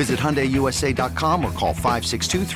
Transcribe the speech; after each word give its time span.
Visit 0.00 0.18
HyundaiUSA.com 0.18 1.44
or 1.44 1.52
call 1.52 1.74
562 1.74 2.46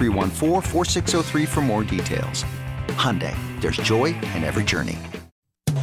for 1.44 1.60
more 1.60 1.84
details. 1.84 2.46
Hyundai, 2.96 3.36
there's 3.60 3.76
joy 3.76 4.14
in 4.32 4.44
every 4.44 4.64
journey. 4.64 4.98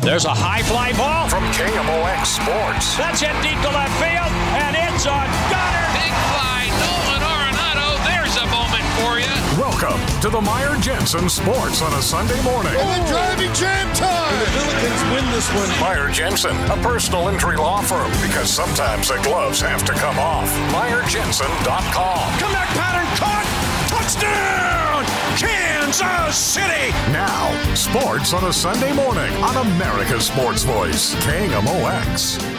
There's 0.01 0.25
a 0.25 0.33
high 0.33 0.63
fly 0.63 0.91
ball 0.93 1.29
from 1.29 1.43
KMOX 1.53 2.25
Sports. 2.25 2.97
That's 2.97 3.21
hit 3.21 3.37
deep 3.45 3.61
to 3.61 3.69
left 3.77 3.93
field, 4.01 4.33
and 4.57 4.73
it's 4.73 5.05
on 5.05 5.29
Gunner. 5.53 5.85
Big 6.01 6.13
fly, 6.33 6.65
Nolan 6.81 7.21
Arenado. 7.29 7.89
There's 8.09 8.35
a 8.41 8.47
moment 8.49 8.87
for 8.97 9.19
you. 9.21 9.29
Welcome 9.61 10.10
to 10.21 10.29
the 10.29 10.39
Meyer 10.39 10.77
Jensen 10.79 11.27
Sports 11.27 11.81
on 11.81 11.91
a 11.93 12.01
Sunday 12.01 12.39
morning. 12.43 12.73
And 12.75 13.03
the 13.03 13.09
driving 13.09 13.51
jam 13.53 13.91
time. 13.95 14.31
And 14.31 14.41
the 14.41 14.51
Billikens 14.51 15.15
win 15.15 15.31
this 15.31 15.51
one. 15.51 15.67
Meyer 15.79 16.11
Jensen, 16.11 16.55
a 16.69 16.77
personal 16.77 17.27
injury 17.27 17.57
law 17.57 17.81
firm, 17.81 18.11
because 18.21 18.47
sometimes 18.51 19.07
the 19.07 19.19
gloves 19.23 19.61
have 19.61 19.83
to 19.85 19.93
come 19.93 20.19
off. 20.19 20.47
MeyerJensen.com. 20.71 22.39
Comeback 22.39 22.67
pattern 22.77 23.07
caught. 23.17 23.47
Touchdown, 23.89 25.05
Kansas 25.39 26.37
City. 26.37 26.91
Now, 27.11 27.73
sports 27.73 28.33
on 28.33 28.43
a 28.43 28.53
Sunday 28.53 28.93
morning 28.93 29.33
on 29.41 29.57
America's 29.65 30.27
Sports 30.27 30.61
Voice, 30.61 31.15
KMOX. 31.15 32.50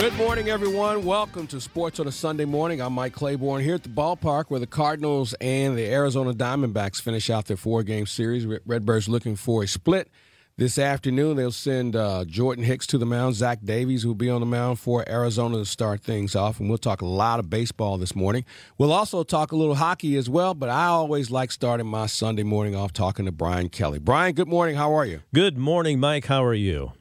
Good 0.00 0.14
morning, 0.14 0.48
everyone. 0.48 1.04
Welcome 1.04 1.46
to 1.48 1.60
Sports 1.60 2.00
on 2.00 2.08
a 2.08 2.10
Sunday 2.10 2.46
morning. 2.46 2.80
I'm 2.80 2.94
Mike 2.94 3.12
Claiborne 3.12 3.62
here 3.62 3.74
at 3.74 3.82
the 3.82 3.90
ballpark 3.90 4.46
where 4.48 4.58
the 4.58 4.66
Cardinals 4.66 5.34
and 5.42 5.76
the 5.76 5.92
Arizona 5.92 6.32
Diamondbacks 6.32 7.02
finish 7.02 7.28
out 7.28 7.44
their 7.44 7.58
four 7.58 7.82
game 7.82 8.06
series. 8.06 8.46
Redbirds 8.46 9.10
looking 9.10 9.36
for 9.36 9.62
a 9.62 9.68
split. 9.68 10.08
This 10.56 10.78
afternoon, 10.78 11.36
they'll 11.36 11.52
send 11.52 11.96
uh, 11.96 12.24
Jordan 12.24 12.64
Hicks 12.64 12.86
to 12.88 12.98
the 12.98 13.04
mound. 13.04 13.34
Zach 13.34 13.58
Davies 13.62 14.06
will 14.06 14.14
be 14.14 14.30
on 14.30 14.40
the 14.40 14.46
mound 14.46 14.80
for 14.80 15.06
Arizona 15.06 15.58
to 15.58 15.66
start 15.66 16.00
things 16.00 16.34
off. 16.34 16.60
And 16.60 16.70
we'll 16.70 16.78
talk 16.78 17.02
a 17.02 17.06
lot 17.06 17.38
of 17.38 17.50
baseball 17.50 17.98
this 17.98 18.16
morning. 18.16 18.46
We'll 18.78 18.94
also 18.94 19.22
talk 19.22 19.52
a 19.52 19.56
little 19.56 19.74
hockey 19.74 20.16
as 20.16 20.30
well, 20.30 20.54
but 20.54 20.70
I 20.70 20.86
always 20.86 21.30
like 21.30 21.52
starting 21.52 21.86
my 21.86 22.06
Sunday 22.06 22.42
morning 22.42 22.74
off 22.74 22.94
talking 22.94 23.26
to 23.26 23.32
Brian 23.32 23.68
Kelly. 23.68 23.98
Brian, 23.98 24.32
good 24.32 24.48
morning. 24.48 24.76
How 24.76 24.94
are 24.94 25.04
you? 25.04 25.20
Good 25.34 25.58
morning, 25.58 26.00
Mike. 26.00 26.24
How 26.24 26.42
are 26.42 26.54
you? 26.54 26.92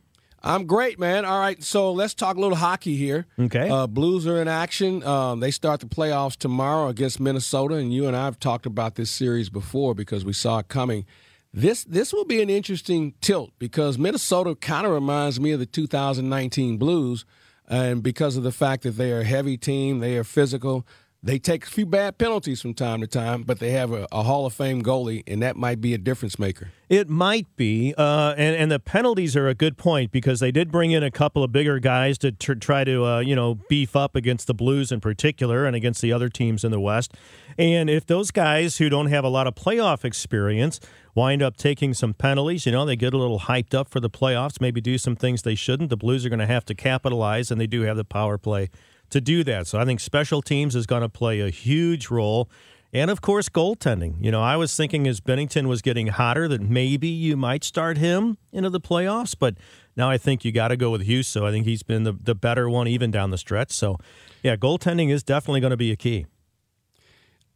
I'm 0.41 0.65
great, 0.65 0.99
man. 0.99 1.25
All 1.25 1.39
right, 1.39 1.61
so 1.61 1.91
let's 1.91 2.13
talk 2.13 2.37
a 2.37 2.39
little 2.39 2.57
hockey 2.57 2.95
here. 2.95 3.25
Okay. 3.37 3.69
Uh, 3.69 3.87
Blues 3.87 4.25
are 4.25 4.41
in 4.41 4.47
action. 4.47 5.03
Um, 5.03 5.39
they 5.39 5.51
start 5.51 5.79
the 5.81 5.85
playoffs 5.85 6.37
tomorrow 6.37 6.87
against 6.87 7.19
Minnesota, 7.19 7.75
and 7.75 7.93
you 7.93 8.07
and 8.07 8.15
I 8.15 8.25
have 8.25 8.39
talked 8.39 8.65
about 8.65 8.95
this 8.95 9.11
series 9.11 9.49
before 9.49 9.93
because 9.93 10.23
we 10.23 10.33
saw 10.33 10.59
it 10.59 10.67
coming. 10.69 11.05
This 11.53 11.83
this 11.83 12.13
will 12.13 12.25
be 12.25 12.41
an 12.41 12.49
interesting 12.49 13.15
tilt 13.21 13.51
because 13.57 13.97
Minnesota 13.97 14.55
kind 14.55 14.85
of 14.85 14.93
reminds 14.93 15.39
me 15.39 15.51
of 15.51 15.59
the 15.59 15.65
2019 15.65 16.77
Blues, 16.77 17.25
and 17.67 18.03
because 18.03 18.37
of 18.37 18.43
the 18.43 18.51
fact 18.51 18.83
that 18.83 18.91
they 18.91 19.11
are 19.11 19.21
a 19.21 19.25
heavy 19.25 19.57
team, 19.57 19.99
they 19.99 20.17
are 20.17 20.23
physical. 20.23 20.85
They 21.21 21.37
take 21.37 21.65
a 21.65 21.69
few 21.69 21.85
bad 21.85 22.17
penalties 22.17 22.61
from 22.61 22.73
time 22.73 23.01
to 23.01 23.07
time, 23.07 23.43
but 23.43 23.59
they 23.59 23.71
have 23.71 23.91
a, 23.91 24.07
a 24.09 24.23
Hall 24.23 24.45
of 24.45 24.53
Fame 24.53 24.81
goalie, 24.81 25.21
and 25.27 25.41
that 25.41 25.57
might 25.57 25.81
be 25.81 25.93
a 25.93 25.97
difference 25.97 26.39
maker. 26.39 26.71
It 26.87 27.09
might 27.09 27.53
be, 27.57 27.93
uh, 27.97 28.35
and 28.37 28.55
and 28.55 28.71
the 28.71 28.79
penalties 28.79 29.35
are 29.35 29.49
a 29.49 29.53
good 29.53 29.77
point 29.77 30.13
because 30.13 30.39
they 30.39 30.51
did 30.51 30.71
bring 30.71 30.91
in 30.91 31.03
a 31.03 31.11
couple 31.11 31.43
of 31.43 31.51
bigger 31.51 31.77
guys 31.79 32.17
to 32.19 32.31
tr- 32.31 32.53
try 32.53 32.85
to 32.85 33.03
uh, 33.03 33.19
you 33.19 33.35
know 33.35 33.55
beef 33.67 33.97
up 33.97 34.15
against 34.15 34.47
the 34.47 34.53
Blues 34.53 34.93
in 34.93 35.01
particular 35.01 35.65
and 35.65 35.75
against 35.75 36.01
the 36.01 36.13
other 36.13 36.29
teams 36.29 36.63
in 36.63 36.71
the 36.71 36.79
West. 36.79 37.13
And 37.57 37.89
if 37.89 38.05
those 38.05 38.31
guys 38.31 38.77
who 38.77 38.87
don't 38.87 39.07
have 39.07 39.25
a 39.25 39.29
lot 39.29 39.45
of 39.45 39.55
playoff 39.55 40.05
experience 40.05 40.79
wind 41.15 41.43
up 41.43 41.57
taking 41.57 41.93
some 41.93 42.13
penalties, 42.13 42.65
you 42.65 42.71
know 42.71 42.85
they 42.85 42.95
get 42.95 43.13
a 43.13 43.17
little 43.17 43.41
hyped 43.41 43.73
up 43.73 43.89
for 43.89 43.99
the 43.99 44.09
playoffs, 44.09 44.61
maybe 44.61 44.79
do 44.79 44.97
some 44.97 45.17
things 45.17 45.41
they 45.41 45.55
shouldn't. 45.55 45.89
The 45.89 45.97
Blues 45.97 46.25
are 46.25 46.29
going 46.29 46.39
to 46.39 46.47
have 46.47 46.63
to 46.65 46.73
capitalize, 46.73 47.51
and 47.51 47.59
they 47.59 47.67
do 47.67 47.81
have 47.81 47.97
the 47.97 48.05
power 48.05 48.37
play 48.37 48.69
to 49.09 49.21
do 49.21 49.43
that. 49.43 49.67
So 49.67 49.79
I 49.79 49.85
think 49.85 49.99
special 49.99 50.41
teams 50.41 50.75
is 50.75 50.85
going 50.85 51.01
to 51.01 51.09
play 51.09 51.39
a 51.39 51.49
huge 51.49 52.09
role. 52.09 52.49
And 52.91 53.11
of 53.11 53.21
course, 53.21 53.49
goaltending. 53.49 54.15
You 54.23 54.31
know, 54.31 54.41
I 54.41 54.55
was 54.55 54.75
thinking 54.75 55.07
as 55.07 55.21
Binnington 55.21 55.67
was 55.67 55.81
getting 55.81 56.07
hotter 56.07 56.47
that 56.47 56.61
maybe 56.61 57.07
you 57.07 57.37
might 57.37 57.63
start 57.63 57.97
him 57.97 58.37
into 58.51 58.69
the 58.69 58.81
playoffs, 58.81 59.35
but 59.37 59.55
now 59.95 60.09
I 60.09 60.17
think 60.17 60.43
you 60.43 60.51
got 60.51 60.69
to 60.69 60.77
go 60.77 60.89
with 60.89 61.07
Husso. 61.07 61.25
So 61.25 61.45
I 61.45 61.51
think 61.51 61.65
he's 61.65 61.83
been 61.83 62.03
the, 62.03 62.13
the 62.13 62.33
better 62.33 62.69
one 62.69 62.87
even 62.87 63.11
down 63.11 63.29
the 63.29 63.37
stretch. 63.37 63.71
So, 63.71 63.97
yeah, 64.41 64.55
goaltending 64.55 65.11
is 65.11 65.21
definitely 65.21 65.61
going 65.61 65.71
to 65.71 65.77
be 65.77 65.91
a 65.91 65.95
key. 65.95 66.25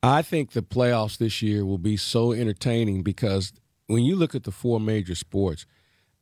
I 0.03 0.22
think 0.22 0.52
the 0.52 0.62
playoffs 0.62 1.18
this 1.18 1.42
year 1.42 1.66
will 1.66 1.78
be 1.78 1.97
so 1.97 2.34
entertaining 2.34 3.03
because 3.03 3.53
when 3.88 4.03
you 4.03 4.16
look 4.16 4.36
at 4.36 4.44
the 4.44 4.52
four 4.52 4.80
major 4.80 5.16
sports, 5.16 5.66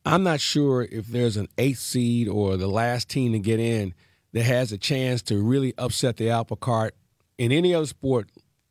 I'm 0.06 0.24
not 0.24 0.40
sure 0.40 0.84
if 0.84 1.08
there's 1.08 1.36
an 1.36 1.48
eighth 1.58 1.80
seed 1.80 2.28
or 2.28 2.58
the 2.58 2.68
last 2.68 3.10
team 3.10 3.34
to 3.34 3.40
get 3.40 3.60
in– 3.60 3.94
that 4.34 4.44
has 4.44 4.72
a 4.72 4.78
chance 4.78 5.22
to 5.24 5.42
really 5.42 5.74
upset 5.78 6.18
the 6.18 6.30
apple 6.30 6.58
cart 6.58 6.96
in 7.38 7.52
any 7.52 7.74
other 7.74 7.86
sport 7.86 8.30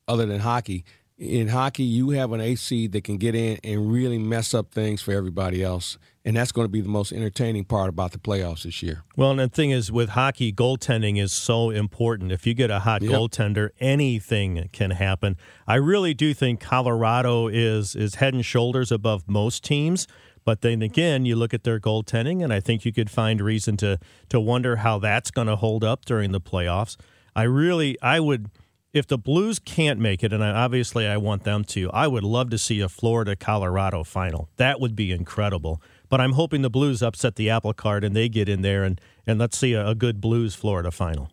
other 0.09 0.27
than 0.27 0.41
hockey. 0.41 0.85
In 1.19 1.49
hockey, 1.49 1.83
you 1.83 2.11
have 2.11 2.33
an 2.33 2.41
eighth 2.41 2.61
seed 2.61 2.93
that 2.93 3.05
can 3.05 3.19
get 3.19 3.35
in 3.35 3.59
and 3.63 3.93
really 3.93 4.19
mess 4.19 4.55
up 4.55 4.73
things 4.73 5.03
for 5.03 5.13
everybody 5.13 5.63
else. 5.63 5.99
And 6.25 6.35
that's 6.35 6.51
going 6.51 6.65
to 6.65 6.71
be 6.71 6.81
the 6.81 6.89
most 6.89 7.13
entertaining 7.13 7.65
part 7.65 7.91
about 7.91 8.13
the 8.13 8.19
playoffs 8.19 8.63
this 8.63 8.83
year. 8.83 9.03
Well, 9.17 9.31
and 9.31 9.39
the 9.39 9.49
thing 9.49 9.71
is, 9.71 9.93
with 9.93 10.11
hockey, 10.11 10.51
goaltending 10.51 11.21
is 11.21 11.33
so 11.33 11.69
important. 11.69 12.33
If 12.33 12.47
you 12.47 12.55
get 12.55 12.71
a 12.71 12.81
hot 12.81 13.03
yep. 13.03 13.13
goaltender, 13.13 13.71
anything 13.81 14.71
can 14.73 14.93
happen. 14.93 15.37
I 15.67 15.75
really 15.75 16.15
do 16.15 16.33
think 16.33 16.61
Colorado 16.61 17.49
is 17.49 17.95
is 17.95 18.17
head 18.17 18.33
and 18.33 18.45
shoulders 18.45 18.91
above 18.91 19.29
most 19.29 19.63
teams. 19.63 20.07
But 20.45 20.63
then 20.63 20.83
again, 20.83 21.27
you 21.27 21.37
look 21.37 21.53
at 21.55 21.65
their 21.65 21.79
goaltending, 21.79 22.43
and 22.43 22.53
I 22.53 22.61
think 22.61 22.85
you 22.85 22.93
could 22.93 23.11
find 23.11 23.41
reason 23.41 23.77
to 23.79 23.99
to 24.29 24.41
wonder 24.41 24.77
how 24.77 24.99
that's 24.99 25.31
going 25.31 25.47
to 25.49 25.57
hold 25.57 25.85
up 25.85 26.05
during 26.05 26.33
the 26.33 26.41
playoffs. 26.41 26.97
I 27.37 27.45
really, 27.45 27.97
I 28.03 28.21
would, 28.21 28.51
if 28.93 29.07
the 29.07 29.19
Blues 29.19 29.59
can't 29.59 30.01
make 30.01 30.25
it, 30.25 30.33
and 30.33 30.43
I, 30.43 30.51
obviously 30.51 31.07
I 31.07 31.17
want 31.17 31.45
them 31.45 31.65
to, 31.65 31.91
I 31.93 32.09
would 32.09 32.25
love 32.25 32.51
to 32.51 32.59
see 32.59 32.81
a 32.81 32.89
Florida 32.89 33.37
Colorado 33.37 34.03
final. 34.03 34.49
That 34.57 34.81
would 34.81 34.97
be 34.97 35.13
incredible. 35.13 35.81
But 36.09 36.21
I'm 36.21 36.33
hoping 36.33 36.63
the 36.63 36.71
Blues 36.71 37.03
upset 37.03 37.37
the 37.37 37.49
apple 37.49 37.73
cart 37.73 38.03
and 38.03 38.17
they 38.17 38.29
get 38.29 38.49
in 38.49 38.63
there, 38.63 38.83
and 38.85 39.01
and 39.27 39.39
let's 39.39 39.59
see 39.59 39.75
a, 39.75 39.89
a 39.89 39.95
good 39.95 40.21
Blues 40.21 40.55
Florida 40.55 40.91
final. 40.91 41.31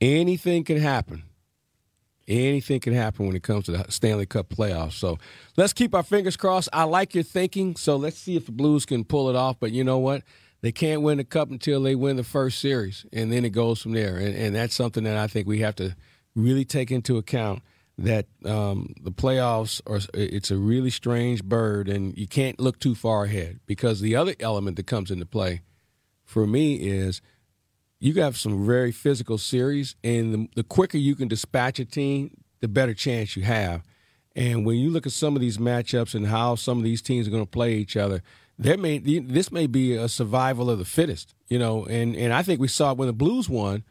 Anything 0.00 0.62
can 0.62 0.78
happen. 0.78 1.24
Anything 2.28 2.80
can 2.80 2.92
happen 2.92 3.26
when 3.26 3.36
it 3.36 3.44
comes 3.44 3.66
to 3.66 3.72
the 3.72 3.86
Stanley 3.88 4.26
Cup 4.26 4.48
playoffs. 4.48 4.94
So 4.94 5.18
let's 5.56 5.72
keep 5.72 5.94
our 5.94 6.02
fingers 6.02 6.36
crossed. 6.36 6.68
I 6.72 6.82
like 6.84 7.14
your 7.14 7.22
thinking. 7.22 7.76
So 7.76 7.96
let's 7.96 8.18
see 8.18 8.36
if 8.36 8.46
the 8.46 8.52
Blues 8.52 8.84
can 8.84 9.04
pull 9.04 9.30
it 9.30 9.36
off. 9.36 9.60
But 9.60 9.70
you 9.70 9.84
know 9.84 9.98
what? 9.98 10.22
They 10.60 10.72
can't 10.72 11.02
win 11.02 11.18
the 11.18 11.24
cup 11.24 11.50
until 11.50 11.80
they 11.82 11.94
win 11.94 12.16
the 12.16 12.24
first 12.24 12.58
series, 12.58 13.06
and 13.12 13.30
then 13.30 13.44
it 13.44 13.50
goes 13.50 13.80
from 13.80 13.92
there. 13.92 14.16
And, 14.16 14.34
and 14.34 14.56
that's 14.56 14.74
something 14.74 15.04
that 15.04 15.16
I 15.16 15.28
think 15.28 15.46
we 15.46 15.60
have 15.60 15.76
to 15.76 15.94
really 16.34 16.64
take 16.64 16.90
into 16.90 17.16
account. 17.18 17.62
That 17.98 18.26
um, 18.44 18.94
the 19.00 19.12
playoffs 19.12 19.80
are 19.86 20.00
it's 20.12 20.50
a 20.50 20.56
really 20.56 20.90
strange 20.90 21.44
bird, 21.44 21.88
and 21.88 22.16
you 22.18 22.26
can't 22.26 22.60
look 22.60 22.78
too 22.78 22.94
far 22.94 23.24
ahead 23.24 23.60
because 23.66 24.00
the 24.00 24.16
other 24.16 24.34
element 24.40 24.76
that 24.76 24.86
comes 24.86 25.10
into 25.10 25.24
play 25.26 25.62
for 26.24 26.46
me 26.46 26.74
is– 26.74 27.22
you 27.98 28.14
have 28.14 28.36
some 28.36 28.66
very 28.66 28.92
physical 28.92 29.38
series, 29.38 29.96
and 30.04 30.34
the, 30.34 30.48
the, 30.56 30.62
quicker 30.62 30.98
you 30.98 31.14
can 31.14 31.28
dispatch 31.28 31.78
a 31.78 31.84
team, 31.84 32.36
the 32.60 32.68
better 32.68 32.94
chance 32.94 33.36
you 33.36 33.42
have. 33.42 33.82
And 34.34 34.66
when 34.66 34.76
you 34.76 34.90
look 34.90 35.06
at 35.06 35.12
some 35.12 35.34
of 35.34 35.40
these 35.40 35.56
matchups 35.56 36.14
and 36.14 36.26
how 36.26 36.56
some 36.56 36.76
of 36.78 36.84
these 36.84 37.00
teams 37.00 37.26
are 37.26 37.30
going 37.30 37.44
to 37.44 37.50
play 37.50 37.74
each 37.74 37.96
other, 37.96 38.22
there 38.58 38.76
may 38.76 38.98
this 38.98 39.50
may 39.50 39.66
be 39.66 39.94
a 39.94 40.08
survival 40.08 40.70
of 40.70 40.78
the 40.78 40.84
fittest, 40.84 41.34
you 41.48 41.58
know. 41.58 41.84
And 41.86 42.14
and 42.16 42.32
I 42.32 42.42
think 42.42 42.60
we 42.60 42.68
saw 42.68 42.92
it 42.92 42.98
when 42.98 43.06
the 43.06 43.12
Blues 43.12 43.48
won. 43.48 43.84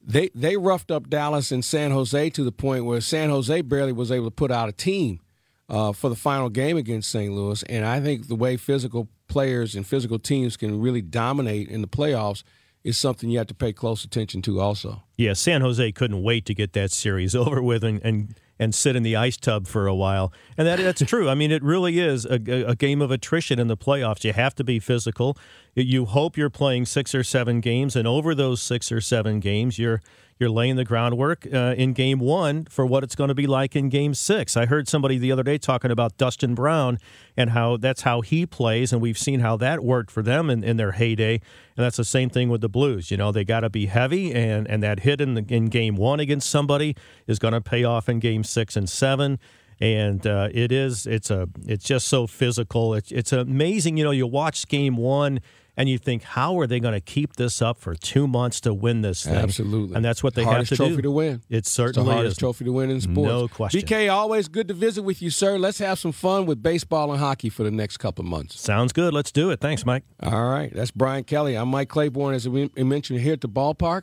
they 0.00 0.30
they 0.34 0.56
roughed 0.56 0.90
up 0.90 1.08
Dallas 1.08 1.50
and 1.50 1.64
San 1.64 1.90
Jose 1.90 2.30
to 2.30 2.44
the 2.44 2.52
point 2.52 2.84
where 2.84 3.00
San 3.00 3.30
Jose 3.30 3.60
barely 3.62 3.92
was 3.92 4.12
able 4.12 4.26
to 4.26 4.34
put 4.34 4.50
out 4.50 4.68
a 4.68 4.72
team 4.72 5.20
uh, 5.68 5.92
for 5.92 6.08
the 6.08 6.16
final 6.16 6.48
game 6.48 6.76
against 6.76 7.10
St. 7.10 7.32
Louis. 7.32 7.62
And 7.64 7.84
I 7.84 8.00
think 8.00 8.28
the 8.28 8.34
way 8.34 8.56
physical 8.56 9.08
players 9.28 9.74
and 9.74 9.86
physical 9.86 10.18
teams 10.18 10.56
can 10.56 10.80
really 10.80 11.02
dominate 11.02 11.68
in 11.68 11.80
the 11.80 11.88
playoffs 11.88 12.42
is 12.84 12.96
something 12.96 13.30
you 13.30 13.38
have 13.38 13.46
to 13.48 13.54
pay 13.54 13.72
close 13.72 14.04
attention 14.04 14.42
to 14.42 14.60
also. 14.60 15.02
Yeah, 15.16 15.32
San 15.32 15.60
Jose 15.60 15.92
couldn't 15.92 16.22
wait 16.22 16.46
to 16.46 16.54
get 16.54 16.72
that 16.72 16.90
series 16.90 17.34
over 17.36 17.62
with 17.62 17.84
and, 17.84 18.00
and 18.02 18.34
and 18.58 18.74
sit 18.74 18.96
in 18.96 19.04
the 19.04 19.14
ice 19.14 19.36
tub 19.36 19.66
for 19.66 19.86
a 19.86 19.94
while. 19.94 20.32
And 20.56 20.66
that 20.66 20.78
that's 20.78 21.02
true. 21.04 21.28
I 21.28 21.34
mean, 21.34 21.52
it 21.52 21.62
really 21.62 22.00
is 22.00 22.24
a, 22.24 22.34
a, 22.66 22.74
game 22.74 23.00
of 23.00 23.10
attrition 23.10 23.58
in 23.58 23.68
the 23.68 23.76
playoffs. 23.76 24.24
You 24.24 24.32
have 24.32 24.54
to 24.56 24.64
be 24.64 24.80
physical. 24.80 25.38
You 25.74 26.06
hope 26.06 26.36
you're 26.36 26.50
playing 26.50 26.86
six 26.86 27.14
or 27.14 27.22
seven 27.22 27.60
games, 27.60 27.94
and 27.94 28.08
over 28.08 28.34
those 28.34 28.60
six 28.60 28.90
or 28.90 29.00
seven 29.00 29.38
games, 29.38 29.78
you're 29.78 30.00
you're 30.38 30.50
laying 30.50 30.76
the 30.76 30.84
groundwork 30.84 31.46
uh, 31.52 31.74
in 31.76 31.92
game 31.92 32.20
one 32.20 32.64
for 32.66 32.86
what 32.86 33.02
it's 33.02 33.14
going 33.14 33.28
to 33.28 33.34
be 33.34 33.46
like 33.46 33.74
in 33.74 33.88
game 33.88 34.14
six. 34.14 34.56
I 34.56 34.66
heard 34.66 34.88
somebody 34.88 35.18
the 35.18 35.32
other 35.32 35.42
day 35.42 35.58
talking 35.58 35.90
about 35.90 36.16
Dustin 36.16 36.54
Brown 36.54 36.98
and 37.36 37.50
how 37.50 37.76
that's 37.76 38.02
how 38.02 38.20
he 38.20 38.46
plays, 38.46 38.92
and 38.92 39.02
we've 39.02 39.18
seen 39.18 39.40
how 39.40 39.56
that 39.56 39.82
worked 39.82 40.10
for 40.10 40.22
them 40.22 40.50
in, 40.50 40.62
in 40.62 40.76
their 40.76 40.92
heyday. 40.92 41.34
And 41.34 41.84
that's 41.84 41.96
the 41.96 42.04
same 42.04 42.30
thing 42.30 42.48
with 42.48 42.60
the 42.60 42.68
Blues. 42.68 43.10
You 43.10 43.16
know, 43.16 43.32
they 43.32 43.44
got 43.44 43.60
to 43.60 43.70
be 43.70 43.86
heavy, 43.86 44.32
and, 44.32 44.68
and 44.68 44.82
that 44.82 45.00
hit 45.00 45.20
in, 45.20 45.34
the, 45.34 45.44
in 45.48 45.66
game 45.66 45.96
one 45.96 46.20
against 46.20 46.48
somebody 46.48 46.96
is 47.26 47.38
going 47.38 47.54
to 47.54 47.60
pay 47.60 47.84
off 47.84 48.08
in 48.08 48.20
game 48.20 48.44
six 48.44 48.76
and 48.76 48.88
seven 48.88 49.38
and 49.80 50.26
uh, 50.26 50.48
it 50.52 50.72
is 50.72 51.06
it's 51.06 51.30
a 51.30 51.48
it's 51.66 51.84
just 51.84 52.08
so 52.08 52.26
physical 52.26 52.94
it's, 52.94 53.12
it's 53.12 53.32
amazing 53.32 53.96
you 53.96 54.04
know 54.04 54.10
you 54.10 54.26
watch 54.26 54.66
game 54.68 54.96
one 54.96 55.40
and 55.78 55.88
you 55.88 55.96
think, 55.96 56.24
how 56.24 56.58
are 56.58 56.66
they 56.66 56.80
going 56.80 56.94
to 56.94 57.00
keep 57.00 57.36
this 57.36 57.62
up 57.62 57.78
for 57.78 57.94
two 57.94 58.26
months 58.26 58.60
to 58.62 58.74
win 58.74 59.02
this 59.02 59.24
thing? 59.24 59.36
Absolutely, 59.36 59.94
and 59.94 60.04
that's 60.04 60.24
what 60.24 60.34
they 60.34 60.42
hardest 60.42 60.70
have 60.70 60.76
to 60.78 60.82
trophy 60.82 60.96
do. 60.96 61.02
to 61.02 61.10
win. 61.12 61.42
It 61.48 61.66
certainly 61.66 62.02
it's 62.02 62.08
the 62.08 62.14
hardest 62.14 62.32
is. 62.32 62.38
trophy 62.38 62.64
to 62.64 62.72
win 62.72 62.90
in 62.90 63.00
sports. 63.00 63.28
No 63.28 63.46
question. 63.46 63.80
BK, 63.82 64.12
always 64.12 64.48
good 64.48 64.66
to 64.66 64.74
visit 64.74 65.02
with 65.02 65.22
you, 65.22 65.30
sir. 65.30 65.56
Let's 65.56 65.78
have 65.78 66.00
some 66.00 66.10
fun 66.10 66.46
with 66.46 66.60
baseball 66.64 67.12
and 67.12 67.20
hockey 67.20 67.48
for 67.48 67.62
the 67.62 67.70
next 67.70 67.98
couple 67.98 68.24
of 68.24 68.28
months. 68.28 68.60
Sounds 68.60 68.92
good. 68.92 69.14
Let's 69.14 69.30
do 69.30 69.50
it. 69.50 69.60
Thanks, 69.60 69.86
Mike. 69.86 70.02
All 70.20 70.50
right, 70.50 70.74
that's 70.74 70.90
Brian 70.90 71.22
Kelly. 71.22 71.54
I'm 71.54 71.68
Mike 71.68 71.88
Claiborne, 71.88 72.34
as 72.34 72.48
we 72.48 72.68
mentioned 72.76 73.20
here 73.20 73.34
at 73.34 73.40
the 73.40 73.48
ballpark, 73.48 74.02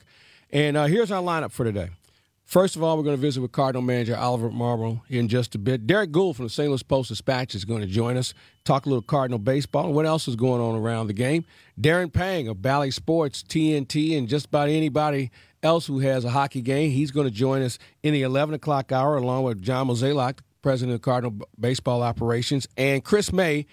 and 0.52 0.78
uh, 0.78 0.86
here's 0.86 1.12
our 1.12 1.22
lineup 1.22 1.52
for 1.52 1.66
today. 1.66 1.90
First 2.46 2.76
of 2.76 2.84
all, 2.84 2.96
we're 2.96 3.04
going 3.04 3.16
to 3.16 3.22
visit 3.22 3.42
with 3.42 3.52
Cardinal 3.52 3.82
manager 3.82 4.16
Oliver 4.16 4.52
Marmol 4.52 5.02
in 5.10 5.28
just 5.28 5.56
a 5.56 5.58
bit. 5.58 5.88
Derek 5.88 6.12
Goold 6.12 6.36
from 6.36 6.46
the 6.46 6.50
St. 6.50 6.70
Louis 6.70 6.84
Post 6.84 7.10
Dispatch 7.10 7.56
is 7.56 7.66
going 7.66 7.82
to 7.82 7.88
join 7.88 8.18
us, 8.18 8.36
talk 8.64 8.86
a 8.86 8.90
little 8.90 9.02
Cardinal 9.02 9.40
baseball 9.40 9.88
and 9.88 9.96
what 9.96 10.06
else 10.06 10.28
is 10.28 10.36
going 10.36 10.62
on 10.62 10.76
around 10.76 11.08
the 11.08 11.14
game. 11.14 11.44
Darren 11.82 12.14
Pang 12.14 12.48
of 12.48 12.62
Bally 12.62 12.92
Sports, 12.92 13.42
TNT, 13.42 14.16
and 14.16 14.30
just 14.30 14.46
about 14.46 14.70
anybody 14.70 15.32
else 15.64 15.88
who 15.88 16.00
has 16.00 16.24
a 16.24 16.30
hockey 16.30 16.62
game, 16.62 16.92
he's 16.92 17.10
going 17.10 17.28
to 17.28 17.34
join 17.34 17.64
us 17.64 17.80
in 18.04 18.14
the 18.14 18.22
11 18.22 18.54
o'clock 18.54 18.92
hour 18.92 19.18
along 19.18 19.44
with 19.44 19.60
John 19.64 19.88
Mozeliak, 19.88 20.40
president 20.62 20.94
of 20.96 21.02
Cardinal 21.02 21.48
Baseball 21.60 22.04
Operations, 22.04 22.68
and 22.78 23.04
Chris 23.04 23.34
May, 23.34 23.66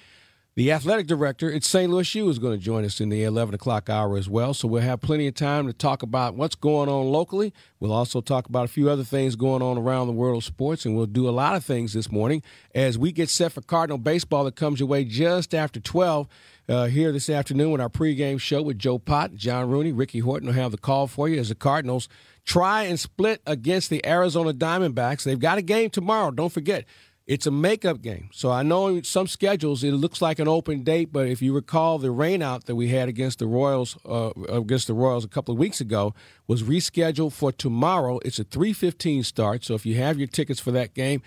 the 0.55 0.71
athletic 0.71 1.07
director 1.07 1.51
at 1.51 1.65
St. 1.65 1.91
Louis 1.91 2.15
U 2.15 2.29
is 2.29 2.39
going 2.39 2.59
to 2.59 2.63
join 2.63 2.85
us 2.85 3.01
in 3.01 3.09
the 3.09 3.25
11 3.25 3.55
o'clock 3.55 3.89
hour 3.89 4.19
as 4.19 4.29
well. 4.29 4.53
So 4.53 4.69
we'll 4.69 4.83
have 4.83 5.01
plenty 5.01 5.27
of 5.27 5.35
time 5.35 5.67
to 5.67 5.73
talk 5.73 6.03
about 6.03 6.35
what's 6.35 6.55
going 6.55 6.91
on 6.91 7.11
locally. 7.11 7.55
We'll 7.81 7.93
also 7.93 8.21
talk 8.21 8.49
about 8.49 8.67
a 8.67 8.69
few 8.69 8.91
other 8.91 9.05
things 9.05 9.35
going 9.35 9.63
on 9.63 9.79
around 9.79 10.09
the 10.09 10.13
world 10.13 10.37
of 10.37 10.45
sports, 10.45 10.85
and 10.85 10.95
we'll 10.95 11.07
do 11.07 11.27
a 11.27 11.31
lot 11.31 11.57
of 11.57 11.65
things 11.65 11.95
this 11.95 12.13
morning 12.13 12.43
as 12.75 12.99
we 12.99 13.13
get 13.13 13.31
set 13.31 13.53
for 13.53 13.63
Cardinal 13.63 13.97
baseball 13.97 14.45
that 14.45 14.57
comes 14.57 14.79
your 14.79 14.89
way 14.91 15.05
just 15.05 15.55
after 15.55 15.81
12 15.81 16.29
uh, 16.69 16.85
here 16.85 17.13
this 17.13 17.31
afternoon 17.31 17.71
with 17.71 17.81
our 17.81 17.89
pregame 17.89 18.39
show 18.39 18.61
with 18.61 18.79
Joe 18.79 18.99
Pott, 18.99 19.35
John 19.35 19.71
Rooney, 19.71 19.93
Ricky 19.93 20.19
Horton 20.19 20.49
will 20.49 20.55
have 20.55 20.71
the 20.71 20.79
call 20.79 21.07
for 21.07 21.29
you 21.29 21.41
as 21.41 21.49
the 21.49 21.55
Cardinals 21.55 22.09
try 22.45 22.83
and 22.85 22.99
split 23.01 23.41
against 23.47 23.89
the 23.89 24.05
Arizona 24.07 24.53
Diamondbacks. 24.53 25.23
They've 25.23 25.39
got 25.39 25.59
a 25.59 25.63
game 25.63 25.91
tomorrow. 25.91 26.31
Don't 26.31 26.53
forget. 26.53 26.85
It's 27.27 27.47
a 27.47 27.53
makeup 27.53 28.03
game. 28.03 28.31
So 28.33 28.51
I 28.51 28.63
know 28.63 28.89
in 28.89 29.05
some 29.05 29.29
schedules 29.29 29.85
it 29.85 29.93
looks 29.93 30.21
like 30.21 30.39
an 30.41 30.49
open 30.49 30.83
date, 30.83 31.13
but 31.13 31.29
if 31.29 31.41
you 31.41 31.55
recall 31.55 31.99
the 31.99 32.09
rainout 32.09 32.65
that 32.65 32.75
we 32.75 32.89
had 32.89 33.09
against 33.09 33.39
the 33.39 33.47
Royals 33.47 33.97
uh, 34.05 34.31
against 34.49 34.89
the 34.89 34.95
Royals 34.95 35.25
a 35.25 35.29
couple 35.29 35.53
of 35.53 35.59
weeks 35.59 35.81
ago 35.81 36.15
was 36.49 36.65
rescheduled 36.65 37.33
for 37.33 37.53
tomorrow. 37.53 38.19
It's 38.25 38.41
a 38.41 38.45
3:15 38.45 39.25
start. 39.25 39.65
So 39.65 39.75
if 39.75 39.87
you 39.87 39.95
have 39.97 40.19
your 40.19 40.27
tickets 40.27 40.59
for 40.59 40.73
that 40.73 40.95
game, 40.95 41.23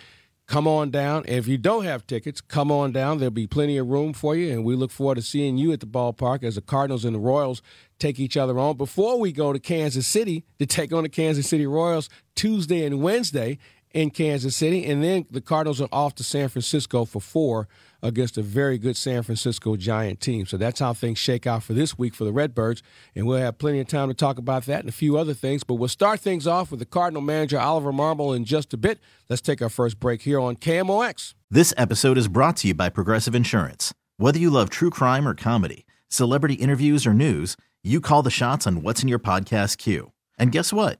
come 0.47 0.68
on 0.68 0.92
down. 0.92 1.24
If 1.27 1.47
you 1.47 1.57
don't 1.57 1.86
have 1.86 2.06
tickets, 2.06 2.42
come 2.42 2.71
on 2.71 2.92
down. 2.92 3.19
There'll 3.19 3.31
be 3.31 3.47
plenty 3.47 3.77
of 3.77 3.88
room 3.88 4.12
for 4.12 4.36
you, 4.36 4.51
and 4.51 4.65
we 4.65 4.75
look 4.75 4.92
forward 4.92 5.15
to 5.15 5.21
seeing 5.21 5.57
you 5.57 5.71
at 5.71 5.80
the 5.80 5.88
ballpark 5.88 6.44
as 6.44 6.56
the 6.56 6.62
Cardinals 6.62 7.06
and 7.06 7.15
the 7.15 7.19
Royals 7.19 7.62
take 8.00 8.19
each 8.19 8.36
other 8.36 8.59
on 8.59 8.75
before 8.75 9.18
we 9.18 9.31
go 9.31 9.53
to 9.53 9.59
Kansas 9.59 10.06
City 10.06 10.44
to 10.59 10.65
take 10.65 10.92
on 10.92 11.03
the 11.03 11.09
Kansas 11.09 11.47
City 11.47 11.65
Royals 11.65 12.09
Tuesday 12.36 12.86
and 12.86 13.01
Wednesday 13.01 13.57
in 13.95 14.09
Kansas 14.09 14.56
City. 14.56 14.86
And 14.86 15.01
then 15.01 15.25
the 15.31 15.39
Cardinals 15.39 15.80
are 15.80 15.88
off 15.89 16.15
to 16.15 16.24
San 16.24 16.50
Francisco 16.50 17.06
for 17.06 17.21
four 17.21 17.69
against 18.03 18.38
a 18.38 18.42
very 18.42 18.77
good 18.77 18.97
San 18.97 19.24
Francisco 19.24 19.77
Giant 19.77 20.19
team. 20.19 20.45
So 20.45 20.57
that's 20.57 20.81
how 20.81 20.94
things 20.94 21.18
shake 21.18 21.47
out 21.47 21.63
for 21.63 21.74
this 21.74 21.97
week 21.97 22.13
for 22.13 22.25
the 22.25 22.33
Redbirds. 22.33 22.83
And 23.15 23.25
we'll 23.25 23.39
have 23.39 23.57
plenty 23.57 23.80
of 23.80 23.88
time 23.88 24.09
to 24.09 24.13
talk 24.13 24.38
about 24.38 24.65
that 24.65 24.81
and 24.81 24.89
a 24.89 24.92
few 24.92 25.18
other 25.18 25.33
things. 25.33 25.63
But 25.63 25.75
we'll 25.75 25.88
start 25.88 26.19
things 26.19 26.45
off 26.45 26.71
with 26.71 26.81
the 26.81 26.86
Cardinal 26.86 27.21
manager, 27.21 27.57
Oliver 27.57 27.94
Marmol, 27.94 28.36
in 28.36 28.44
just 28.44 28.74
a 28.74 28.77
bit. 28.77 29.00
Let's 29.30 29.42
take 29.42 29.62
our 29.62 29.69
first 29.69 29.97
break 29.97 30.24
here 30.24 30.42
on 30.42 30.57
KMOX. 30.57 31.33
This 31.50 31.74
episode 31.77 32.18
is 32.18 32.27
brought 32.27 32.57
to 32.57 32.68
you 32.68 32.74
by 32.74 32.89
Progressive 32.89 33.33
Insurance. 33.33 33.94
Whether 34.18 34.39
you 34.39 34.50
love 34.50 34.69
true 34.69 34.89
crime 34.89 35.25
or 35.25 35.33
comedy, 35.33 35.86
celebrity 36.09 36.56
interviews 36.56 37.07
or 37.07 37.13
news, 37.13 37.56
you 37.81 38.01
call 38.01 38.24
the 38.24 38.30
shots 38.30 38.68
on 38.68 38.81
what's 38.81 39.03
in 39.03 39.07
your 39.07 39.19
podcast 39.19 39.77
queue. 39.77 40.12
And 40.38 40.51
guess 40.51 40.74
what? 40.74 41.00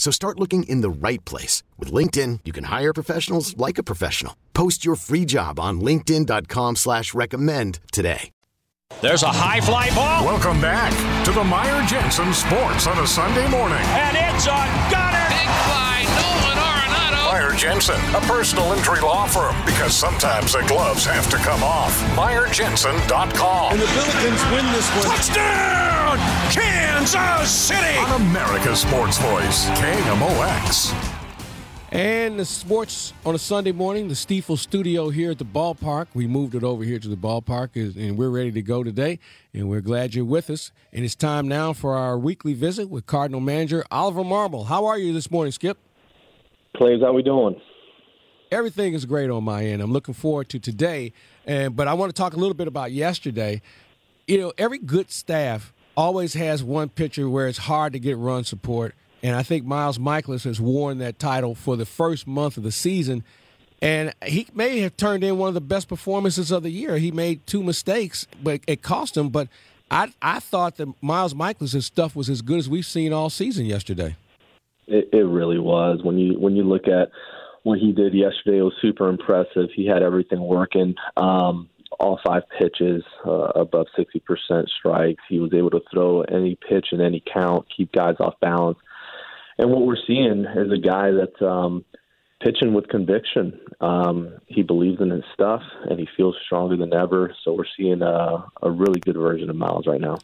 So 0.00 0.10
start 0.10 0.40
looking 0.40 0.62
in 0.62 0.80
the 0.80 0.88
right 0.88 1.22
place. 1.26 1.62
With 1.78 1.92
LinkedIn, 1.92 2.40
you 2.46 2.52
can 2.52 2.64
hire 2.64 2.94
professionals 2.94 3.54
like 3.58 3.76
a 3.76 3.82
professional. 3.82 4.34
Post 4.54 4.82
your 4.82 4.96
free 4.96 5.26
job 5.26 5.60
on 5.60 5.82
linkedin.com 5.82 6.76
slash 6.76 7.12
recommend 7.12 7.80
today. 7.92 8.30
There's 9.02 9.22
a 9.22 9.28
high 9.30 9.60
fly 9.60 9.90
ball. 9.94 10.24
Welcome 10.24 10.60
back 10.60 10.92
to 11.26 11.32
the 11.32 11.44
Meyer 11.44 11.86
Jensen 11.86 12.32
Sports 12.32 12.86
on 12.86 12.98
a 12.98 13.06
Sunday 13.06 13.46
morning. 13.50 13.76
And 13.76 14.16
it's 14.16 14.48
on 14.48 14.68
Gunner. 14.90 15.28
Big 15.28 15.50
fly, 15.68 15.99
Nolan 15.99 15.99
Arenado. 15.99 15.99
Meyer 17.30 17.52
Jensen, 17.52 18.00
a 18.12 18.20
personal 18.22 18.72
injury 18.72 19.00
law 19.00 19.24
firm, 19.24 19.54
because 19.64 19.94
sometimes 19.94 20.52
the 20.52 20.64
gloves 20.66 21.04
have 21.04 21.30
to 21.30 21.36
come 21.36 21.62
off. 21.62 21.96
MeyerJensen.com. 22.16 23.72
And 23.72 23.80
the 23.80 23.86
Billikens 23.86 24.52
win 24.52 24.66
this 24.72 24.90
one. 24.96 25.04
Touchdown! 25.04 26.18
Kansas 26.50 27.48
City! 27.48 27.98
On 27.98 28.20
America's 28.20 28.80
Sports 28.80 29.18
Voice, 29.18 29.66
KMOX. 29.78 30.92
And 31.92 32.36
the 32.36 32.44
sports 32.44 33.12
on 33.24 33.36
a 33.36 33.38
Sunday 33.38 33.70
morning, 33.70 34.08
the 34.08 34.14
Stifel 34.14 34.58
studio 34.58 35.10
here 35.10 35.30
at 35.30 35.38
the 35.38 35.44
ballpark. 35.44 36.08
We 36.14 36.26
moved 36.26 36.56
it 36.56 36.64
over 36.64 36.82
here 36.82 36.98
to 36.98 37.08
the 37.08 37.16
ballpark, 37.16 37.76
and 37.76 38.18
we're 38.18 38.30
ready 38.30 38.50
to 38.50 38.62
go 38.62 38.82
today. 38.82 39.20
And 39.54 39.70
we're 39.70 39.82
glad 39.82 40.16
you're 40.16 40.24
with 40.24 40.50
us. 40.50 40.72
And 40.92 41.04
it's 41.04 41.14
time 41.14 41.46
now 41.46 41.74
for 41.74 41.94
our 41.94 42.18
weekly 42.18 42.54
visit 42.54 42.90
with 42.90 43.06
Cardinal 43.06 43.40
manager 43.40 43.84
Oliver 43.88 44.24
Marmol. 44.24 44.66
How 44.66 44.86
are 44.86 44.98
you 44.98 45.12
this 45.12 45.30
morning, 45.30 45.52
Skip? 45.52 45.78
Claves, 46.76 47.02
how 47.02 47.12
we 47.12 47.22
doing? 47.22 47.60
Everything 48.50 48.94
is 48.94 49.04
great 49.04 49.30
on 49.30 49.44
my 49.44 49.64
end. 49.64 49.80
I'm 49.82 49.92
looking 49.92 50.14
forward 50.14 50.48
to 50.50 50.58
today. 50.58 51.12
And 51.46 51.76
but 51.76 51.88
I 51.88 51.94
want 51.94 52.14
to 52.14 52.20
talk 52.20 52.32
a 52.32 52.36
little 52.36 52.54
bit 52.54 52.68
about 52.68 52.92
yesterday. 52.92 53.62
You 54.26 54.38
know, 54.38 54.52
every 54.58 54.78
good 54.78 55.10
staff 55.10 55.72
always 55.96 56.34
has 56.34 56.62
one 56.62 56.88
pitcher 56.88 57.28
where 57.28 57.48
it's 57.48 57.58
hard 57.58 57.92
to 57.92 57.98
get 57.98 58.16
run 58.16 58.44
support 58.44 58.94
and 59.22 59.36
I 59.36 59.42
think 59.42 59.64
Miles 59.64 59.98
Mikolas 59.98 60.44
has 60.44 60.60
worn 60.60 60.98
that 60.98 61.18
title 61.18 61.54
for 61.54 61.76
the 61.76 61.84
first 61.84 62.26
month 62.26 62.56
of 62.56 62.62
the 62.62 62.72
season. 62.72 63.22
And 63.82 64.12
he 64.24 64.46
may 64.54 64.80
have 64.80 64.96
turned 64.96 65.24
in 65.24 65.38
one 65.38 65.48
of 65.48 65.54
the 65.54 65.60
best 65.60 65.88
performances 65.88 66.50
of 66.50 66.62
the 66.62 66.70
year. 66.70 66.98
He 66.98 67.10
made 67.10 67.46
two 67.46 67.62
mistakes, 67.62 68.26
but 68.42 68.60
it 68.66 68.82
cost 68.82 69.16
him. 69.16 69.30
But 69.30 69.48
I 69.90 70.12
I 70.20 70.40
thought 70.40 70.76
that 70.76 71.02
Miles 71.02 71.34
Mikolas' 71.34 71.84
stuff 71.84 72.14
was 72.14 72.28
as 72.28 72.42
good 72.42 72.58
as 72.58 72.68
we've 72.68 72.86
seen 72.86 73.12
all 73.12 73.30
season 73.30 73.66
yesterday. 73.66 74.16
It, 74.90 75.08
it 75.12 75.24
really 75.24 75.58
was. 75.58 76.00
When 76.02 76.18
you 76.18 76.38
when 76.38 76.56
you 76.56 76.64
look 76.64 76.88
at 76.88 77.10
what 77.62 77.78
he 77.78 77.92
did 77.92 78.14
yesterday, 78.14 78.58
it 78.58 78.62
was 78.62 78.74
super 78.80 79.08
impressive. 79.08 79.68
He 79.74 79.86
had 79.86 80.02
everything 80.02 80.40
working. 80.40 80.94
Um, 81.16 81.68
all 81.98 82.18
five 82.24 82.44
pitches 82.58 83.02
uh, 83.26 83.50
above 83.54 83.86
60% 83.98 84.68
strikes. 84.78 85.22
He 85.28 85.38
was 85.38 85.52
able 85.52 85.70
to 85.70 85.82
throw 85.92 86.22
any 86.22 86.56
pitch 86.56 86.86
in 86.92 87.00
any 87.02 87.22
count, 87.30 87.66
keep 87.76 87.92
guys 87.92 88.14
off 88.20 88.40
balance 88.40 88.78
and 89.60 89.70
what 89.70 89.82
we're 89.82 89.96
seeing 90.06 90.46
is 90.56 90.72
a 90.72 90.78
guy 90.78 91.10
that's 91.10 91.42
um, 91.42 91.84
pitching 92.40 92.72
with 92.72 92.88
conviction. 92.88 93.60
Um, 93.82 94.38
he 94.46 94.62
believes 94.62 95.02
in 95.02 95.10
his 95.10 95.22
stuff, 95.34 95.60
and 95.82 96.00
he 96.00 96.08
feels 96.16 96.34
stronger 96.46 96.78
than 96.78 96.94
ever. 96.94 97.34
So 97.44 97.52
we're 97.52 97.64
seeing 97.76 98.00
a, 98.00 98.46
a 98.62 98.70
really 98.70 99.00
good 99.00 99.18
version 99.18 99.50
of 99.50 99.56
Miles 99.56 99.86
right 99.86 100.00
now. 100.00 100.16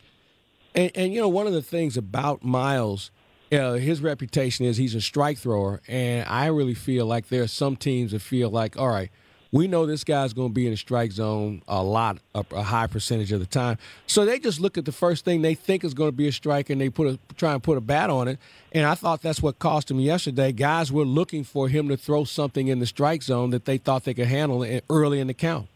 And, 0.74 0.90
and 0.94 1.12
you 1.12 1.20
know, 1.20 1.28
one 1.28 1.46
of 1.46 1.52
the 1.52 1.60
things 1.60 1.98
about 1.98 2.44
Miles, 2.44 3.10
uh, 3.52 3.74
his 3.74 4.00
reputation 4.00 4.66
is 4.66 4.76
he's 4.76 4.94
a 4.94 5.00
strike 5.00 5.38
thrower, 5.38 5.80
and 5.88 6.26
I 6.28 6.46
really 6.46 6.74
feel 6.74 7.06
like 7.06 7.28
there 7.28 7.42
are 7.42 7.48
some 7.48 7.76
teams 7.76 8.12
that 8.12 8.20
feel 8.20 8.50
like, 8.50 8.78
all 8.78 8.88
right– 8.88 9.10
we 9.52 9.68
know 9.68 9.86
this 9.86 10.04
guy's 10.04 10.32
going 10.32 10.50
to 10.50 10.54
be 10.54 10.66
in 10.66 10.72
the 10.72 10.76
strike 10.76 11.12
zone 11.12 11.62
a 11.68 11.82
lot, 11.82 12.18
a, 12.34 12.44
a, 12.52 12.62
high 12.62 12.86
percentage 12.86 13.32
of 13.32 13.40
the 13.40 13.46
time. 13.46 13.78
So 14.06 14.24
they 14.24 14.38
just 14.38 14.60
look 14.60 14.76
at 14.76 14.84
the 14.84 14.92
first 14.92 15.24
thing 15.24 15.42
they 15.42 15.54
think 15.54 15.84
is 15.84 15.94
going 15.94 16.08
to 16.08 16.16
be 16.16 16.28
a 16.28 16.32
strike, 16.32 16.68
and 16.68 16.80
they 16.80 16.90
put 16.90 17.06
a 17.06 17.18
try 17.36 17.54
and 17.54 17.62
put 17.62 17.78
a 17.78 17.80
bat 17.80 18.10
on 18.10 18.28
it. 18.28 18.38
And 18.72 18.84
I 18.84 18.94
thought 18.94 19.22
that's 19.22 19.42
what 19.42 19.58
cost 19.58 19.90
him 19.90 20.00
yesterday. 20.00 20.52
Guys 20.52 20.92
were 20.92 21.04
looking 21.04 21.44
for 21.44 21.68
him 21.68 21.88
to 21.88 21.96
throw 21.96 22.24
something 22.24 22.68
in 22.68 22.80
the 22.80 22.86
strike 22.86 23.22
zone 23.22 23.50
that 23.50 23.64
they 23.64 23.78
thought 23.78 24.04
they 24.04 24.14
could 24.14 24.26
handle 24.26 24.66
early 24.90 25.20
in 25.20 25.26
the 25.26 25.34
count. 25.34 25.68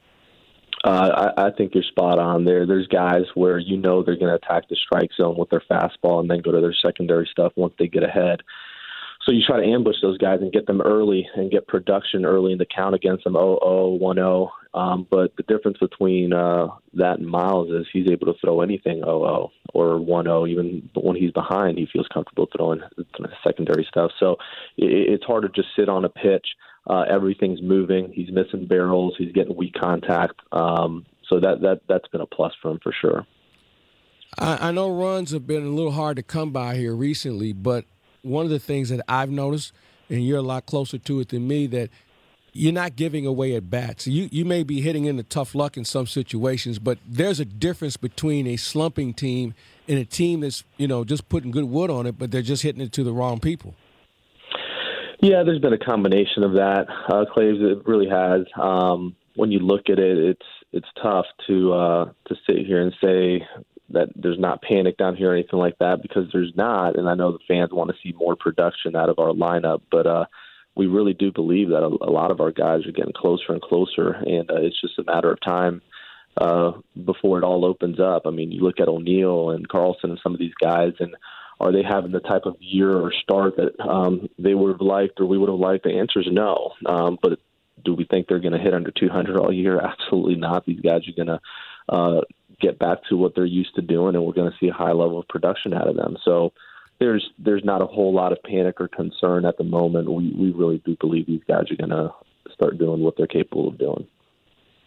Uh, 0.82 1.32
I, 1.36 1.46
I 1.46 1.50
think 1.50 1.74
you're 1.74 1.84
spot 1.84 2.18
on 2.18 2.44
there. 2.44 2.66
There's 2.66 2.86
guys 2.86 3.24
where 3.34 3.58
you 3.58 3.76
know 3.76 4.02
they're 4.02 4.16
going 4.16 4.30
to 4.30 4.46
attack 4.46 4.68
the 4.68 4.76
strike 4.76 5.10
zone 5.14 5.36
with 5.36 5.50
their 5.50 5.62
fastball 5.70 6.20
and 6.20 6.30
then 6.30 6.40
go 6.40 6.52
to 6.52 6.60
their 6.60 6.74
secondary 6.74 7.28
stuff 7.30 7.52
once 7.56 7.74
they 7.78 7.86
get 7.86 8.02
ahead. 8.02 8.42
So 9.26 9.32
you 9.32 9.42
try 9.46 9.60
to 9.60 9.66
ambush 9.66 9.96
those 10.00 10.16
guys 10.16 10.40
and 10.40 10.52
get 10.52 10.66
them 10.66 10.80
early 10.80 11.28
and 11.36 11.50
get 11.50 11.66
production 11.66 12.24
early 12.24 12.52
in 12.52 12.58
the 12.58 12.66
count 12.66 12.94
against 12.94 13.24
them 13.24 13.34
0 13.34 13.58
0 13.62 13.88
1 13.90 14.16
0. 14.16 14.52
Um, 14.72 15.06
but 15.10 15.34
the 15.36 15.42
difference 15.42 15.78
between 15.78 16.32
uh, 16.32 16.68
that 16.94 17.18
and 17.18 17.26
Miles 17.26 17.70
is 17.70 17.86
he's 17.92 18.08
able 18.10 18.32
to 18.32 18.38
throw 18.40 18.60
anything 18.60 18.98
0 18.98 19.04
0 19.04 19.52
or 19.74 19.98
1 19.98 20.24
0. 20.24 20.46
Even 20.46 20.88
when 20.94 21.16
he's 21.16 21.32
behind, 21.32 21.76
he 21.76 21.88
feels 21.92 22.06
comfortable 22.12 22.48
throwing 22.56 22.80
secondary 23.44 23.86
stuff. 23.88 24.12
So 24.20 24.36
it, 24.76 24.90
it's 24.90 25.24
hard 25.24 25.42
to 25.42 25.48
just 25.48 25.68
sit 25.76 25.88
on 25.88 26.04
a 26.04 26.08
pitch. 26.08 26.46
Uh, 26.88 27.04
everything's 27.10 27.60
moving. 27.60 28.12
He's 28.12 28.30
missing 28.30 28.66
barrels. 28.66 29.14
He's 29.18 29.32
getting 29.32 29.56
weak 29.56 29.74
contact. 29.74 30.40
Um, 30.52 31.04
so 31.28 31.40
that 31.40 31.60
that 31.62 31.80
that's 31.88 32.08
been 32.08 32.20
a 32.20 32.26
plus 32.26 32.52
for 32.62 32.70
him 32.70 32.78
for 32.82 32.92
sure. 32.92 33.26
I, 34.38 34.68
I 34.68 34.72
know 34.72 34.90
runs 34.90 35.32
have 35.32 35.46
been 35.46 35.64
a 35.64 35.70
little 35.70 35.92
hard 35.92 36.16
to 36.16 36.22
come 36.22 36.52
by 36.52 36.76
here 36.76 36.94
recently, 36.94 37.52
but 37.52 37.84
one 38.22 38.44
of 38.44 38.50
the 38.50 38.58
things 38.58 38.88
that 38.90 39.00
I've 39.08 39.30
noticed, 39.30 39.72
and 40.08 40.24
you're 40.24 40.38
a 40.38 40.42
lot 40.42 40.66
closer 40.66 40.98
to 40.98 41.20
it 41.20 41.30
than 41.30 41.48
me, 41.48 41.66
that 41.68 41.90
you're 42.52 42.72
not 42.72 42.96
giving 42.96 43.26
away 43.26 43.54
at 43.54 43.70
bats. 43.70 44.06
You 44.06 44.28
you 44.30 44.44
may 44.44 44.62
be 44.62 44.80
hitting 44.80 45.04
into 45.04 45.22
tough 45.22 45.54
luck 45.54 45.76
in 45.76 45.84
some 45.84 46.06
situations, 46.06 46.78
but 46.78 46.98
there's 47.06 47.40
a 47.40 47.44
difference 47.44 47.96
between 47.96 48.46
a 48.46 48.56
slumping 48.56 49.14
team 49.14 49.54
and 49.88 49.98
a 49.98 50.04
team 50.04 50.40
that's 50.40 50.64
you 50.76 50.88
know 50.88 51.04
just 51.04 51.28
putting 51.28 51.50
good 51.50 51.64
wood 51.64 51.90
on 51.90 52.06
it, 52.06 52.18
but 52.18 52.30
they're 52.30 52.42
just 52.42 52.62
hitting 52.62 52.82
it 52.82 52.92
to 52.92 53.04
the 53.04 53.12
wrong 53.12 53.40
people. 53.40 53.74
Yeah, 55.22 55.42
there's 55.44 55.60
been 55.60 55.74
a 55.74 55.78
combination 55.78 56.44
of 56.44 56.52
that, 56.52 56.86
uh, 57.12 57.26
Claves. 57.30 57.58
It 57.60 57.86
really 57.86 58.08
has. 58.08 58.46
Um, 58.58 59.14
when 59.36 59.52
you 59.52 59.58
look 59.58 59.90
at 59.90 59.98
it, 59.98 60.18
it's 60.18 60.46
it's 60.72 60.88
tough 61.02 61.26
to 61.46 61.72
uh, 61.72 62.04
to 62.28 62.36
sit 62.46 62.66
here 62.66 62.80
and 62.80 62.92
say 63.02 63.46
that 63.90 64.08
there's 64.14 64.38
not 64.38 64.62
panic 64.62 64.96
down 64.96 65.16
here 65.16 65.32
or 65.32 65.34
anything 65.34 65.58
like 65.58 65.76
that 65.78 66.00
because 66.00 66.24
there's 66.32 66.52
not. 66.54 66.96
And 66.96 67.08
I 67.08 67.14
know 67.14 67.32
the 67.32 67.38
fans 67.48 67.70
want 67.72 67.90
to 67.90 67.96
see 68.02 68.14
more 68.16 68.36
production 68.36 68.94
out 68.94 69.08
of 69.08 69.18
our 69.18 69.32
lineup, 69.32 69.82
but 69.90 70.06
uh, 70.06 70.24
we 70.80 70.86
really 70.86 71.12
do 71.12 71.30
believe 71.30 71.68
that 71.68 71.82
a, 71.82 71.88
a 71.88 72.10
lot 72.10 72.30
of 72.30 72.40
our 72.40 72.50
guys 72.50 72.86
are 72.86 72.92
getting 72.92 73.12
closer 73.12 73.52
and 73.52 73.60
closer, 73.60 74.12
and 74.12 74.50
uh, 74.50 74.62
it's 74.62 74.80
just 74.80 74.98
a 74.98 75.04
matter 75.04 75.30
of 75.30 75.38
time 75.42 75.82
uh, 76.38 76.72
before 77.04 77.36
it 77.36 77.44
all 77.44 77.66
opens 77.66 78.00
up. 78.00 78.22
I 78.24 78.30
mean, 78.30 78.50
you 78.50 78.62
look 78.62 78.80
at 78.80 78.88
O'Neill 78.88 79.50
and 79.50 79.68
Carlson 79.68 80.08
and 80.08 80.20
some 80.22 80.32
of 80.32 80.38
these 80.38 80.54
guys, 80.58 80.94
and 80.98 81.14
are 81.60 81.70
they 81.70 81.82
having 81.82 82.12
the 82.12 82.20
type 82.20 82.46
of 82.46 82.56
year 82.60 82.90
or 82.96 83.12
start 83.12 83.56
that 83.58 83.78
um, 83.78 84.30
they 84.38 84.54
would 84.54 84.72
have 84.72 84.80
liked 84.80 85.20
or 85.20 85.26
we 85.26 85.36
would 85.36 85.50
have 85.50 85.58
liked? 85.58 85.84
The 85.84 85.98
answer 85.98 86.20
is 86.20 86.28
no. 86.32 86.72
Um, 86.86 87.18
but 87.20 87.40
do 87.84 87.94
we 87.94 88.06
think 88.06 88.26
they're 88.26 88.40
going 88.40 88.54
to 88.54 88.58
hit 88.58 88.72
under 88.72 88.90
200 88.90 89.36
all 89.36 89.52
year? 89.52 89.78
Absolutely 89.84 90.36
not. 90.36 90.64
These 90.64 90.80
guys 90.80 91.02
are 91.06 91.24
going 91.24 91.38
to 91.38 91.40
uh, 91.90 92.20
get 92.58 92.78
back 92.78 93.04
to 93.10 93.18
what 93.18 93.34
they're 93.34 93.44
used 93.44 93.74
to 93.74 93.82
doing, 93.82 94.14
and 94.14 94.24
we're 94.24 94.32
going 94.32 94.50
to 94.50 94.56
see 94.58 94.70
a 94.70 94.72
high 94.72 94.92
level 94.92 95.18
of 95.18 95.28
production 95.28 95.74
out 95.74 95.88
of 95.88 95.96
them. 95.96 96.16
So 96.24 96.54
there's 97.00 97.28
there's 97.38 97.64
not 97.64 97.82
a 97.82 97.86
whole 97.86 98.14
lot 98.14 98.30
of 98.30 98.42
panic 98.44 98.80
or 98.80 98.86
concern 98.86 99.44
at 99.44 99.58
the 99.58 99.64
moment. 99.64 100.12
We 100.12 100.32
we 100.32 100.52
really 100.52 100.80
do 100.84 100.96
believe 101.00 101.26
these 101.26 101.42
guys 101.48 101.64
are 101.70 101.76
going 101.76 101.90
to 101.90 102.12
start 102.52 102.78
doing 102.78 103.00
what 103.00 103.16
they're 103.16 103.26
capable 103.26 103.68
of 103.68 103.78
doing. 103.78 104.06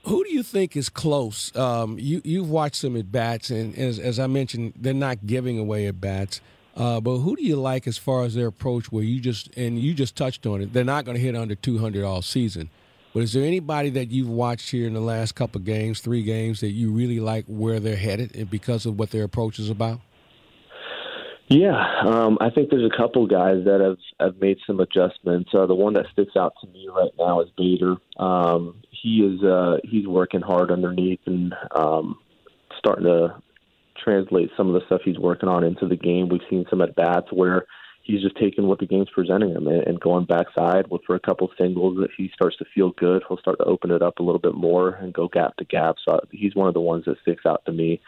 Who 0.05 0.23
do 0.23 0.33
you 0.33 0.43
think 0.43 0.77
is 0.77 0.89
close? 0.89 1.55
Um, 1.55 1.97
you 1.99 2.21
you've 2.23 2.49
watched 2.49 2.77
some 2.77 2.95
at 2.95 3.11
bats, 3.11 3.49
and 3.49 3.75
as, 3.77 3.99
as 3.99 4.19
I 4.19 4.27
mentioned, 4.27 4.73
they're 4.75 4.93
not 4.93 5.25
giving 5.25 5.57
away 5.57 5.87
at 5.87 5.99
bats. 5.99 6.39
Uh, 6.75 6.99
but 6.99 7.19
who 7.19 7.35
do 7.35 7.43
you 7.43 7.55
like 7.55 7.87
as 7.87 7.97
far 7.97 8.23
as 8.23 8.35
their 8.35 8.47
approach? 8.47 8.91
Where 8.91 9.03
you 9.03 9.19
just 9.19 9.55
and 9.57 9.79
you 9.79 9.93
just 9.93 10.15
touched 10.15 10.45
on 10.45 10.61
it, 10.61 10.71
they're 10.71 10.83
not 10.83 11.05
going 11.05 11.17
to 11.17 11.23
hit 11.23 11.35
under 11.35 11.55
200 11.55 12.03
all 12.03 12.21
season. 12.21 12.69
But 13.13 13.23
is 13.23 13.33
there 13.33 13.43
anybody 13.43 13.91
that 13.91 14.09
you've 14.09 14.29
watched 14.29 14.71
here 14.71 14.87
in 14.87 14.93
the 14.93 14.99
last 14.99 15.35
couple 15.35 15.59
of 15.59 15.65
games, 15.65 15.99
three 15.99 16.23
games, 16.23 16.61
that 16.61 16.71
you 16.71 16.91
really 16.91 17.19
like 17.19 17.45
where 17.47 17.79
they're 17.79 17.95
headed 17.95 18.35
and 18.35 18.49
because 18.49 18.87
of 18.87 18.97
what 18.97 19.11
their 19.11 19.23
approach 19.23 19.59
is 19.59 19.69
about? 19.69 20.01
Yeah, 21.47 22.01
um, 22.05 22.37
I 22.39 22.49
think 22.49 22.69
there's 22.69 22.89
a 22.89 22.97
couple 22.97 23.27
guys 23.27 23.65
that 23.65 23.81
have, 23.81 23.97
have 24.19 24.41
made 24.41 24.57
some 24.65 24.79
adjustments. 24.79 25.51
Uh, 25.53 25.65
the 25.65 25.75
one 25.75 25.93
that 25.93 26.05
sticks 26.11 26.35
out 26.37 26.53
to 26.61 26.67
me 26.67 26.87
right 26.89 27.11
now 27.19 27.41
is 27.41 27.49
Bader. 27.57 27.97
Um, 28.17 28.81
he 28.89 29.19
is 29.19 29.43
uh, 29.43 29.77
he's 29.83 30.07
working 30.07 30.41
hard 30.41 30.71
underneath 30.71 31.19
and 31.25 31.53
um, 31.75 32.17
starting 32.79 33.05
to 33.05 33.41
translate 34.01 34.51
some 34.55 34.67
of 34.67 34.73
the 34.73 34.85
stuff 34.85 35.01
he's 35.03 35.19
working 35.19 35.49
on 35.49 35.63
into 35.63 35.87
the 35.87 35.97
game. 35.97 36.29
We've 36.29 36.41
seen 36.49 36.65
some 36.69 36.81
at 36.81 36.95
bats 36.95 37.27
where 37.31 37.65
he's 38.03 38.21
just 38.21 38.37
taking 38.37 38.67
what 38.67 38.79
the 38.79 38.85
game's 38.85 39.09
presenting 39.13 39.51
him 39.51 39.67
and, 39.67 39.83
and 39.83 39.99
going 39.99 40.25
backside 40.25 40.89
with 40.89 41.01
for 41.05 41.15
a 41.15 41.19
couple 41.19 41.49
singles 41.57 41.97
that 41.97 42.09
he 42.17 42.31
starts 42.33 42.57
to 42.57 42.65
feel 42.73 42.91
good. 42.91 43.23
He'll 43.27 43.37
start 43.37 43.57
to 43.59 43.65
open 43.65 43.91
it 43.91 44.01
up 44.01 44.19
a 44.19 44.23
little 44.23 44.41
bit 44.41 44.55
more 44.55 44.95
and 44.95 45.13
go 45.13 45.27
gap 45.27 45.57
to 45.57 45.65
gap. 45.65 45.97
So 46.07 46.19
he's 46.31 46.55
one 46.55 46.67
of 46.67 46.73
the 46.73 46.81
ones 46.81 47.05
that 47.05 47.19
sticks 47.21 47.45
out 47.45 47.63
to 47.65 47.71
me. 47.71 48.01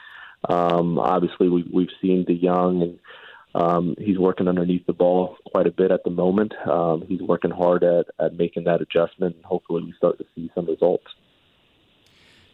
Um, 0.49 0.99
obviously, 0.99 1.49
we, 1.49 1.65
we've 1.71 1.89
seen 2.01 2.25
DeJong 2.25 2.83
and 2.83 2.99
um, 3.55 3.95
he's 3.97 4.19
working 4.19 4.50
underneath 4.50 4.85
the 4.85 4.93
ball 4.93 5.38
quite 5.50 5.65
a 5.65 5.71
bit 5.71 5.89
at 5.89 6.03
the 6.03 6.09
moment. 6.09 6.53
Um, 6.67 7.05
he's 7.07 7.21
working 7.21 7.51
hard 7.51 7.85
at, 7.85 8.05
at 8.19 8.35
making 8.35 8.65
that 8.65 8.81
adjustment, 8.81 9.38
and 9.38 9.45
hopefully, 9.45 9.83
we 9.83 9.93
start 9.93 10.17
to 10.17 10.25
see 10.35 10.51
some 10.53 10.65
results. 10.65 11.05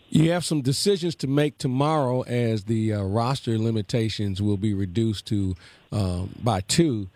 You 0.10 0.32
have 0.32 0.46
some 0.46 0.62
decisions 0.62 1.16
to 1.16 1.28
make 1.28 1.58
tomorrow 1.58 2.22
as 2.24 2.66
the 2.66 2.94
uh, 2.94 3.02
roster 3.02 3.58
limitations 3.58 4.42
will 4.42 4.58
be 4.58 4.74
reduced 4.76 5.26
to 5.28 5.56
um, 5.92 6.36
by 6.44 6.62
two. 6.62 7.10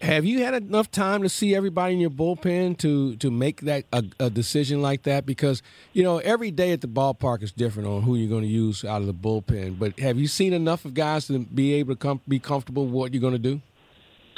Have 0.00 0.24
you 0.24 0.42
had 0.42 0.54
enough 0.54 0.90
time 0.90 1.22
to 1.24 1.28
see 1.28 1.54
everybody 1.54 1.92
in 1.92 2.00
your 2.00 2.10
bullpen 2.10 2.78
to 2.78 3.16
to 3.16 3.30
make 3.30 3.60
that 3.62 3.84
a, 3.92 4.02
a, 4.18 4.30
decision 4.30 4.80
like 4.80 5.02
that? 5.02 5.26
Because 5.26 5.62
you 5.92 6.02
know 6.02 6.18
every 6.18 6.50
day 6.50 6.72
at 6.72 6.80
the 6.80 6.88
ballpark 6.88 7.42
is 7.42 7.52
different 7.52 7.86
on 7.86 8.00
who 8.02 8.16
you're 8.16 8.30
going 8.30 8.44
to 8.44 8.48
use 8.48 8.82
out 8.82 9.02
of 9.02 9.06
the 9.06 9.12
bullpen. 9.12 9.78
But 9.78 9.98
have 10.00 10.18
you 10.18 10.26
seen 10.26 10.54
enough 10.54 10.86
of 10.86 10.94
guys 10.94 11.26
to 11.26 11.40
be 11.40 11.74
able 11.74 11.96
to 11.96 11.98
com- 11.98 12.22
be 12.26 12.38
comfortable 12.38 12.86
with 12.86 12.94
what 12.94 13.12
you're 13.12 13.20
going 13.20 13.34
to 13.34 13.38
do? 13.38 13.60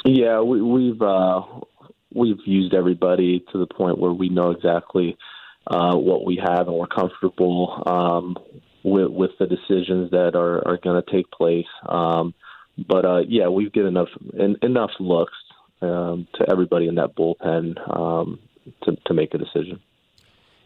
Yeah, 0.03 0.41
we, 0.41 0.61
we've 0.61 1.01
uh, 1.01 1.43
we've 2.13 2.45
used 2.45 2.73
everybody 2.73 3.45
to 3.53 3.57
the 3.57 3.67
point 3.67 3.97
where 3.97 4.11
we 4.11 4.27
know 4.27 4.51
exactly 4.51 5.17
uh, 5.67 5.95
what 5.95 6.25
we 6.25 6.41
have 6.45 6.67
and 6.67 6.75
we're 6.75 6.87
comfortable 6.87 7.81
um, 7.85 8.35
with 8.83 9.07
with 9.07 9.31
the 9.39 9.47
decisions 9.47 10.11
that 10.11 10.35
are, 10.35 10.67
are 10.67 10.77
going 10.83 11.01
to 11.01 11.09
take 11.09 11.31
place. 11.31 11.67
Um, 11.87 12.33
but 12.77 13.05
uh, 13.05 13.21
yeah, 13.27 13.47
we've 13.47 13.71
given 13.71 13.95
enough 13.95 14.09
en- 14.37 14.57
enough 14.61 14.91
looks 14.99 15.33
um, 15.83 16.27
to 16.35 16.49
everybody 16.49 16.87
in 16.87 16.95
that 16.95 17.15
bullpen 17.15 17.75
um, 17.95 18.39
to, 18.83 18.95
to 19.05 19.13
make 19.13 19.33
a 19.33 19.37
decision. 19.37 19.79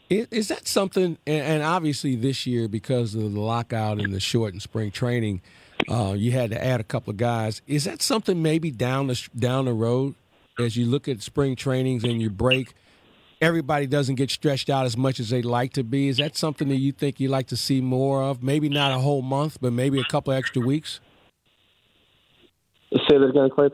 Is, 0.09 0.27
is 0.31 0.47
that 0.47 0.67
something? 0.67 1.17
And 1.25 1.63
obviously, 1.63 2.15
this 2.15 2.45
year 2.45 2.67
because 2.67 3.15
of 3.15 3.33
the 3.33 3.39
lockout 3.39 3.99
and 3.99 4.13
the 4.13 4.19
shortened 4.19 4.61
spring 4.61 4.91
training, 4.91 5.41
uh, 5.89 6.13
you 6.17 6.31
had 6.31 6.51
to 6.51 6.63
add 6.63 6.79
a 6.79 6.83
couple 6.83 7.11
of 7.11 7.17
guys. 7.17 7.61
Is 7.67 7.83
that 7.85 8.01
something 8.01 8.41
maybe 8.41 8.71
down 8.71 9.07
the 9.07 9.27
down 9.37 9.65
the 9.65 9.73
road 9.73 10.15
as 10.59 10.77
you 10.77 10.85
look 10.85 11.07
at 11.07 11.21
spring 11.21 11.55
trainings 11.55 12.03
and 12.03 12.21
you 12.21 12.29
break? 12.29 12.73
Everybody 13.39 13.85
doesn't 13.85 14.15
get 14.15 14.31
stretched 14.31 14.67
out 14.67 14.87
as 14.87 14.97
much 14.97 15.19
as 15.19 15.29
they'd 15.29 15.45
like 15.45 15.73
to 15.73 15.83
be. 15.83 16.07
Is 16.07 16.17
that 16.17 16.35
something 16.35 16.69
that 16.69 16.77
you 16.77 16.91
think 16.91 17.19
you'd 17.19 17.29
like 17.29 17.47
to 17.47 17.57
see 17.57 17.81
more 17.81 18.23
of? 18.23 18.41
Maybe 18.41 18.67
not 18.67 18.91
a 18.91 18.97
whole 18.97 19.21
month, 19.21 19.59
but 19.61 19.73
maybe 19.73 19.99
a 19.99 20.03
couple 20.05 20.33
extra 20.33 20.59
weeks. 20.65 20.99
Say 22.91 23.17
that 23.19 23.29
again, 23.29 23.49
Clay 23.53 23.69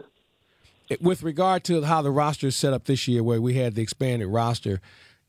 with 0.99 1.23
regard 1.23 1.63
to 1.65 1.81
how 1.83 2.01
the 2.01 2.11
roster 2.11 2.47
is 2.47 2.55
set 2.55 2.73
up 2.73 2.85
this 2.85 3.07
year, 3.07 3.23
where 3.23 3.41
we 3.41 3.55
had 3.55 3.75
the 3.75 3.81
expanded 3.81 4.27
roster, 4.27 4.81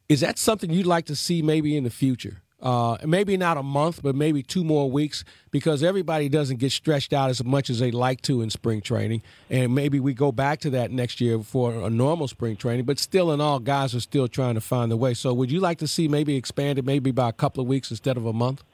is 0.09 0.21
that 0.21 0.39
something 0.39 0.71
you'd 0.71 0.87
like 0.87 1.07
to 1.07 1.17
see 1.17 1.43
maybe 1.43 1.77
in 1.77 1.85
the 1.85 1.91
future? 1.91 2.43
Uh, 2.65 2.97
maybe 3.05 3.37
not 3.37 3.59
a 3.59 3.63
month, 3.63 4.03
but 4.03 4.15
maybe 4.15 4.43
two 4.43 4.65
more 4.65 4.91
weeks, 4.91 5.23
because 5.51 5.83
everybody 5.83 6.31
doesn't 6.31 6.57
get 6.57 6.73
stretched 6.73 7.13
out 7.13 7.29
as 7.29 7.45
much 7.45 7.69
as 7.69 7.79
they 7.79 7.91
like 7.91 8.23
to 8.23 8.41
in 8.41 8.49
spring 8.49 8.81
training, 8.81 9.23
and 9.51 9.75
maybe 9.75 10.01
we 10.01 10.15
go 10.15 10.33
back 10.33 10.61
to 10.61 10.71
that 10.71 10.91
next 10.91 11.21
year 11.21 11.39
for 11.41 11.75
a 11.75 11.91
normal 11.91 12.27
spring 12.27 12.57
training. 12.57 12.87
But 12.87 12.99
still, 12.99 13.31
in 13.33 13.41
all, 13.41 13.59
guys 13.59 13.95
are 13.95 14.01
still 14.01 14.29
trying 14.29 14.55
to 14.55 14.63
find 14.63 14.91
their 14.91 14.97
way. 14.97 15.13
So, 15.13 15.35
would 15.35 15.51
you 15.51 15.61
like 15.61 15.77
to 15.79 15.89
see 15.89 16.09
maybe 16.09 16.37
expanded, 16.37 16.87
maybe 16.87 17.11
by 17.11 17.29
a 17.29 17.33
couple 17.35 17.61
of 17.61 17.69
weeks 17.69 17.91
instead 17.91 18.17
of 18.17 18.25
a 18.25 18.33
month? 18.33 18.65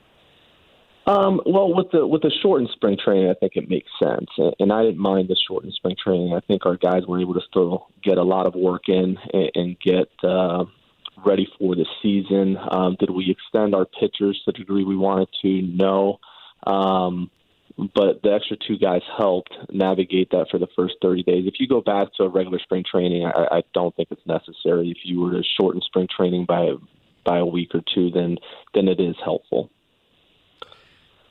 Um, 1.11 1.40
well, 1.45 1.75
with 1.75 1.90
the 1.90 2.07
with 2.07 2.23
the 2.23 2.31
shortened 2.40 2.71
spring 2.73 2.97
training, 3.05 3.31
I 3.31 3.35
think 3.35 3.57
it 3.57 3.69
makes 3.69 3.90
sense, 4.00 4.29
and 4.38 4.55
and 4.61 4.73
I 4.73 4.85
didn't 4.85 5.00
mind 5.00 5.26
the 5.26 5.37
shortened 5.49 5.73
spring 5.75 5.97
training. 6.00 6.35
I 6.35 6.40
think 6.47 6.64
our 6.67 6.76
guys 6.76 7.02
were 7.09 7.21
able 7.21 7.35
to 7.35 7.40
still 7.49 7.88
get 8.00 8.17
a 8.17 8.23
lot 8.23 8.47
of 8.47 8.55
work 8.55 8.83
in 8.87 9.19
and, 9.33 9.50
and 9.57 9.81
get 9.81 10.09
uh, 10.23 10.67
ready 11.26 11.49
for 11.59 11.75
the 11.75 11.87
season. 12.00 12.57
Um, 12.71 12.97
did 13.00 13.11
we 13.11 13.29
extend 13.29 13.75
our 13.75 13.87
pitchers 13.87 14.40
to 14.45 14.52
the 14.52 14.59
degree 14.59 14.85
we 14.85 14.97
wanted 14.97 15.29
to? 15.43 15.62
No. 15.62 16.21
Um, 16.64 17.29
but 17.76 18.23
the 18.23 18.33
extra 18.33 18.57
two 18.57 18.79
guys 18.79 19.02
helped 19.19 19.52
navigate 19.73 20.31
that 20.31 20.47
for 20.49 20.59
the 20.59 20.69
first 20.76 20.95
30 21.02 21.25
days. 21.25 21.45
If 21.47 21.55
you 21.59 21.67
go 21.67 21.81
back 21.81 22.14
to 22.19 22.25
a 22.25 22.29
regular 22.29 22.61
spring 22.61 22.85
training, 22.88 23.25
I, 23.25 23.57
I 23.57 23.62
don't 23.75 23.97
think 23.97 24.09
it's 24.12 24.26
necessary. 24.26 24.90
If 24.90 24.99
you 25.02 25.21
were 25.21 25.33
to 25.33 25.43
shorten 25.59 25.81
spring 25.81 26.07
training 26.14 26.45
by 26.45 26.75
by 27.25 27.38
a 27.38 27.47
week 27.47 27.75
or 27.75 27.83
two, 27.93 28.11
then 28.11 28.37
then 28.75 28.87
it 28.87 29.00
is 29.00 29.17
helpful. 29.25 29.71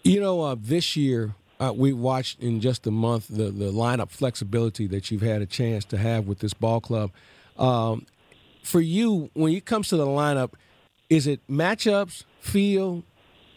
You 0.03 0.21
know, 0.21 0.41
uh, 0.41 0.55
this 0.57 0.95
year 0.95 1.35
uh, 1.59 1.73
we 1.75 1.91
watched 1.91 2.39
in 2.39 2.61
just 2.61 2.87
a 2.87 2.91
month 2.91 3.27
the 3.27 3.51
the 3.51 3.71
lineup 3.71 4.11
flexibility 4.11 4.87
that 4.87 5.11
you've 5.11 5.21
had 5.21 5.41
a 5.41 5.45
chance 5.45 5.83
to 5.85 5.97
have 5.97 6.27
with 6.27 6.39
this 6.39 6.53
ball 6.53 6.79
club. 6.79 7.11
Um, 7.57 8.05
for 8.63 8.79
you, 8.79 9.29
when 9.33 9.53
it 9.53 9.65
comes 9.65 9.89
to 9.89 9.97
the 9.97 10.05
lineup, 10.05 10.53
is 11.09 11.27
it 11.27 11.45
matchups, 11.49 12.23
feel, 12.39 13.03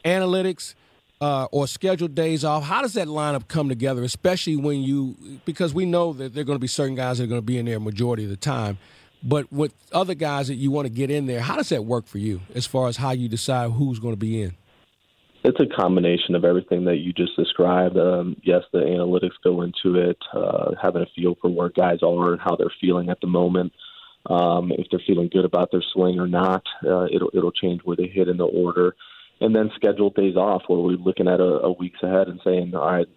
analytics, 0.05 0.75
uh, 1.21 1.47
or 1.53 1.69
scheduled 1.69 2.15
days 2.15 2.45
off? 2.45 2.65
How 2.65 2.83
does 2.83 2.95
that 2.95 3.07
lineup 3.07 3.47
come 3.47 3.69
together, 3.69 4.03
especially 4.03 4.57
when 4.57 4.83
you 4.83 5.17
because 5.45 5.73
we 5.73 5.87
know 5.87 6.13
that 6.13 6.35
there 6.35 6.43
are 6.43 6.45
going 6.45 6.57
to 6.57 6.61
be 6.61 6.67
certain 6.67 6.97
guys 6.97 7.19
that 7.19 7.25
are 7.25 7.29
going 7.29 7.41
to 7.41 7.47
be 7.47 7.59
in 7.59 7.67
there 7.67 7.79
majority 7.79 8.25
of 8.25 8.31
the 8.31 8.37
time. 8.37 8.79
But 9.23 9.53
with 9.53 9.73
other 9.93 10.15
guys 10.15 10.49
that 10.49 10.57
you 10.57 10.73
want 10.73 10.87
to 10.87 10.93
get 10.93 11.09
in 11.09 11.27
there, 11.27 11.41
how 11.41 11.55
does 11.55 11.69
that 11.69 11.85
work 11.85 12.07
for 12.07 12.19
you 12.19 12.41
as 12.57 12.67
far 12.67 12.89
as 12.89 12.97
how 12.97 13.13
you 13.13 13.29
decide 13.29 13.71
who's 13.71 14.01
going 14.01 14.15
to 14.15 14.19
be 14.19 14.43
in? 14.43 14.57
It's 15.45 15.59
a 15.59 15.67
combination 15.67 16.37
of 16.37 16.45
everything 16.45 16.85
that 16.85 16.99
you 16.99 17.13
just 17.13 17.35
described. 17.37 17.97
Um, 17.97 18.37
yes, 18.45 18.63
the 18.73 18.79
analytics 18.79 19.43
go 19.43 19.63
into 19.63 19.97
it, 19.97 20.19
uh, 20.33 20.73
having 20.81 21.03
a 21.03 21.07
feel 21.17 21.37
for 21.41 21.51
where 21.51 21.69
guys 21.69 21.99
are 22.03 22.33
and 22.33 22.41
how 22.41 22.55
they're 22.55 22.73
feeling 22.81 23.09
at 23.09 23.21
the 23.21 23.27
moment. 23.27 23.73
Um, 24.27 24.71
if 24.71 24.87
they're 24.91 25.03
feeling 25.05 25.29
good 25.33 25.45
about 25.45 25.73
their 25.73 25.83
swing 25.93 26.21
or 26.21 26.29
not, 26.29 26.63
uh, 26.87 27.07
it'll 27.13 27.31
it'll 27.35 27.51
change 27.51 27.81
where 27.83 27.97
they 27.97 28.07
hit 28.07 28.29
in 28.29 28.37
the 28.37 28.45
order, 28.45 28.95
and 29.41 29.53
then 29.55 29.73
scheduled 29.75 30.15
days 30.15 30.37
off 30.37 30.63
where 30.69 30.79
we're 30.79 30.93
looking 30.93 31.27
at 31.27 31.41
a, 31.41 31.63
a 31.65 31.73
weeks 31.73 31.99
ahead 32.05 32.29
and 32.29 32.41
saying, 32.45 32.73
all 32.77 32.87
right, 32.87 33.09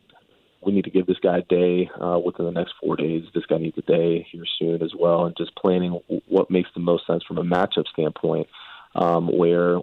we 0.65 0.73
need 0.73 0.85
to 0.85 0.89
give 0.89 1.05
this 1.05 1.19
guy 1.21 1.37
a 1.37 1.41
day 1.43 1.87
uh, 2.01 2.17
within 2.17 2.45
the 2.45 2.51
next 2.51 2.73
four 2.81 2.95
days. 2.95 3.23
This 3.35 3.45
guy 3.45 3.59
needs 3.59 3.77
a 3.77 3.83
day 3.83 4.25
here 4.31 4.45
soon 4.57 4.81
as 4.81 4.93
well, 4.99 5.25
and 5.25 5.37
just 5.37 5.55
planning 5.55 5.99
what 6.27 6.49
makes 6.49 6.69
the 6.73 6.79
most 6.79 7.05
sense 7.05 7.23
from 7.23 7.37
a 7.37 7.43
matchup 7.43 7.85
standpoint. 7.93 8.47
Um, 8.95 9.27
where 9.27 9.79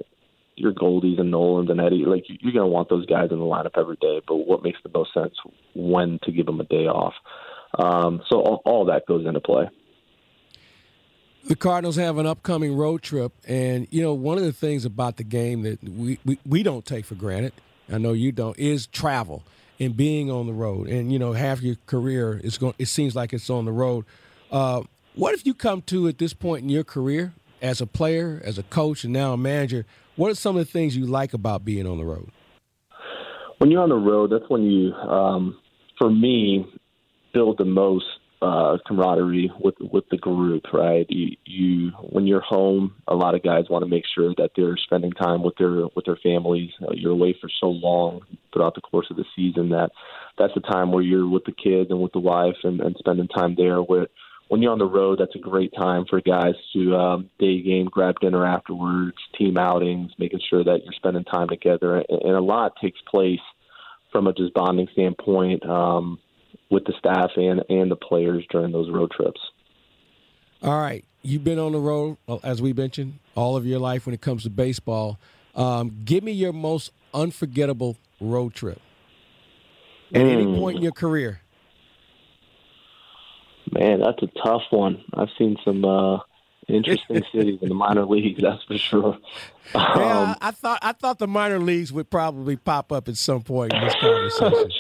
your 0.63 0.73
Goldies 0.73 1.21
and 1.21 1.31
Nolans 1.31 1.71
and 1.71 1.81
Eddie, 1.81 2.05
like 2.07 2.25
you're 2.29 2.53
going 2.53 2.65
to 2.65 2.67
want 2.67 2.89
those 2.89 3.05
guys 3.07 3.29
in 3.31 3.39
the 3.39 3.45
lineup 3.45 3.77
every 3.77 3.97
day. 4.01 4.21
But 4.27 4.37
what 4.37 4.63
makes 4.63 4.79
the 4.83 4.91
most 4.95 5.13
sense 5.13 5.35
when 5.75 6.19
to 6.23 6.33
give 6.33 6.47
them 6.47 6.61
a 6.61 6.65
day 6.65 6.87
off? 6.87 7.15
Um, 7.79 8.23
so 8.31 8.37
all, 8.39 8.63
all 8.65 8.85
that 8.87 9.07
goes 9.07 9.27
into 9.27 9.41
play. 9.41 9.69
The 11.45 11.57
Cardinals 11.57 11.97
have 11.97 12.19
an 12.19 12.27
upcoming 12.27 12.77
road 12.77 13.03
trip, 13.03 13.33
and 13.49 13.89
you 13.91 14.01
know 14.01 14.15
one 14.15 14.39
of 14.39 14.45
the 14.45 14.53
things 14.53 14.85
about 14.85 15.17
the 15.17 15.25
game 15.25 15.63
that 15.63 15.83
we, 15.83 16.19
we, 16.25 16.39
we 16.47 16.63
don't 16.63 16.87
take 16.87 17.05
for 17.05 17.17
granted. 17.17 17.53
I 17.91 17.99
know 17.99 18.13
you 18.13 18.31
don't 18.31 18.57
is 18.59 18.87
travel 18.87 19.43
and 19.81 19.97
being 19.97 20.31
on 20.31 20.47
the 20.47 20.53
road. 20.53 20.87
And 20.89 21.13
you 21.13 21.19
know 21.19 21.33
half 21.33 21.61
your 21.61 21.77
career 21.87 22.41
is 22.43 22.59
going. 22.59 22.75
It 22.79 22.87
seems 22.87 23.17
like 23.17 23.33
it's 23.33 23.51
on 23.51 23.65
the 23.65 23.73
road. 23.73 24.05
Uh, 24.53 24.83
what 25.15 25.35
if 25.35 25.45
you 25.45 25.55
come 25.55 25.83
to 25.83 26.07
at 26.07 26.19
this 26.19 26.33
point 26.33 26.63
in 26.63 26.69
your 26.69 26.85
career 26.85 27.33
as 27.61 27.81
a 27.81 27.87
player, 27.87 28.41
as 28.45 28.59
a 28.59 28.63
coach, 28.65 29.03
and 29.03 29.13
now 29.13 29.33
a 29.33 29.37
manager? 29.37 29.85
What 30.17 30.31
are 30.31 30.35
some 30.35 30.57
of 30.57 30.67
the 30.67 30.71
things 30.71 30.97
you 30.97 31.07
like 31.07 31.33
about 31.33 31.65
being 31.65 31.87
on 31.87 31.99
the 31.99 32.05
road? 32.05 32.31
When 33.59 33.71
you're 33.71 33.83
on 33.83 33.89
the 33.89 33.95
road, 33.95 34.31
that's 34.31 34.49
when 34.49 34.65
you, 34.65 34.93
um, 34.93 35.59
for 35.99 36.11
me, 36.11 36.67
build 37.33 37.59
the 37.59 37.65
most 37.65 38.05
uh, 38.43 38.77
camaraderie 38.87 39.53
with 39.61 39.77
with 39.81 40.05
the 40.11 40.17
group. 40.17 40.65
Right? 40.73 41.07
You, 41.09 41.37
you 41.47 41.91
when 42.11 42.27
you're 42.27 42.41
home, 42.41 42.95
a 43.07 43.15
lot 43.15 43.35
of 43.35 43.43
guys 43.43 43.65
want 43.71 43.85
to 43.85 43.89
make 43.89 44.05
sure 44.15 44.35
that 44.37 44.51
they're 44.57 44.77
spending 44.77 45.13
time 45.13 45.43
with 45.43 45.55
their 45.59 45.87
with 45.95 46.05
their 46.05 46.19
families. 46.23 46.71
Uh, 46.83 46.93
you're 46.93 47.13
away 47.13 47.37
for 47.41 47.49
so 47.61 47.69
long 47.69 48.23
throughout 48.53 48.75
the 48.75 48.81
course 48.81 49.07
of 49.11 49.17
the 49.17 49.25
season 49.37 49.71
that 49.71 49.91
that's 50.39 50.55
the 50.55 50.61
time 50.61 50.93
where 50.93 51.03
you're 51.03 51.29
with 51.29 51.45
the 51.45 51.53
kids 51.53 51.91
and 51.91 52.01
with 52.01 52.13
the 52.13 52.19
wife 52.19 52.57
and, 52.65 52.81
and 52.81 52.97
spending 52.99 53.29
time 53.29 53.55
there. 53.57 53.79
Where 53.79 54.09
when 54.53 54.61
you're 54.61 54.73
on 54.73 54.79
the 54.79 54.85
road, 54.85 55.19
that's 55.19 55.35
a 55.35 55.39
great 55.39 55.73
time 55.73 56.05
for 56.11 56.21
guys 56.21 56.53
to 56.75 56.95
um, 56.95 57.31
day 57.39 57.63
game, 57.63 57.87
grab 57.91 58.21
dinner 58.21 58.45
afterwards, 58.45 59.17
team 59.39 59.57
outings, 59.57 60.13
making 60.19 60.41
sure 60.51 60.63
that 60.63 60.81
you're 60.85 60.93
spending 60.93 61.25
time 61.25 61.49
together. 61.49 62.05
And 62.07 62.37
a 62.37 62.41
lot 62.43 62.75
takes 62.79 62.99
place 63.11 63.41
from 64.11 64.27
a 64.27 64.35
just 64.35 64.53
bonding 64.53 64.89
standpoint 64.93 65.65
um, 65.65 66.19
with 66.71 66.85
the 66.85 66.93
staff 66.99 67.31
and, 67.37 67.63
and 67.71 67.91
the 67.91 67.97
players 67.97 68.45
during 68.51 68.73
those 68.73 68.91
road 68.91 69.11
trips. 69.13 69.41
All 70.63 70.79
right. 70.79 71.03
You've 71.23 71.45
been 71.45 71.59
on 71.59 71.73
the 71.73 71.81
road, 71.81 72.19
as 72.45 72.61
we 72.61 72.75
mentioned, 72.75 73.21
all 73.35 73.57
of 73.57 73.65
your 73.65 73.79
life 73.79 74.05
when 74.05 74.15
it 74.15 74.21
comes 74.21 74.43
to 74.43 74.51
baseball. 74.51 75.19
Um, 75.55 76.03
give 76.05 76.23
me 76.23 76.33
your 76.33 76.53
most 76.53 76.93
unforgettable 77.15 77.97
road 78.21 78.53
trip 78.53 78.83
at 80.15 80.21
mm. 80.21 80.31
any 80.31 80.45
point 80.59 80.77
in 80.77 80.83
your 80.83 80.93
career. 80.93 81.42
Man, 83.73 84.01
that's 84.01 84.23
a 84.23 84.29
tough 84.45 84.63
one. 84.71 85.03
I've 85.15 85.31
seen 85.39 85.57
some 85.65 85.85
uh, 85.85 86.19
interesting 86.69 87.23
cities 87.33 87.61
in 87.63 87.69
the 87.69 87.75
minor 87.75 88.05
leagues, 88.05 88.43
that's 88.43 88.63
for 88.65 88.77
sure. 88.77 89.19
Um, 89.75 89.75
yeah, 89.75 90.35
I, 90.43 90.51
thought 90.51 90.81
I 90.83 90.93
thought 90.93 91.19
the 91.19 91.27
minor 91.27 91.59
leagues 91.59 91.93
would 91.93 92.11
probably 92.11 92.57
pop 92.57 92.93
up 92.93 93.09
at 93.09 93.17
some 93.17 93.43
point 93.43 93.73
in 93.73 93.83
this 93.83 93.95
conversation. 93.95 94.71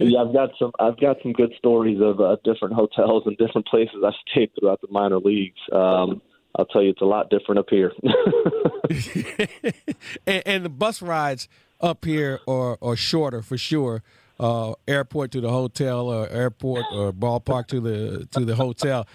yeah, 0.00 0.22
I've 0.22 0.32
got 0.32 0.50
some 0.58 0.72
I've 0.80 0.98
got 0.98 1.18
some 1.22 1.32
good 1.32 1.52
stories 1.56 2.00
of 2.00 2.20
uh, 2.20 2.36
different 2.42 2.74
hotels 2.74 3.24
and 3.26 3.36
different 3.36 3.68
places 3.68 3.96
I've 4.04 4.14
stayed 4.28 4.50
throughout 4.58 4.80
the 4.80 4.88
minor 4.90 5.18
leagues. 5.18 5.60
Um, 5.70 6.20
I'll 6.56 6.66
tell 6.66 6.82
you, 6.82 6.90
it's 6.90 7.02
a 7.02 7.04
lot 7.04 7.30
different 7.30 7.58
up 7.58 7.66
here. 7.70 7.92
and, 10.26 10.42
and 10.46 10.64
the 10.64 10.70
bus 10.70 11.02
rides 11.02 11.48
up 11.80 12.04
here 12.04 12.40
are, 12.48 12.78
are 12.80 12.96
shorter 12.96 13.42
for 13.42 13.58
sure 13.58 14.02
uh, 14.38 14.74
airport 14.86 15.30
to 15.32 15.40
the 15.40 15.50
hotel 15.50 16.08
or 16.08 16.28
airport 16.28 16.84
or 16.92 17.12
ballpark 17.12 17.66
to 17.68 17.80
the 17.80 18.26
to 18.32 18.44
the 18.44 18.54
hotel. 18.54 19.06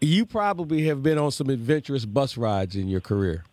You 0.00 0.26
probably 0.26 0.86
have 0.86 1.02
been 1.02 1.18
on 1.18 1.30
some 1.30 1.50
adventurous 1.50 2.04
bus 2.04 2.36
rides 2.36 2.76
in 2.76 2.88
your 2.88 3.00
career. 3.00 3.44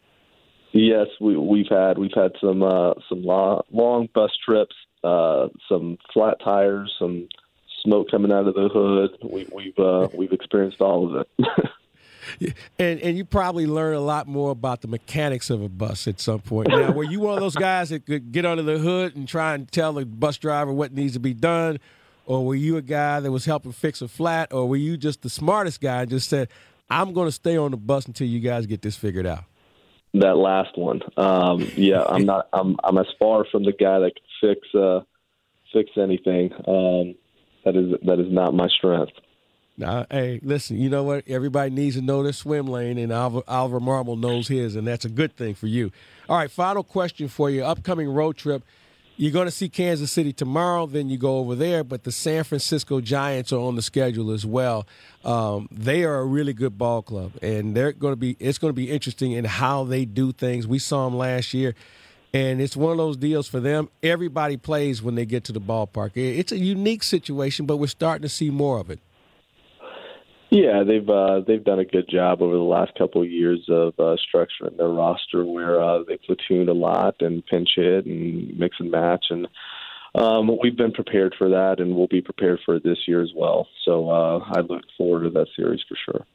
Yes, 0.71 1.07
we, 1.21 1.37
we've 1.37 1.69
had 1.69 1.97
we've 1.97 2.13
had 2.13 2.33
some 2.41 2.61
uh, 2.61 2.93
some 3.07 3.23
long, 3.23 3.61
long 3.71 4.09
bus 4.13 4.31
trips, 4.45 4.75
uh, 5.03 5.47
some 5.69 5.97
flat 6.13 6.37
tires, 6.43 6.93
some 6.99 7.29
smoke 7.81 8.11
coming 8.11 8.31
out 8.31 8.47
of 8.47 8.55
the 8.55 8.67
hood. 8.67 9.17
We, 9.23 9.47
we've 9.53 9.79
uh, 9.79 10.09
we've 10.13 10.33
experienced 10.33 10.81
all 10.81 11.15
of 11.15 11.25
it. 11.39 11.47
and 12.79 12.99
and 12.99 13.17
you 13.17 13.25
probably 13.25 13.67
learn 13.67 13.95
a 13.95 13.99
lot 13.99 14.27
more 14.27 14.51
about 14.51 14.81
the 14.81 14.87
mechanics 14.87 15.49
of 15.49 15.61
a 15.61 15.69
bus 15.69 16.07
at 16.07 16.19
some 16.19 16.39
point. 16.39 16.69
Now, 16.69 16.91
were 16.91 17.03
you 17.03 17.19
one 17.19 17.33
of 17.33 17.39
those 17.39 17.55
guys 17.55 17.89
that 17.89 18.05
could 18.05 18.31
get 18.31 18.45
under 18.45 18.63
the 18.63 18.77
hood 18.77 19.15
and 19.15 19.27
try 19.27 19.53
and 19.53 19.71
tell 19.71 19.93
the 19.93 20.05
bus 20.05 20.37
driver 20.37 20.71
what 20.71 20.93
needs 20.93 21.13
to 21.13 21.19
be 21.19 21.33
done, 21.33 21.79
or 22.25 22.45
were 22.45 22.55
you 22.55 22.77
a 22.77 22.81
guy 22.81 23.19
that 23.19 23.31
was 23.31 23.45
helping 23.45 23.71
fix 23.71 24.01
a 24.01 24.07
flat, 24.07 24.51
or 24.53 24.67
were 24.67 24.77
you 24.77 24.97
just 24.97 25.21
the 25.21 25.29
smartest 25.29 25.81
guy 25.81 26.01
and 26.01 26.09
just 26.09 26.29
said, 26.29 26.49
"I'm 26.89 27.13
going 27.13 27.27
to 27.27 27.31
stay 27.31 27.57
on 27.57 27.71
the 27.71 27.77
bus 27.77 28.05
until 28.05 28.27
you 28.27 28.39
guys 28.39 28.65
get 28.65 28.81
this 28.81 28.95
figured 28.95 29.25
out"? 29.25 29.43
That 30.13 30.37
last 30.37 30.77
one, 30.77 31.01
um, 31.17 31.69
yeah, 31.75 32.03
I'm 32.07 32.25
not. 32.25 32.47
I'm 32.53 32.77
I'm 32.83 32.97
as 32.97 33.07
far 33.19 33.45
from 33.51 33.65
the 33.65 33.73
guy 33.73 33.99
that 33.99 34.13
can 34.15 34.55
fix 34.55 34.75
uh, 34.75 35.01
fix 35.73 35.91
anything. 35.97 36.53
Um, 36.67 37.15
that 37.65 37.75
is 37.75 37.99
that 38.05 38.19
is 38.19 38.31
not 38.31 38.53
my 38.53 38.67
strength. 38.69 39.11
Hey, 39.77 40.39
listen, 40.41 40.77
you 40.77 40.89
know 40.89 41.03
what? 41.03 41.27
Everybody 41.27 41.69
needs 41.69 41.95
to 41.97 42.01
know 42.01 42.23
their 42.23 42.33
swim 42.33 42.67
lane, 42.67 42.97
and 42.97 43.11
Oliver 43.11 43.79
Marmol 43.79 44.17
knows 44.17 44.47
his, 44.47 44.75
and 44.75 44.87
that's 44.87 45.05
a 45.05 45.09
good 45.09 45.35
thing 45.35 45.53
for 45.53 45.67
you. 45.67 45.91
All 46.29 46.37
right, 46.37 46.49
final 46.49 46.83
question 46.83 47.27
for 47.27 47.49
you. 47.49 47.63
Upcoming 47.63 48.09
road 48.09 48.37
trip. 48.37 48.63
You're 49.17 49.31
going 49.31 49.47
to 49.47 49.51
see 49.51 49.69
Kansas 49.69 50.11
City 50.11 50.33
tomorrow, 50.33 50.87
then 50.87 51.09
you 51.09 51.17
go 51.17 51.37
over 51.37 51.55
there, 51.55 51.85
but 51.85 52.03
the 52.03 52.11
San 52.11 52.43
Francisco 52.43 52.99
Giants 52.99 53.53
are 53.53 53.59
on 53.59 53.77
the 53.77 53.81
schedule 53.81 54.31
as 54.31 54.45
well. 54.45 54.85
Um, 55.23 55.69
they 55.71 56.03
are 56.03 56.19
a 56.19 56.25
really 56.25 56.51
good 56.51 56.77
ball 56.77 57.01
club, 57.01 57.31
and 57.41 57.75
they're 57.75 57.93
going 57.93 58.11
to 58.11 58.17
be. 58.17 58.35
It's 58.39 58.57
going 58.57 58.69
to 58.69 58.75
be 58.75 58.91
interesting 58.91 59.31
in 59.31 59.45
how 59.45 59.85
they 59.85 60.03
do 60.03 60.33
things. 60.33 60.67
We 60.67 60.79
saw 60.79 61.05
them 61.05 61.17
last 61.17 61.53
year 61.53 61.75
and 62.33 62.59
it's 62.59 62.75
one 62.75 62.91
of 62.91 62.97
those 62.97 63.15
deals 63.15 63.47
for 63.47 63.61
them. 63.61 63.87
Everybody 64.03 64.57
plays 64.57 65.01
when 65.01 65.15
they 65.15 65.25
get 65.25 65.45
to 65.45 65.53
the 65.53 65.61
ballpark. 65.61 66.11
It's 66.15 66.51
a 66.51 66.57
unique 66.57 67.01
situation, 67.01 67.65
but 67.65 67.77
we're 67.77 67.87
starting 67.87 68.23
to 68.23 68.29
see 68.29 68.49
more 68.49 68.77
of 68.77 68.89
it. 68.89 68.99
Yeah, 70.55 70.83
they've 70.83 71.09
uh, 71.09 71.41
they've 71.45 71.63
done 71.63 71.79
a 71.79 71.85
good 71.85 72.07
job 72.07 72.41
over 72.41 72.55
the 72.55 72.61
last 72.61 72.97
couple 72.97 73.21
of 73.21 73.29
years 73.29 73.59
of 73.67 73.93
uh, 73.99 74.15
structuring 74.15 74.77
their 74.77 74.87
roster 74.87 75.43
where 75.43 75.83
uh, 75.83 76.03
they 76.07 76.15
platoon 76.15 76.69
a 76.69 76.73
lot 76.73 77.15
and 77.19 77.45
pinch 77.45 77.71
hit 77.75 78.05
and 78.05 78.57
mix 78.57 78.77
and 78.79 78.89
match, 78.89 79.25
and 79.31 79.49
um, 80.15 80.49
we've 80.63 80.77
been 80.77 80.93
prepared 80.93 81.35
for 81.37 81.49
that, 81.49 81.81
and 81.81 81.93
we'll 81.93 82.07
be 82.07 82.21
prepared 82.21 82.61
for 82.63 82.77
it 82.77 82.85
this 82.85 82.99
year 83.05 83.21
as 83.21 83.31
well. 83.35 83.67
So 83.83 84.09
uh, 84.09 84.39
I 84.45 84.61
look 84.61 84.83
forward 84.97 85.23
to 85.23 85.29
that 85.31 85.47
series 85.57 85.81
for 85.89 85.97
sure. 86.05 86.25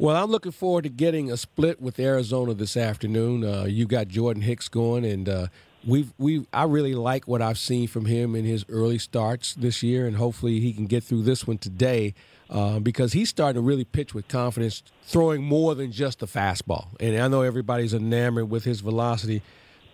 Well, 0.00 0.16
I'm 0.16 0.32
looking 0.32 0.50
forward 0.50 0.82
to 0.82 0.90
getting 0.90 1.30
a 1.30 1.36
split 1.36 1.80
with 1.80 2.00
Arizona 2.00 2.54
this 2.54 2.76
afternoon. 2.76 3.44
Uh, 3.44 3.66
you 3.68 3.86
got 3.86 4.08
Jordan 4.08 4.42
Hicks 4.42 4.68
going, 4.68 5.04
and 5.04 5.28
uh, 5.28 5.46
we've 5.86 6.12
we 6.18 6.44
I 6.52 6.64
really 6.64 6.96
like 6.96 7.28
what 7.28 7.40
I've 7.40 7.58
seen 7.58 7.86
from 7.86 8.06
him 8.06 8.34
in 8.34 8.44
his 8.44 8.64
early 8.68 8.98
starts 8.98 9.54
this 9.54 9.80
year, 9.80 10.08
and 10.08 10.16
hopefully 10.16 10.58
he 10.58 10.72
can 10.72 10.86
get 10.86 11.04
through 11.04 11.22
this 11.22 11.46
one 11.46 11.58
today 11.58 12.14
uh, 12.54 12.78
because 12.78 13.12
he's 13.12 13.28
starting 13.28 13.60
to 13.60 13.66
really 13.66 13.84
pitch 13.84 14.14
with 14.14 14.28
confidence, 14.28 14.84
throwing 15.02 15.42
more 15.42 15.74
than 15.74 15.90
just 15.90 16.20
the 16.20 16.26
fastball. 16.26 16.86
And 17.00 17.20
I 17.20 17.26
know 17.26 17.42
everybody's 17.42 17.92
enamored 17.92 18.48
with 18.48 18.62
his 18.64 18.80
velocity, 18.80 19.42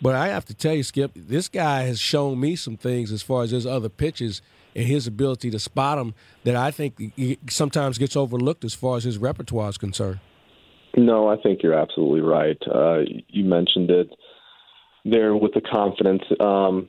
but 0.02 0.14
I 0.14 0.28
have 0.28 0.44
to 0.44 0.54
tell 0.54 0.74
you, 0.74 0.82
Skip, 0.82 1.12
this 1.14 1.48
guy 1.48 1.82
has 1.84 1.98
shown 1.98 2.38
me 2.38 2.56
some 2.56 2.76
things 2.76 3.12
as 3.12 3.22
far 3.22 3.42
as 3.44 3.50
his 3.50 3.66
other 3.66 3.88
pitches 3.88 4.42
and 4.76 4.86
his 4.86 5.06
ability 5.06 5.50
to 5.50 5.58
spot 5.58 5.96
them 5.96 6.14
that 6.44 6.54
I 6.54 6.70
think 6.70 7.12
sometimes 7.48 7.96
gets 7.96 8.14
overlooked 8.14 8.64
as 8.64 8.74
far 8.74 8.98
as 8.98 9.04
his 9.04 9.16
repertoire 9.16 9.70
is 9.70 9.78
concerned. 9.78 10.20
No, 10.96 11.28
I 11.28 11.36
think 11.40 11.62
you're 11.62 11.74
absolutely 11.74 12.20
right. 12.20 12.58
Uh, 12.72 13.00
you 13.28 13.44
mentioned 13.44 13.90
it 13.90 14.10
there 15.04 15.34
with 15.34 15.54
the 15.54 15.62
confidence. 15.62 16.22
Um, 16.38 16.88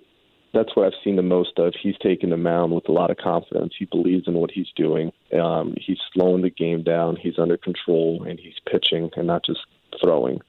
that's 0.53 0.75
what 0.75 0.85
I've 0.85 0.99
seen 1.03 1.15
the 1.15 1.21
most 1.21 1.57
of. 1.57 1.73
He's 1.81 1.97
taken 1.97 2.29
the 2.29 2.37
mound 2.37 2.73
with 2.73 2.89
a 2.89 2.91
lot 2.91 3.09
of 3.09 3.17
confidence. 3.17 3.73
He 3.77 3.85
believes 3.85 4.27
in 4.27 4.33
what 4.33 4.51
he's 4.51 4.71
doing. 4.75 5.11
Um, 5.39 5.75
he's 5.79 5.99
slowing 6.13 6.41
the 6.41 6.49
game 6.49 6.83
down. 6.83 7.15
He's 7.15 7.39
under 7.39 7.57
control, 7.57 8.23
and 8.27 8.39
he's 8.39 8.55
pitching 8.69 9.09
and 9.15 9.27
not 9.27 9.45
just 9.45 9.61
throwing. 10.01 10.41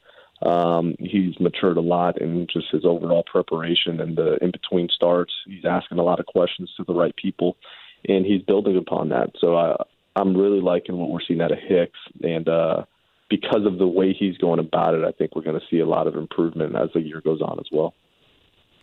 Um, 0.45 0.97
he's 0.99 1.39
matured 1.39 1.77
a 1.77 1.83
lot 1.83 2.21
in 2.21 2.49
just 2.53 2.67
his 2.73 2.85
overall 2.85 3.23
preparation 3.23 4.01
and 4.01 4.17
the 4.17 4.43
in 4.43 4.51
between 4.51 4.89
starts. 4.89 5.33
He's 5.47 5.65
asking 5.65 5.99
a 5.99 6.03
lot 6.03 6.19
of 6.19 6.27
questions 6.27 6.73
to 6.77 6.85
the 6.85 6.95
right 6.95 7.15
people, 7.15 7.57
and 8.09 8.27
he's 8.27 8.43
building 8.43 8.77
upon 8.77 9.11
that. 9.11 9.31
So 9.39 9.57
I, 9.57 9.77
I'm 10.17 10.37
really 10.37 10.61
liking 10.61 10.97
what 10.97 11.11
we're 11.11 11.21
seeing 11.27 11.41
out 11.41 11.53
of 11.53 11.59
Hicks, 11.59 11.99
and 12.25 12.49
uh, 12.49 12.85
because 13.31 13.65
of 13.65 13.79
the 13.79 13.87
way 13.87 14.13
he's 14.13 14.37
going 14.37 14.59
about 14.59 14.95
it, 14.95 15.05
I 15.05 15.13
think 15.13 15.37
we're 15.37 15.43
going 15.43 15.61
to 15.61 15.67
see 15.71 15.79
a 15.79 15.87
lot 15.87 16.09
of 16.09 16.17
improvement 16.17 16.75
as 16.75 16.91
the 16.93 17.01
year 17.01 17.21
goes 17.21 17.41
on 17.41 17.61
as 17.61 17.67
well. 17.71 17.95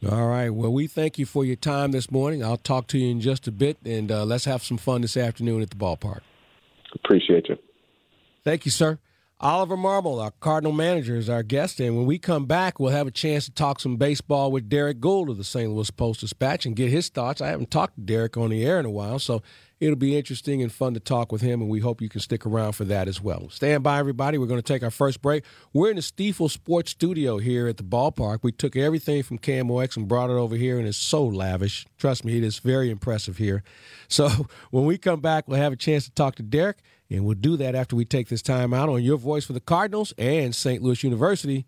All 0.08 0.28
right. 0.28 0.50
Well, 0.50 0.72
we 0.72 0.88
thank 0.88 1.20
you 1.20 1.26
for 1.26 1.44
your 1.44 1.58
time 1.58 1.92
this 1.92 2.10
morning. 2.10 2.44
I'll 2.44 2.56
talk 2.56 2.88
to 2.88 2.98
you 2.98 3.12
in 3.12 3.20
just 3.20 3.48
a 3.48 3.52
bit, 3.52 3.78
and 3.84 4.10
uh, 4.10 4.24
let's 4.24 4.46
have 4.46 4.64
some 4.64 4.78
fun 4.78 5.02
this 5.02 5.18
afternoon 5.18 5.62
at 5.62 5.72
the 5.72 5.76
ballpark. 5.76 6.22
Appreciate 6.96 7.50
you. 7.50 7.58
Thank 8.46 8.66
you, 8.66 8.72
sir. 8.72 9.00
Oliver 9.42 9.78
Marmol, 9.78 10.22
our 10.22 10.32
Cardinal 10.40 10.74
manager, 10.74 11.16
is 11.16 11.30
our 11.30 11.44
guest. 11.44 11.80
And 11.80 11.98
when 11.98 12.06
we 12.06 12.18
come 12.18 12.46
back, 12.46 12.80
we'll 12.80 12.92
have 12.92 13.08
a 13.08 13.12
chance 13.12 13.46
to 13.46 13.52
talk 13.52 13.80
some 13.80 13.98
baseball 13.98 14.52
with 14.52 14.70
Derek 14.70 15.00
Goold 15.00 15.30
of 15.30 15.38
the 15.38 15.44
St. 15.44 15.72
Louis 15.72 15.92
Post 15.92 16.22
Dispatch 16.22 16.66
and 16.66 16.76
get 16.76 16.90
his 16.90 17.10
thoughts. 17.10 17.42
I 17.42 17.48
haven't 17.48 17.72
talked 17.72 17.96
to 17.96 18.02
Derek 18.02 18.36
on 18.38 18.50
the 18.50 18.66
air 18.66 18.80
in 18.80 18.86
a 18.86 18.92
while, 18.92 19.20
so 19.20 19.42
it'll 19.80 19.96
be 19.96 20.18
interesting 20.18 20.62
and 20.62 20.72
fun 20.72 20.94
to 20.94 21.00
talk 21.00 21.32
with 21.32 21.42
him, 21.42 21.62
and 21.62 21.70
we 21.70 21.80
hope 21.80 22.02
you 22.02 22.10
can 22.10 22.22
stick 22.22 22.46
around 22.46 22.74
for 22.74 22.86
that 22.86 23.08
as 23.08 23.22
well. 23.22 23.50
Stand 23.50 23.84
by, 23.84 24.00
everybody. 24.00 24.38
We're 24.38 24.48
going 24.48 24.62
to 24.62 24.74
take 24.74 24.84
our 24.84 24.92
first 24.92 25.22
break. 25.22 25.44
We're 25.74 25.90
in 25.90 25.96
the 25.96 26.02
Stifel 26.02 26.50
Sports 26.50 26.92
Studio 26.92 27.38
here 27.38 27.68
at 27.68 27.78
the 27.78 27.84
ballpark. 27.84 28.40
We 28.44 28.52
took 28.52 28.76
everything 28.76 29.24
from 29.24 29.40
KMOX 29.40 29.96
and 29.96 30.08
brought 30.08 30.30
it 30.30 30.34
over 30.34 30.56
here, 30.56 30.78
and 30.78 30.88
it's 30.88 30.98
so 30.98 31.26
lavish. 31.26 31.86
Trust 31.98 32.26
me, 32.26 32.38
it 32.38 32.44
is 32.44 32.60
very 32.60 32.90
impressive 32.90 33.38
here. 33.38 33.64
So 34.12 34.48
when 34.72 34.86
we 34.86 34.98
come 34.98 35.20
back, 35.20 35.48
we'll 35.48 35.60
have 35.60 35.72
a 35.72 35.76
chance 35.76 36.06
to 36.06 36.12
talk 36.12 36.34
to 36.38 36.44
Derek, 36.44 36.80
and 37.12 37.26
we'll 37.26 37.36
do 37.36 37.56
that 37.58 37.76
after 37.76 37.96
we 37.96 38.06
take 38.06 38.28
this 38.28 38.42
time 38.42 38.74
out 38.74 38.90
on 38.90 39.04
your 39.04 39.18
voice 39.18 39.46
for 39.46 39.54
the 39.54 39.60
Cardinals 39.60 40.16
and 40.18 40.56
St. 40.56 40.82
Louis 40.82 41.04
University. 41.04 41.68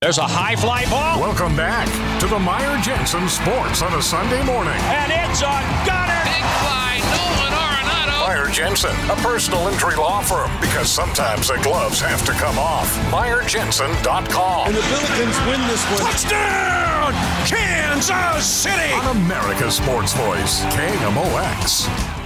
There's 0.00 0.16
a 0.16 0.24
high 0.26 0.56
fly 0.56 0.88
ball. 0.88 1.20
Welcome 1.20 1.54
back 1.54 1.84
to 2.20 2.26
the 2.26 2.38
Meyer 2.38 2.80
Jensen 2.80 3.28
Sports 3.28 3.82
on 3.82 3.92
a 3.92 4.00
Sunday 4.00 4.42
morning. 4.48 4.80
And 4.88 5.12
it's 5.12 5.44
a 5.44 5.52
gunner. 5.84 6.24
Big 6.24 6.40
fly, 6.64 7.04
Nolan 7.20 7.52
Arenado. 7.52 8.16
Meyer 8.24 8.48
Jensen, 8.48 8.96
a 9.12 9.16
personal 9.20 9.68
injury 9.68 9.96
law 9.96 10.22
firm, 10.22 10.50
because 10.62 10.88
sometimes 10.88 11.48
the 11.48 11.60
gloves 11.60 12.00
have 12.00 12.24
to 12.24 12.32
come 12.32 12.58
off. 12.58 12.88
MeyerJensen.com. 13.12 14.68
And 14.68 14.74
the 14.74 14.80
Billikens 14.88 15.36
win 15.44 15.60
this 15.68 15.84
one. 15.92 16.08
Touchdown! 16.08 17.12
Kansas 17.44 18.46
City! 18.48 18.94
On 19.04 19.14
America's 19.18 19.76
Sports 19.76 20.14
Voice, 20.14 20.64
KMOX. 20.72 22.16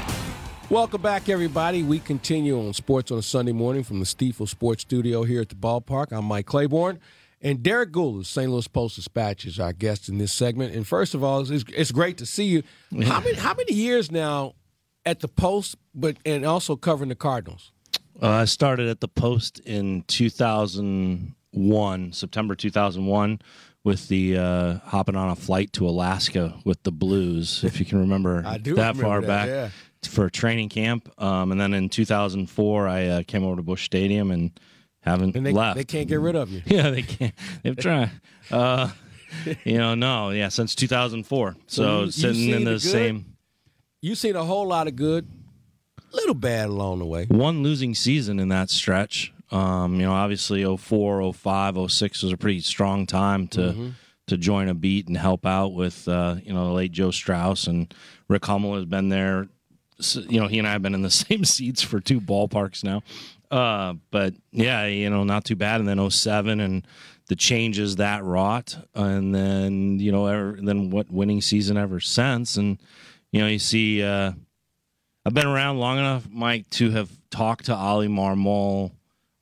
Welcome 0.71 1.03
back, 1.03 1.29
everybody. 1.29 1.83
We 1.83 1.99
continue 1.99 2.57
on 2.57 2.73
Sports 2.73 3.11
on 3.11 3.19
a 3.19 3.23
Sunday 3.23 3.51
morning 3.51 3.83
from 3.83 3.99
the 3.99 4.07
Stifel 4.07 4.49
Sports 4.49 4.83
Studio 4.83 5.25
here 5.25 5.41
at 5.41 5.49
the 5.49 5.57
ballpark. 5.57 6.13
I'm 6.13 6.27
Mike 6.27 6.47
Claiborne. 6.47 7.01
And 7.45 7.63
Derek 7.63 7.93
Goold 7.93 8.21
of 8.21 8.27
St. 8.27 8.51
Louis 8.51 8.67
Post 8.67 8.97
Dispatch 8.97 9.45
is 9.45 9.61
our 9.61 9.75
guest 9.75 10.09
in 10.09 10.17
this 10.17 10.33
segment. 10.33 10.75
And 10.75 10.87
first 10.87 11.15
of 11.15 11.23
all, 11.23 11.43
it's, 11.43 11.65
it's 11.69 11.93
great 11.93 12.17
to 12.19 12.27
see 12.27 12.45
you. 12.45 12.63
Yeah. 12.91 13.05
How 13.05 13.21
many 13.21 13.35
how 13.35 13.53
many 13.53 13.75
years 13.75 14.11
now 14.11 14.55
at 15.05 15.21
the 15.21 15.29
Post, 15.29 15.77
but 15.95 16.17
and 16.25 16.47
also 16.47 16.75
covering 16.75 17.11
the 17.11 17.15
Cardinals? 17.15 17.71
Uh, 18.21 18.29
I 18.29 18.45
started 18.47 18.89
at 18.89 19.01
the 19.01 19.09
Post 19.09 19.61
in 19.61 20.05
2001, 20.07 22.13
September 22.13 22.55
2001, 22.55 23.43
with 23.83 24.09
the 24.09 24.39
uh, 24.39 24.79
hopping 24.79 25.17
on 25.17 25.29
a 25.29 25.37
flight 25.37 25.75
to 25.75 25.87
Alaska 25.87 26.55
with 26.65 26.83
the 26.85 26.93
Blues, 26.93 27.63
if 27.63 27.79
you 27.79 27.85
can 27.85 28.01
remember 28.01 28.41
that 28.43 28.67
remember 28.67 29.03
far 29.03 29.21
that, 29.21 29.27
back 29.27 29.49
yeah. 29.49 29.69
for 30.09 30.31
training 30.31 30.71
camp. 30.71 31.13
Um, 31.21 31.53
and 31.53 31.61
then 31.61 31.75
in 31.75 31.91
2004, 31.91 32.89
I 32.89 33.07
uh, 33.07 33.23
came 33.27 33.45
over 33.45 33.57
to 33.57 33.63
Busch 33.63 33.85
Stadium 33.85 34.31
and 34.31 34.59
haven't 35.05 35.37
And 35.37 35.45
they, 35.47 35.53
left. 35.53 35.77
they 35.77 35.85
can't 35.85 36.09
get 36.09 36.21
rid 36.21 36.35
of 36.37 36.51
you. 36.51 36.63
Yeah, 36.67 36.91
they 36.91 37.03
can't. 37.03 37.35
They've 37.63 37.77
tried. 37.77 38.11
Uh, 38.51 38.91
you 39.65 39.79
know, 39.79 39.95
no, 39.95 40.31
yeah, 40.31 40.49
since 40.49 40.75
2004. 40.75 41.57
So, 41.67 41.83
So 41.83 41.99
you- 42.01 42.05
you 42.07 42.11
sitting 42.13 42.35
seen 42.37 42.55
in 42.55 42.65
the 42.65 42.71
the 42.73 42.81
same 42.81 43.27
You've 44.01 44.19
seen 44.19 44.37
a 44.37 44.45
whole 44.45 44.67
lot 44.67 44.87
of 44.87 44.97
good, 44.97 45.27
little 46.13 46.35
bad 46.35 46.69
along 46.69 46.99
the 46.99 47.07
way. 47.07 47.25
one 47.27 47.63
losing 47.63 47.95
season 47.95 48.39
in 48.39 48.49
that 48.49 48.69
stretch. 48.71 49.33
Um, 49.51 49.95
you 49.95 50.03
know, 50.03 50.13
obviously 50.13 50.63
04, 50.65 51.33
05, 51.33 51.91
06 51.91 52.23
was 52.23 52.33
a 52.33 52.37
pretty 52.37 52.61
strong 52.61 53.07
time 53.07 53.47
to 53.49 53.61
Mm-hmm. 53.61 53.89
to 54.27 54.37
join 54.39 54.69
a 54.69 54.75
beat 54.75 55.07
and 55.09 55.17
help 55.17 55.45
out 55.47 55.75
with 55.75 56.07
uh, 56.09 56.37
you 56.43 56.53
know 56.53 56.67
the 56.67 56.73
late 56.73 56.93
Joe 56.93 57.11
Strauss 57.11 57.67
and 57.67 57.93
Rick 58.29 58.45
Hummel 58.47 58.75
has 58.75 58.85
been 58.85 59.09
there. 59.11 59.49
You 60.29 60.41
know, 60.41 60.49
he 60.49 60.59
and 60.59 60.67
I 60.69 60.73
have 60.73 60.83
been 60.83 60.95
in 60.95 61.03
the 61.03 61.11
same 61.27 61.45
seats 61.45 61.83
for 61.83 62.01
two 62.01 62.21
ballparks 62.21 62.83
now. 62.85 63.03
Uh, 63.51 63.95
but 64.11 64.35
yeah, 64.53 64.87
you 64.87 65.09
know, 65.11 65.25
not 65.25 65.45
too 65.45 65.57
bad. 65.57 65.81
And 65.81 65.89
then 65.89 66.11
07 66.11 66.61
and 66.61 66.87
the 67.29 67.37
changes 67.37 67.97
that 67.97 68.23
wrought, 68.23 68.77
and 68.95 69.35
then 69.35 69.99
you 69.99 70.13
know, 70.13 70.27
ever, 70.27 70.59
then 70.61 70.91
what 70.91 71.11
winning 71.11 71.41
season 71.41 71.77
ever 71.77 71.99
since, 72.01 72.57
and 72.57 72.79
you 73.33 73.41
know, 73.41 73.47
you 73.47 73.59
see. 73.59 74.03
Uh, 74.03 74.33
I've 75.27 75.33
been 75.33 75.47
around 75.47 75.79
long 75.79 75.99
enough, 75.99 76.29
Mike, 76.31 76.69
to 76.73 76.91
have 76.91 77.11
talked 77.31 77.65
to 77.67 77.75
Oli 77.75 78.09
Marmol 78.09 78.93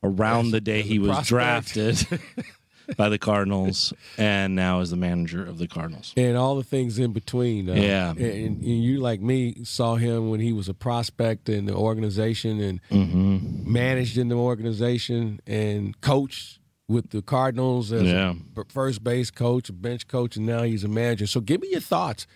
around 0.01 0.45
Yes, 0.45 0.51
the 0.53 0.61
day 0.61 0.81
he 0.81 0.97
was 0.97 1.09
prospect. 1.09 1.73
drafted 1.75 2.19
by 2.97 3.09
the 3.09 3.17
Cardinals, 3.17 3.93
and 4.17 4.55
now 4.55 4.79
is 4.81 4.89
the 4.89 4.95
manager 4.97 5.45
of 5.45 5.57
the 5.57 5.67
Cardinals. 5.67 6.13
and 6.17 6.37
all 6.37 6.55
the 6.55 6.63
things 6.63 6.99
in 6.99 7.11
between. 7.13 7.69
Uh, 7.69 7.73
Yeah. 7.75 8.09
and, 8.11 8.19
and 8.19 8.63
you 8.65 8.99
like 8.99 9.21
me 9.21 9.63
saw 9.63 9.95
him 9.95 10.29
when 10.29 10.39
he 10.39 10.53
was 10.53 10.67
a 10.69 10.73
prospect 10.73 11.49
in 11.49 11.65
the 11.65 11.73
organization 11.75 12.59
and 12.59 12.79
Mm-hmm. 12.91 13.71
managed 13.71 14.17
in 14.17 14.29
the 14.29 14.35
organization 14.35 15.39
and 15.47 15.99
coached 16.01 16.59
with 16.87 17.09
the 17.11 17.21
Cardinals 17.21 17.91
as 17.91 18.03
Yeah. 18.03 18.33
a 18.57 18.63
first 18.69 19.03
base 19.03 19.31
coach, 19.31 19.69
bench 19.73 20.07
coach, 20.07 20.35
and 20.37 20.45
now 20.45 20.63
he's 20.63 20.83
a 20.83 20.87
manager. 20.87 21.25
So 21.27 21.39
give 21.41 21.61
me 21.61 21.69
your 21.71 21.79
thoughts 21.81 22.27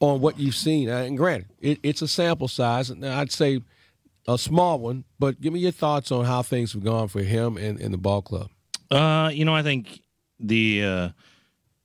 on 0.00 0.20
what 0.20 0.38
you've 0.38 0.54
seen. 0.54 0.88
Uh, 0.88 0.98
And 0.98 1.16
granted, 1.16 1.48
it, 1.60 1.78
it's 1.82 2.02
a 2.02 2.08
sample 2.08 2.48
size. 2.48 2.90
and 2.90 3.04
I'd 3.04 3.32
say 3.32 3.60
a 4.28 4.38
small 4.38 4.78
one, 4.78 5.04
but 5.18 5.40
give 5.40 5.52
me 5.52 5.60
your 5.60 5.72
thoughts 5.72 6.10
on 6.12 6.24
how 6.24 6.42
things 6.42 6.72
have 6.72 6.82
gone 6.84 7.08
for 7.08 7.22
him 7.22 7.56
and, 7.56 7.80
and 7.80 7.92
the 7.94 7.98
ball 7.98 8.22
club. 8.22 8.50
Uh, 8.90 9.30
you 9.32 9.44
know, 9.44 9.54
I 9.54 9.62
think 9.62 10.02
the 10.38 10.84
uh, 10.84 11.08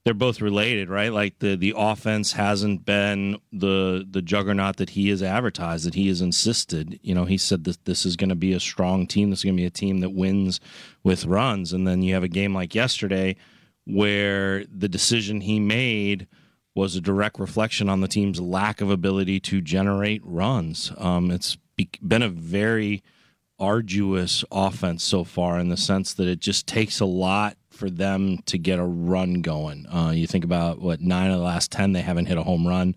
they're 0.04 0.14
both 0.14 0.42
related, 0.42 0.90
right? 0.90 1.14
Like 1.14 1.40
the 1.40 1.56
the 1.56 1.74
offense 1.78 2.34
hasn't 2.34 2.86
been 2.86 3.38
the 3.52 4.06
the 4.10 4.22
juggernaut 4.22 4.78
that 4.78 4.92
he 4.92 5.10
has 5.10 5.22
advertised, 5.22 5.86
that 5.86 5.94
he 5.94 6.08
has 6.08 6.22
insisted. 6.22 7.00
You 7.04 7.14
know, 7.14 7.26
he 7.26 7.38
said 7.38 7.66
that 7.66 7.86
this 7.86 8.06
is 8.06 8.16
going 8.16 8.30
to 8.30 8.36
be 8.36 8.54
a 8.54 8.60
strong 8.60 9.06
team. 9.06 9.30
This 9.30 9.40
is 9.40 9.46
going 9.46 9.58
to 9.58 9.62
be 9.62 9.68
a 9.68 9.72
team 9.72 10.00
that 10.00 10.12
wins 10.12 10.60
with 11.04 11.26
runs. 11.26 11.72
And 11.72 11.88
then 11.88 12.02
you 12.02 12.14
have 12.14 12.24
a 12.24 12.28
game 12.28 12.54
like 12.54 12.74
yesterday 12.74 13.36
where 13.86 14.66
the 14.66 14.90
decision 14.90 15.42
he 15.42 15.60
made 15.60 16.28
was 16.74 16.96
a 16.96 17.02
direct 17.02 17.40
reflection 17.40 17.90
on 17.90 18.02
the 18.02 18.08
team's 18.08 18.40
lack 18.40 18.82
of 18.82 18.90
ability 18.90 19.40
to 19.40 19.62
generate 19.62 20.22
runs. 20.24 20.92
Um, 20.98 21.30
it's 21.30 21.58
be- 21.76 21.90
been 22.02 22.22
a 22.22 22.30
very 22.30 23.04
arduous 23.62 24.44
offense 24.52 25.04
so 25.04 25.24
far 25.24 25.60
in 25.60 25.70
the 25.70 25.78
sense 25.78 26.16
that 26.16 26.28
it 26.28 26.40
just 26.40 26.66
takes 26.68 27.00
a 27.00 27.06
lot 27.06 27.56
for 27.70 27.90
them 27.90 28.40
to 28.48 28.58
get 28.58 28.80
a 28.80 28.84
run 28.84 29.42
going. 29.42 29.88
Uh, 29.88 30.12
you 30.12 30.28
think 30.28 30.44
about 30.44 30.82
what 30.82 31.00
nine 31.00 31.32
of 31.32 31.38
the 31.38 31.44
last 31.44 31.72
ten 31.72 31.94
they 31.94 32.02
haven't 32.02 32.26
hit 32.26 32.38
a 32.38 32.44
home 32.44 32.68
run. 32.68 32.96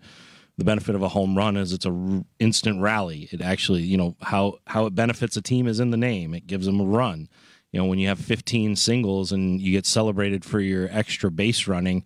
The 0.57 0.65
benefit 0.65 0.95
of 0.95 1.03
a 1.03 1.09
home 1.09 1.37
run 1.37 1.55
is 1.55 1.71
it's 1.71 1.85
a 1.85 1.91
r- 1.91 2.23
instant 2.39 2.81
rally. 2.81 3.29
It 3.31 3.41
actually, 3.41 3.83
you 3.83 3.97
know, 3.97 4.15
how 4.21 4.57
how 4.67 4.87
it 4.87 4.95
benefits 4.95 5.37
a 5.37 5.41
team 5.41 5.67
is 5.67 5.79
in 5.79 5.91
the 5.91 5.97
name. 5.97 6.33
It 6.33 6.47
gives 6.47 6.65
them 6.65 6.79
a 6.79 6.85
run. 6.85 7.29
You 7.71 7.79
know, 7.79 7.85
when 7.85 7.99
you 7.99 8.07
have 8.07 8.19
15 8.19 8.75
singles 8.75 9.31
and 9.31 9.61
you 9.61 9.71
get 9.71 9.85
celebrated 9.85 10.45
for 10.45 10.59
your 10.61 10.87
extra 10.91 11.29
base 11.29 11.67
running, 11.67 12.05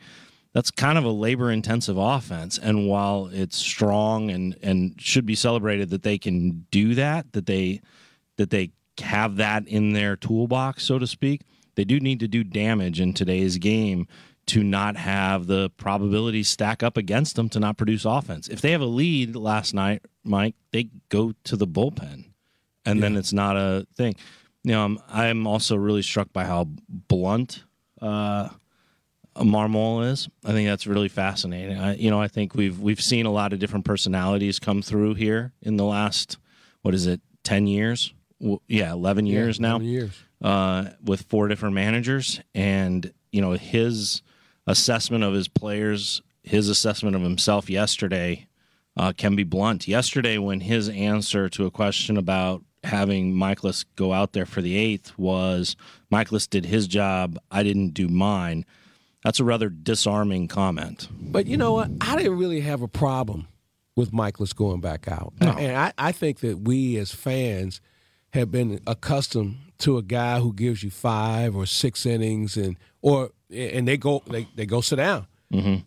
that's 0.53 0.71
kind 0.71 0.97
of 0.97 1.03
a 1.03 1.11
labor 1.11 1.51
intensive 1.51 1.97
offense. 1.97 2.57
And 2.57 2.87
while 2.87 3.29
it's 3.31 3.57
strong 3.57 4.31
and 4.31 4.57
and 4.61 4.99
should 4.99 5.25
be 5.25 5.35
celebrated 5.35 5.91
that 5.91 6.03
they 6.03 6.17
can 6.17 6.65
do 6.71 6.95
that, 6.95 7.31
that 7.33 7.45
they 7.45 7.81
that 8.39 8.49
they 8.49 8.71
have 8.99 9.36
that 9.36 9.67
in 9.67 9.93
their 9.93 10.15
toolbox, 10.15 10.84
so 10.84 10.97
to 10.97 11.06
speak, 11.06 11.41
they 11.75 11.84
do 11.84 11.99
need 11.99 12.19
to 12.21 12.28
do 12.28 12.43
damage 12.43 12.99
in 12.99 13.13
today's 13.13 13.58
game 13.58 14.08
to 14.47 14.63
not 14.63 14.95
have 14.97 15.45
the 15.45 15.69
probabilities 15.78 16.49
stack 16.49 16.82
up 16.82 16.97
against 16.97 17.36
them 17.36 17.49
to 17.49 17.60
not 17.60 17.78
produce 17.78 18.06
offense. 18.06 18.47
If 18.47 18.62
they 18.62 18.71
have 18.71 18.82
a 18.82 18.86
lead 18.86 19.36
last 19.36 19.75
night, 19.75 20.02
Mike, 20.23 20.56
they 20.71 20.89
go 21.10 21.34
to 21.43 21.56
the 21.56 21.67
bullpen, 21.67 22.25
and 22.86 23.04
then 23.04 23.15
it's 23.15 23.32
not 23.32 23.56
a 23.56 23.86
thing. 23.95 24.15
You 24.63 24.71
know, 24.71 24.86
I'm, 24.86 24.99
I'm 25.08 25.47
also 25.47 25.75
really 25.75 26.02
struck 26.02 26.34
by 26.34 26.45
how 26.45 26.67
blunt 26.89 27.63
uh, 28.02 28.49
Marmol 29.36 30.10
is. 30.10 30.28
I 30.43 30.52
think 30.52 30.67
that's 30.67 30.88
really 30.88 31.10
fascinating. 31.10 31.78
I, 31.78 31.95
you 31.95 32.10
know, 32.10 32.19
I 32.19 32.28
think 32.28 32.56
we've 32.56 32.80
we've 32.80 33.02
seen 33.02 33.25
a 33.25 33.32
lot 33.32 33.54
of 33.54 33.60
different 33.60 33.86
personalities 33.86 34.60
come 34.60 34.82
through 34.82 35.13
here 35.15 35.54
in 35.62 35.78
the 35.78 35.86
last 35.86 36.38
what 36.82 36.95
is 36.95 37.06
it, 37.06 37.21
ten 37.43 37.67
years? 37.67 38.13
Yeah, 38.67 38.93
eleven 38.93 39.25
years 39.25 39.60
now. 39.60 39.75
11 39.78 39.88
years. 39.88 40.23
Uh, 40.41 40.86
with 41.04 41.23
four 41.23 41.47
different 41.49 41.75
managers, 41.75 42.39
and 42.56 43.12
you 43.32 43.41
know 43.41 43.52
his 43.52 44.21
assessment 44.67 45.23
of 45.23 45.34
his 45.34 45.47
players, 45.47 46.21
his 46.43 46.69
assessment 46.69 47.15
of 47.15 47.21
himself 47.21 47.69
yesterday 47.69 48.47
uh, 48.95 49.12
can 49.15 49.36
be 49.36 49.43
blunt. 49.43 49.88
Yesterday, 49.88 50.38
when 50.38 50.62
his 50.62 50.88
answer 50.89 51.49
to 51.49 51.65
a 51.65 51.71
question 51.71 52.15
about 52.17 52.63
having 52.84 53.34
Mikolas 53.34 53.84
go 53.95 54.13
out 54.13 54.32
there 54.34 54.45
for 54.45 54.62
the 54.62 54.78
eighth 54.78 55.17
was 55.17 55.75
Mikolas 56.12 56.49
did 56.49 56.65
his 56.65 56.88
job, 56.88 57.38
I 57.52 57.63
didn't 57.63 57.89
do 57.89 58.08
mine. 58.08 58.65
That's 59.23 59.41
a 59.41 59.43
rather 59.43 59.67
disarming 59.69 60.47
comment. 60.47 61.10
But 61.12 61.45
you 61.45 61.58
know 61.58 61.73
what? 61.73 61.89
I 61.99 62.15
didn't 62.15 62.38
really 62.38 62.62
have 62.62 62.82
a 62.82 62.88
problem 62.88 63.47
with 63.97 64.12
Mikolas 64.12 64.56
going 64.56 64.80
back 64.80 65.10
out. 65.10 65.34
And 65.41 65.75
I, 65.75 65.91
I 65.97 66.12
think 66.13 66.39
that 66.39 66.62
we 66.62 66.95
as 66.97 67.13
fans 67.13 67.82
have 68.33 68.51
been 68.51 68.79
accustomed 68.85 69.57
to 69.79 69.97
a 69.97 70.01
guy 70.01 70.39
who 70.39 70.53
gives 70.53 70.83
you 70.83 70.91
five 70.91 71.55
or 71.55 71.65
six 71.65 72.05
innings 72.05 72.57
and 72.57 72.77
or 73.01 73.31
and 73.51 73.87
they 73.87 73.97
go 73.97 74.21
they, 74.27 74.47
they 74.55 74.65
go 74.65 74.81
sit 74.81 74.97
down. 74.97 75.27
Mm-hmm. 75.53 75.81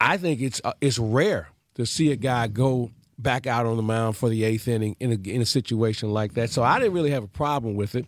I 0.00 0.16
think 0.16 0.40
it's 0.40 0.60
uh, 0.64 0.72
it's 0.80 0.98
rare 0.98 1.48
to 1.74 1.86
see 1.86 2.10
a 2.12 2.16
guy 2.16 2.48
go 2.48 2.90
back 3.18 3.46
out 3.46 3.66
on 3.66 3.76
the 3.76 3.82
mound 3.82 4.16
for 4.16 4.28
the 4.28 4.44
eighth 4.44 4.66
inning 4.68 4.96
in 4.98 5.12
a, 5.12 5.30
in 5.30 5.40
a 5.40 5.46
situation 5.46 6.10
like 6.10 6.34
that. 6.34 6.50
So 6.50 6.62
I 6.62 6.78
didn't 6.78 6.94
really 6.94 7.10
have 7.10 7.24
a 7.24 7.28
problem 7.28 7.74
with 7.74 7.94
it. 7.94 8.06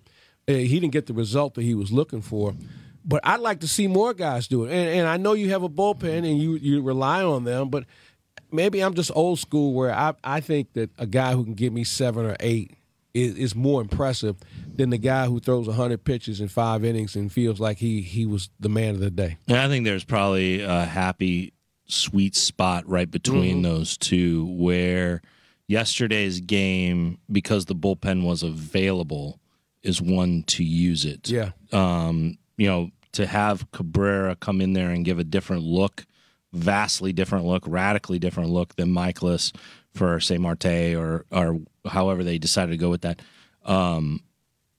Uh, 0.49 0.55
he 0.55 0.81
didn't 0.81 0.93
get 0.93 1.07
the 1.07 1.15
result 1.15 1.55
that 1.55 1.63
he 1.63 1.75
was 1.75 1.93
looking 1.93 2.21
for. 2.21 2.55
But 3.05 3.21
I'd 3.23 3.41
like 3.41 3.61
to 3.61 3.69
see 3.69 3.87
more 3.87 4.15
guys 4.15 4.49
do 4.49 4.65
it. 4.65 4.73
And, 4.73 5.01
and 5.01 5.09
I 5.09 5.19
know 5.19 5.35
you 5.35 5.51
have 5.51 5.63
a 5.63 5.69
bullpen 5.69 6.19
and 6.19 6.39
you, 6.39 6.55
you 6.57 6.83
rely 6.83 7.23
on 7.23 7.45
them, 7.45 7.69
but 7.69 7.85
maybe 8.51 8.81
I'm 8.81 8.95
just 8.95 9.11
old 9.15 9.39
school 9.39 9.75
where 9.75 9.93
I, 9.93 10.15
I 10.25 10.41
think 10.41 10.73
that 10.73 10.91
a 10.99 11.07
guy 11.07 11.35
who 11.35 11.45
can 11.45 11.55
give 11.55 11.73
me 11.73 11.85
seven 11.85 12.25
or 12.25 12.37
eight 12.41 12.73
is, 13.15 13.37
is 13.37 13.55
more 13.55 13.81
impressive 13.81 14.37
than 14.75 14.91
the 14.91 14.99
guy 14.99 15.27
who 15.27 15.39
throws 15.41 15.69
100 15.69 16.03
pitches 16.05 16.41
in 16.41 16.49
five 16.49 16.85
innings 16.85 17.15
and 17.15 17.33
feels 17.33 17.61
like 17.61 17.79
he, 17.79 18.03
he 18.03 18.27
was 18.27 18.51
the 18.59 18.69
man 18.69 18.91
of 18.97 19.01
the 19.01 19.11
day. 19.11 19.39
And 19.49 19.57
I 19.57 19.69
think 19.69 19.85
there's 19.85 20.05
probably 20.05 20.61
a 20.63 20.85
happy, 20.85 21.53
sweet 21.87 22.35
spot 22.35 22.89
right 22.89 23.09
between 23.11 23.61
Mhm. 23.61 23.63
those 23.63 23.97
two 23.97 24.47
where 24.47 25.23
yesterday's 25.69 26.41
game, 26.41 27.19
because 27.31 27.67
the 27.67 27.75
bullpen 27.77 28.25
was 28.25 28.43
available, 28.43 29.41
is 29.83 30.03
one 30.03 30.43
to 30.49 30.65
use 30.65 31.05
it. 31.05 31.31
Yeah. 31.31 31.51
Um, 31.73 32.37
you 32.57 32.67
know, 32.67 32.91
to 33.13 33.27
have 33.27 33.71
Cabrera 33.71 34.35
come 34.35 34.61
in 34.61 34.73
there 34.73 34.91
and 34.91 35.05
give 35.05 35.19
a 35.21 35.25
different 35.25 35.63
look, 35.63 36.05
vastly 36.55 37.13
different 37.13 37.45
look, 37.45 37.65
radically 37.67 38.19
different 38.19 38.51
look 38.51 38.77
than 38.77 38.91
Mikolas 38.91 39.55
for, 39.93 40.21
say, 40.21 40.39
Marte 40.39 40.95
or 40.95 41.25
or 41.31 41.61
however 41.87 42.25
they 42.25 42.39
decided 42.39 42.73
to 42.73 42.79
go 42.79 42.91
with 42.91 43.03
that. 43.03 43.21
Um, 43.65 44.21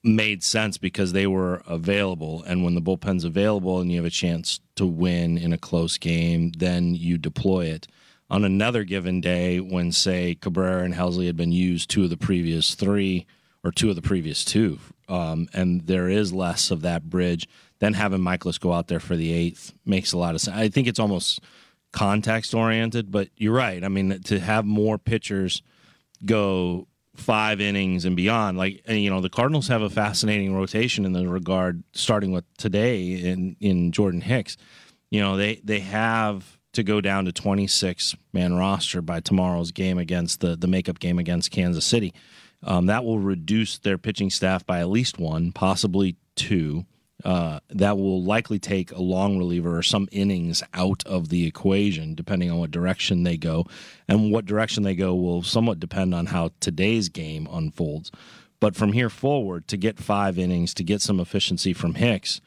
made 0.04 0.44
sense 0.44 0.78
because 0.78 1.14
they 1.14 1.26
were 1.26 1.64
available. 1.68 2.44
And 2.44 2.64
when 2.64 2.76
the 2.76 2.82
bullpen's 2.82 3.24
available 3.24 3.80
and 3.80 3.92
you 3.92 3.98
have 3.98 4.06
a 4.06 4.12
chance 4.12 4.60
to 4.76 4.86
win 4.86 5.38
in 5.38 5.52
a 5.52 5.58
close 5.58 5.98
game, 5.98 6.52
then 6.58 6.94
you 6.94 7.18
deploy 7.18 7.66
it. 7.66 7.88
On 8.30 8.44
another 8.44 8.84
given 8.84 9.22
day, 9.22 9.60
when, 9.60 9.92
say, 9.92 10.36
Cabrera 10.36 10.84
and 10.84 10.94
Helsley 10.94 11.26
had 11.26 11.36
been 11.36 11.52
used 11.52 11.90
two 11.90 12.04
of 12.04 12.10
the 12.10 12.18
previous 12.18 12.76
three 12.76 13.26
or 13.64 13.72
two 13.72 13.90
of 13.90 13.96
the 13.96 14.02
previous 14.02 14.46
two, 14.46 14.80
um, 15.10 15.48
and 15.54 15.88
there 15.88 16.08
is 16.08 16.34
less 16.34 16.72
of 16.72 16.82
that 16.82 17.10
bridge, 17.10 17.48
then 17.80 17.94
having 17.94 18.22
Mikolas 18.22 18.60
go 18.60 18.74
out 18.74 18.88
there 18.88 19.00
for 19.00 19.16
the 19.16 19.32
eighth 19.32 19.74
makes 19.86 20.14
a 20.14 20.18
lot 20.18 20.36
of 20.36 20.42
sense. 20.42 20.58
I 20.58 20.70
think 20.70 20.88
it's 20.88 21.00
almost 21.00 21.40
context 21.96 22.54
oriented, 22.54 23.10
but 23.10 23.30
you're 23.38 23.54
right. 23.54 23.84
I 23.84 23.88
mean, 23.88 24.22
to 24.26 24.40
have 24.40 24.66
more 24.66 24.98
pitchers 24.98 25.64
go 26.26 26.88
five 27.16 27.62
innings 27.62 28.04
and 28.04 28.16
beyond. 28.18 28.58
Like 28.58 28.84
and, 28.86 29.00
you 29.00 29.10
know, 29.10 29.22
the 29.22 29.30
Cardinals 29.30 29.70
have 29.70 29.82
a 29.82 29.90
fascinating 29.90 30.54
rotation 30.54 31.06
in 31.06 31.14
the 31.14 31.28
regard, 31.28 31.84
starting 31.94 32.32
with 32.34 32.44
today 32.58 33.14
in 33.14 33.56
in 33.62 33.94
Jordan 33.94 34.22
Hicks. 34.22 34.58
You 35.10 35.22
know, 35.22 35.38
they 35.38 35.62
they 35.64 35.80
have 35.80 36.60
to 36.74 36.84
go 36.84 37.00
down 37.00 37.24
to 37.26 37.32
26 37.32 38.16
man 38.34 38.54
roster 38.56 39.02
by 39.02 39.22
tomorrow's 39.22 39.72
game 39.72 39.98
against 39.98 40.42
the 40.42 40.58
the 40.58 40.68
makeup 40.68 41.00
game 41.00 41.18
against 41.18 41.50
Kansas 41.50 41.86
City. 41.86 42.14
Um, 42.62 42.88
that 42.88 43.06
will 43.06 43.20
reduce 43.20 43.78
their 43.78 43.98
pitching 43.98 44.30
staff 44.30 44.66
by 44.66 44.80
at 44.82 44.90
least 44.90 45.18
one, 45.18 45.54
possibly 45.54 46.18
two. 46.36 46.86
Uh, 47.26 47.60
that 47.70 47.98
will 47.98 48.24
likely 48.24 48.60
take 48.60 48.92
a 48.92 49.02
long 49.02 49.40
reliever 49.40 49.76
or 49.76 49.82
some 49.82 50.08
innings 50.12 50.62
out 50.76 51.04
of 51.08 51.30
the 51.30 51.48
equation, 51.48 52.14
depending 52.14 52.52
on 52.52 52.60
what 52.60 52.70
direction 52.70 53.24
they 53.24 53.36
go. 53.36 53.66
And 54.08 54.32
what 54.32 54.46
direction 54.46 54.84
they 54.84 54.94
go 54.94 55.16
will 55.16 55.42
somewhat 55.42 55.80
depend 55.80 56.14
on 56.14 56.28
how 56.28 56.52
today's 56.60 57.10
game 57.10 57.48
unfolds. 57.52 58.12
But 58.60 58.76
from 58.76 58.94
here 58.94 59.10
forward, 59.10 59.68
to 59.70 59.78
get 59.78 59.98
five 59.98 60.38
innings, 60.38 60.76
to 60.76 60.84
get 60.84 61.02
some 61.02 61.20
efficiency 61.20 61.74
from 61.74 61.96
Hicks, 61.96 62.42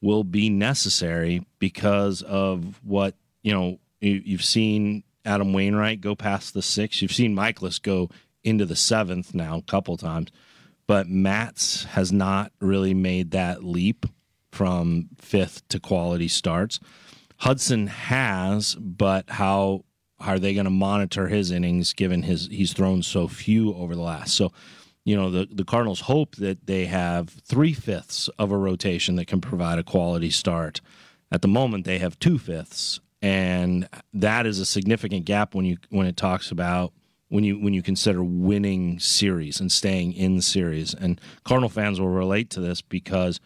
will 0.00 0.24
be 0.24 0.48
necessary 0.48 1.44
because 1.58 2.22
of 2.22 2.80
what, 2.82 3.14
you 3.42 3.52
know, 3.52 3.78
you've 4.00 4.44
seen 4.44 5.04
Adam 5.26 5.52
Wainwright 5.52 6.00
go 6.00 6.14
past 6.14 6.54
the 6.54 6.62
six. 6.62 7.02
You've 7.02 7.12
seen 7.12 7.36
Mikolas 7.36 7.80
go 7.80 8.08
into 8.42 8.64
the 8.64 8.76
seventh 8.76 9.34
now 9.34 9.58
a 9.58 9.62
couple 9.62 9.98
times 9.98 10.30
but 10.86 11.08
Matz 11.08 11.84
has 11.84 12.12
not 12.12 12.52
really 12.60 12.92
made 12.92 13.30
that 13.30 13.64
leap 13.64 14.06
from 14.52 15.08
fifth 15.18 15.66
to 15.68 15.80
quality 15.80 16.28
starts. 16.28 16.78
Hudson 17.38 17.88
has, 17.88 18.76
but 18.76 19.28
how 19.28 19.84
are 20.20 20.38
they 20.38 20.54
going 20.54 20.64
to 20.64 20.70
monitor 20.70 21.26
his 21.26 21.50
innings 21.50 21.92
given 21.92 22.22
his 22.22 22.46
he's 22.46 22.72
thrown 22.72 23.02
so 23.02 23.26
few 23.26 23.74
over 23.74 23.96
the 23.96 24.02
last? 24.02 24.36
So, 24.36 24.52
you 25.04 25.16
know, 25.16 25.30
the 25.30 25.48
the 25.50 25.64
Cardinals 25.64 26.02
hope 26.02 26.36
that 26.36 26.66
they 26.66 26.84
have 26.84 27.30
three 27.30 27.72
fifths 27.72 28.28
of 28.38 28.52
a 28.52 28.56
rotation 28.56 29.16
that 29.16 29.26
can 29.26 29.40
provide 29.40 29.78
a 29.78 29.82
quality 29.82 30.30
start. 30.30 30.80
At 31.32 31.42
the 31.42 31.48
moment, 31.48 31.84
they 31.84 31.98
have 31.98 32.18
two 32.18 32.38
fifths, 32.38 33.00
and 33.20 33.88
that 34.12 34.46
is 34.46 34.60
a 34.60 34.66
significant 34.66 35.24
gap 35.24 35.54
when 35.54 35.64
you 35.64 35.78
when 35.88 36.06
it 36.06 36.16
talks 36.16 36.52
about 36.52 36.92
when 37.32 37.44
you 37.44 37.58
when 37.58 37.72
you 37.72 37.82
consider 37.82 38.22
winning 38.22 39.00
series 39.00 39.58
and 39.58 39.72
staying 39.72 40.12
in 40.12 40.42
series. 40.42 40.92
And 40.92 41.20
Cardinal 41.44 41.70
fans 41.70 41.98
will 41.98 42.10
relate 42.10 42.50
to 42.50 42.60
this 42.60 42.82
because 42.82 43.40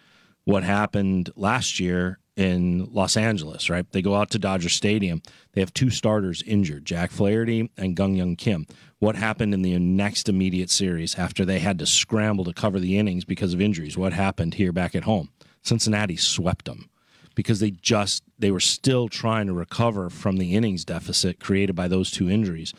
what 0.47 0.63
happened 0.63 1.29
last 1.35 1.81
year 1.81 2.19
in 2.37 2.89
Los 2.93 3.17
Angeles, 3.17 3.69
right? 3.69 3.91
They 3.91 4.01
go 4.01 4.15
out 4.15 4.31
to 4.31 4.39
Dodger 4.39 4.69
Stadium. 4.69 5.21
They 5.53 5.61
have 5.61 5.75
two 5.75 5.91
starters 5.91 6.43
injured, 6.47 6.85
Jack 6.85 7.11
Flaherty 7.11 7.71
and 7.77 7.97
Kwang 7.97 8.17
Hyun 8.17 8.39
Kim. 8.39 8.67
What 9.01 9.17
happened 9.17 9.55
in 9.55 9.63
the 9.63 9.77
next 9.79 10.29
immediate 10.29 10.71
series 10.71 11.17
after 11.17 11.45
they 11.45 11.59
had 11.59 11.79
to 11.81 11.87
scramble 11.87 12.45
to 12.45 12.53
cover 12.53 12.79
the 12.79 12.97
innings 12.97 13.25
because 13.25 13.55
of 13.55 13.61
injuries? 13.61 13.99
What 13.99 14.13
happened 14.13 14.55
here 14.55 14.73
back 14.73 14.95
at 14.95 15.05
home? 15.05 15.31
Cincinnati 15.63 16.17
swept 16.17 16.67
them 16.67 16.91
because 17.35 17.59
they 17.59 17.73
just 17.73 18.23
they 18.39 18.53
were 18.53 18.61
still 18.61 19.09
trying 19.09 19.49
to 19.49 19.53
recover 19.53 20.11
from 20.11 20.37
the 20.37 20.55
innings 20.55 20.85
deficit 20.85 21.41
created 21.41 21.75
by 21.75 21.89
those 21.89 22.11
two 22.11 22.31
injuries 22.31 22.73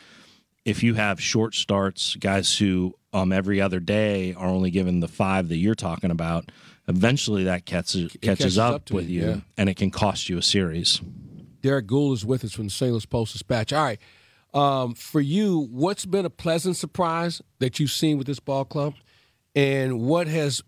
if 0.68 0.82
you 0.82 0.92
have 0.92 1.18
short 1.18 1.54
starts, 1.54 2.14
guys 2.16 2.58
who 2.58 2.94
um, 3.14 3.32
every 3.32 3.58
other 3.58 3.80
day 3.80 4.34
are 4.34 4.48
only 4.48 4.70
given 4.70 5.00
the 5.00 5.08
five 5.08 5.48
that 5.48 5.56
you're 5.56 5.74
talking 5.74 6.10
about, 6.10 6.50
eventually 6.88 7.44
that 7.44 7.64
catches, 7.66 8.12
catches, 8.12 8.38
catches 8.38 8.58
up, 8.58 8.74
up 8.74 8.90
with 8.90 9.08
you, 9.08 9.26
yeah. 9.26 9.36
and 9.56 9.68
it 9.68 9.76
can 9.76 9.90
cost 9.90 10.28
you 10.28 10.38
a 10.38 10.42
series. 10.42 11.00
Derek 11.60 11.86
Goold 11.86 12.14
is 12.14 12.24
with 12.24 12.44
us 12.44 12.52
from 12.52 12.64
the 12.64 12.70
St. 12.70 12.90
Louis 12.90 13.06
Post 13.06 13.32
Dispatch. 13.32 13.72
All 13.72 13.84
right. 13.84 14.00
Um, 14.54 14.94
for 14.94 15.20
you, 15.20 15.68
what's 15.70 16.06
been 16.06 16.24
a 16.24 16.30
pleasant 16.30 16.76
surprise 16.76 17.42
that 17.58 17.78
you've 17.78 17.90
seen 17.90 18.16
with 18.16 18.26
this 18.26 18.40
ball 18.40 18.64
club? 18.64 18.94
And 19.54 20.00
what 20.00 20.26
has 20.26 20.62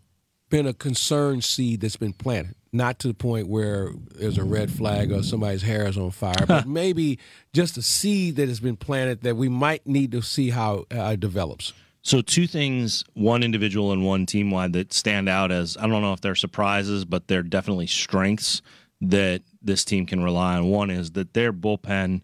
been 0.50 0.66
a 0.66 0.74
concern 0.74 1.40
seed 1.40 1.80
that's 1.80 1.96
been 1.96 2.12
planted? 2.12 2.54
not 2.72 2.98
to 3.00 3.09
the 3.09 3.14
point 3.14 3.48
where 3.48 3.90
there's 4.14 4.38
a 4.38 4.44
red 4.44 4.70
flag 4.70 5.11
or 5.11 5.22
somebody's 5.22 5.62
hair 5.62 5.87
is 5.87 5.98
on 5.98 6.11
fire, 6.11 6.46
but 6.46 6.66
maybe 6.68 7.18
just 7.52 7.76
a 7.76 7.83
seed 7.83 8.37
that 8.37 8.48
has 8.48 8.61
been 8.61 8.76
planted 8.76 9.22
that 9.22 9.37
we 9.37 9.48
might 9.48 9.87
need 9.87 10.12
to 10.12 10.22
see 10.22 10.50
how 10.50 10.85
uh, 10.94 11.11
it 11.12 11.20
develops. 11.20 11.72
So, 12.02 12.22
two 12.22 12.46
things, 12.46 13.04
one 13.12 13.42
individual 13.42 13.92
and 13.92 14.04
one 14.04 14.24
team 14.24 14.50
wide, 14.50 14.72
that 14.72 14.92
stand 14.92 15.28
out 15.28 15.52
as 15.52 15.76
I 15.76 15.86
don't 15.86 16.02
know 16.02 16.12
if 16.12 16.20
they're 16.20 16.34
surprises, 16.34 17.04
but 17.04 17.28
they're 17.28 17.42
definitely 17.42 17.86
strengths 17.86 18.62
that 19.02 19.42
this 19.62 19.84
team 19.84 20.06
can 20.06 20.22
rely 20.22 20.56
on. 20.56 20.68
One 20.68 20.90
is 20.90 21.12
that 21.12 21.34
their 21.34 21.52
bullpen, 21.52 22.22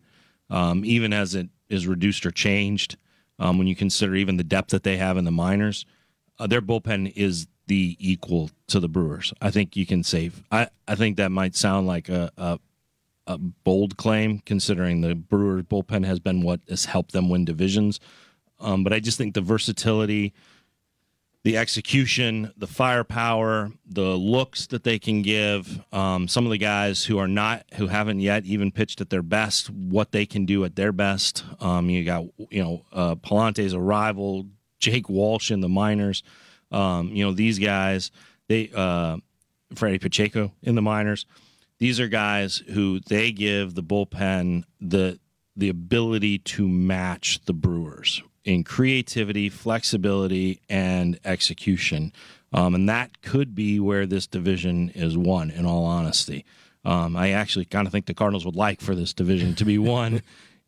um, 0.50 0.84
even 0.84 1.12
as 1.12 1.34
it 1.34 1.48
is 1.68 1.86
reduced 1.86 2.24
or 2.24 2.30
changed, 2.30 2.96
um, 3.38 3.58
when 3.58 3.66
you 3.66 3.76
consider 3.76 4.14
even 4.14 4.36
the 4.36 4.44
depth 4.44 4.70
that 4.70 4.82
they 4.82 4.96
have 4.96 5.16
in 5.16 5.24
the 5.24 5.30
minors, 5.30 5.84
uh, 6.38 6.46
their 6.46 6.62
bullpen 6.62 7.12
is 7.14 7.46
the 7.66 7.96
equal 7.98 8.50
to 8.68 8.80
the 8.80 8.88
Brewers. 8.88 9.32
I 9.40 9.50
think 9.50 9.76
you 9.76 9.86
can 9.86 10.02
say. 10.02 10.30
I, 10.50 10.68
I 10.86 10.94
think 10.94 11.16
that 11.16 11.32
might 11.32 11.54
sound 11.54 11.86
like 11.86 12.08
a, 12.08 12.30
a, 12.36 12.58
a 13.26 13.38
bold 13.38 13.96
claim, 13.96 14.40
considering 14.40 15.00
the 15.00 15.14
Brewers 15.14 15.64
bullpen 15.64 16.06
has 16.06 16.20
been 16.20 16.42
what 16.42 16.60
has 16.68 16.86
helped 16.86 17.12
them 17.12 17.28
win 17.28 17.44
divisions. 17.44 18.00
Um, 18.58 18.84
but 18.84 18.92
I 18.92 19.00
just 19.00 19.18
think 19.18 19.34
the 19.34 19.40
versatility, 19.40 20.32
the 21.44 21.56
execution, 21.56 22.52
the 22.56 22.66
firepower, 22.66 23.70
the 23.86 24.16
looks 24.16 24.66
that 24.68 24.82
they 24.82 24.98
can 24.98 25.22
give, 25.22 25.80
um, 25.92 26.26
some 26.26 26.44
of 26.44 26.50
the 26.50 26.58
guys 26.58 27.04
who 27.04 27.18
are 27.18 27.28
not, 27.28 27.64
who 27.74 27.86
haven't 27.86 28.20
yet 28.20 28.44
even 28.44 28.72
pitched 28.72 29.00
at 29.00 29.10
their 29.10 29.22
best, 29.22 29.70
what 29.70 30.12
they 30.12 30.26
can 30.26 30.44
do 30.44 30.64
at 30.64 30.74
their 30.74 30.92
best. 30.92 31.44
Um, 31.60 31.88
you 31.88 32.04
got, 32.04 32.24
you 32.50 32.62
know, 32.62 32.84
uh, 32.92 33.14
Pallante's 33.16 33.74
arrival, 33.74 34.46
Jake 34.78 35.08
Walsh 35.08 35.50
in 35.50 35.60
the 35.60 35.68
minors. 35.68 36.22
Um, 36.72 37.10
you 37.10 37.24
know, 37.24 37.32
these 37.32 37.58
guys, 37.58 38.10
they 38.48 38.70
uh, 38.74 39.18
Freddie 39.74 39.98
Pacheco 39.98 40.52
in 40.62 40.74
the 40.74 40.82
minors. 40.82 41.26
These 41.78 42.00
are 42.00 42.08
guys 42.08 42.58
who 42.72 43.00
they 43.00 43.32
give 43.32 43.74
the 43.74 43.82
bullpen 43.82 44.64
the 44.80 45.20
the 45.56 45.68
ability 45.68 46.38
to 46.38 46.68
match 46.68 47.40
the 47.46 47.54
Brewers 47.54 48.22
in 48.46 48.62
creativity, 48.62 49.48
flexibility, 49.48 50.60
and 50.70 51.18
execution. 51.24 52.12
Um, 52.52 52.76
and 52.76 52.88
that 52.88 53.20
could 53.20 53.54
be 53.54 53.80
where 53.80 54.06
this 54.06 54.26
division 54.26 54.90
is 54.94 55.18
won, 55.18 55.50
in 55.50 55.66
all 55.66 55.84
honesty. 55.84 56.44
Um, 56.84 57.16
I 57.16 57.32
actually 57.32 57.64
kind 57.64 57.86
of 57.86 57.92
think 57.92 58.06
the 58.06 58.14
Cardinals 58.14 58.46
would 58.46 58.54
like 58.54 58.80
for 58.80 58.94
this 58.94 59.12
division 59.12 59.56
to 59.56 59.64
be 59.64 59.76
won 59.92 60.22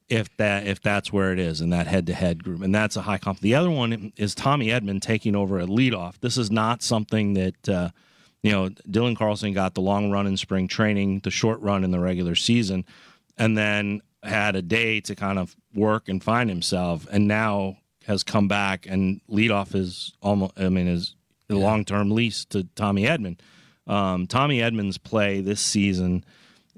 if 0.08 0.34
that 0.38 0.66
if 0.66 0.80
that's 0.80 1.12
where 1.12 1.32
it 1.32 1.38
is 1.38 1.60
in 1.60 1.70
that 1.70 1.86
head 1.86 2.06
to 2.08 2.14
head 2.14 2.42
group, 2.42 2.62
and 2.62 2.74
that's 2.74 2.96
a 2.96 3.02
high 3.02 3.18
comp. 3.18 3.40
The 3.40 3.54
other 3.54 3.70
one 3.70 4.12
is 4.16 4.34
Tommy 4.34 4.68
Edman 4.68 5.00
taking 5.00 5.36
over 5.36 5.60
at 5.60 5.68
leadoff. 5.68 6.18
This 6.20 6.36
is 6.36 6.50
not 6.50 6.82
something 6.82 7.34
that 7.34 7.68
uh, 7.68 7.90
you 8.42 8.50
know 8.50 8.70
Dylan 8.90 9.16
Carlson 9.16 9.52
got 9.52 9.74
the 9.74 9.80
long 9.80 10.10
run 10.10 10.26
in 10.26 10.36
spring 10.36 10.66
training, 10.66 11.20
the 11.20 11.30
short 11.30 11.60
run 11.60 11.84
in 11.84 11.92
the 11.92 12.00
regular 12.00 12.34
season, 12.34 12.84
and 13.36 13.56
then 13.56 14.00
had 14.22 14.56
a 14.56 14.62
day 14.62 15.00
to 15.02 15.14
kind 15.14 15.38
of 15.38 15.56
work 15.74 16.08
and 16.08 16.22
find 16.22 16.50
himself, 16.50 17.06
and 17.10 17.28
now 17.28 17.76
has 18.06 18.22
come 18.22 18.48
back 18.48 18.86
and 18.86 19.20
leadoff 19.30 19.74
is 19.74 20.14
almost 20.22 20.52
I 20.56 20.70
mean 20.70 20.88
is 20.88 21.14
the 21.46 21.56
yeah. 21.56 21.64
long 21.64 21.84
term 21.84 22.10
lease 22.10 22.44
to 22.46 22.64
Tommy 22.74 23.04
Edman. 23.04 23.38
Um, 23.86 24.26
Tommy 24.26 24.60
Edman's 24.60 24.98
play 24.98 25.40
this 25.40 25.60
season 25.60 26.24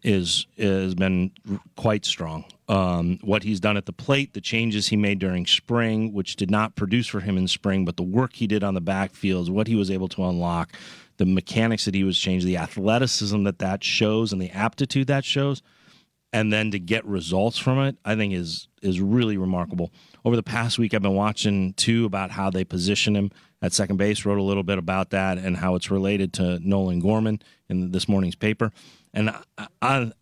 is 0.03 0.47
has 0.59 0.95
been 0.95 1.33
quite 1.77 2.05
strong. 2.05 2.45
Um, 2.69 3.19
what 3.23 3.43
he's 3.43 3.61
done 3.61 3.77
at 3.77 3.87
the 3.87 3.93
plate, 3.93 4.33
the 4.33 4.41
changes 4.41 4.89
he 4.89 4.97
made 4.97 5.19
during 5.19 5.45
spring, 5.47 6.13
which 6.13 6.37
did 6.37 6.51
not 6.51 6.77
produce 6.77 7.09
for 7.09 7.21
him 7.21 7.37
in 7.37 7.49
spring, 7.49 7.85
but 7.85 7.97
the 7.97 8.05
work 8.05 8.35
he 8.35 8.47
did 8.47 8.63
on 8.63 8.75
the 8.75 8.83
backfields, 8.83 9.51
what 9.51 9.67
he 9.67 9.75
was 9.75 9.91
able 9.91 10.09
to 10.09 10.25
unlock, 10.25 10.73
the 11.17 11.27
mechanics 11.27 11.85
that 11.85 11.95
he 11.95 12.05
was 12.05 12.17
changed, 12.17 12.47
the 12.47 12.57
athleticism 12.57 13.43
that 13.43 13.59
that 13.59 13.83
shows, 13.83 14.33
and 14.33 14.41
the 14.41 14.51
aptitude 14.51 15.09
that 15.09 15.25
shows, 15.25 15.63
and 16.33 16.53
then 16.53 16.71
to 16.71 16.79
get 16.79 17.05
results 17.05 17.59
from 17.59 17.79
it, 17.81 17.97
I 18.05 18.17
think 18.17 18.35
is 18.35 18.69
is 18.83 19.01
really 19.01 19.37
remarkable. 19.37 19.93
Over 20.25 20.37
the 20.37 20.43
past 20.43 20.79
week, 20.79 20.95
I've 20.95 21.03
been 21.03 21.15
watching 21.15 21.75
too 21.75 22.05
about 22.05 22.31
how 22.31 22.51
they 22.51 22.65
position 22.65 23.17
him 23.17 23.31
at 23.63 23.73
second 23.73 23.97
base. 23.97 24.25
Wrote 24.25 24.39
a 24.39 24.43
little 24.43 24.63
bit 24.63 24.79
about 24.79 25.11
that 25.11 25.39
and 25.39 25.57
how 25.57 25.75
it's 25.75 25.91
related 25.91 26.33
to 26.35 26.59
Nolan 26.61 27.01
Gorman 27.01 27.41
in 27.69 27.91
this 27.91 28.09
morning's 28.09 28.37
paper. 28.37 28.71
And 29.13 29.31
I, 29.59 30.13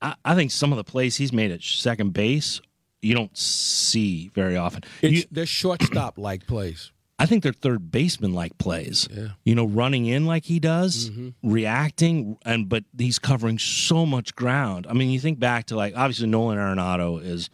I, 0.00 0.14
I 0.24 0.34
think 0.34 0.50
some 0.50 0.72
of 0.72 0.78
the 0.78 0.84
plays 0.84 1.16
he's 1.16 1.32
made 1.32 1.50
at 1.50 1.62
second 1.62 2.12
base 2.12 2.60
you 3.02 3.14
don't 3.14 3.36
see 3.36 4.30
very 4.32 4.56
often. 4.56 4.84
You, 5.00 5.24
they're 5.30 5.44
shortstop 5.44 6.18
like 6.18 6.46
plays. 6.46 6.91
I 7.22 7.26
think 7.26 7.44
they're 7.44 7.52
third 7.52 7.92
baseman 7.92 8.34
like 8.34 8.58
plays. 8.58 9.08
Yeah. 9.08 9.28
You 9.44 9.54
know, 9.54 9.64
running 9.64 10.06
in 10.06 10.26
like 10.26 10.44
he 10.44 10.58
does, 10.58 11.08
mm-hmm. 11.08 11.48
reacting, 11.48 12.36
and 12.44 12.68
but 12.68 12.82
he's 12.98 13.20
covering 13.20 13.60
so 13.60 14.04
much 14.04 14.34
ground. 14.34 14.88
I 14.90 14.92
mean, 14.92 15.08
you 15.08 15.20
think 15.20 15.38
back 15.38 15.66
to 15.66 15.76
like 15.76 15.94
obviously 15.96 16.26
Nolan 16.26 16.58
Arenado 16.58 17.22
is 17.22 17.48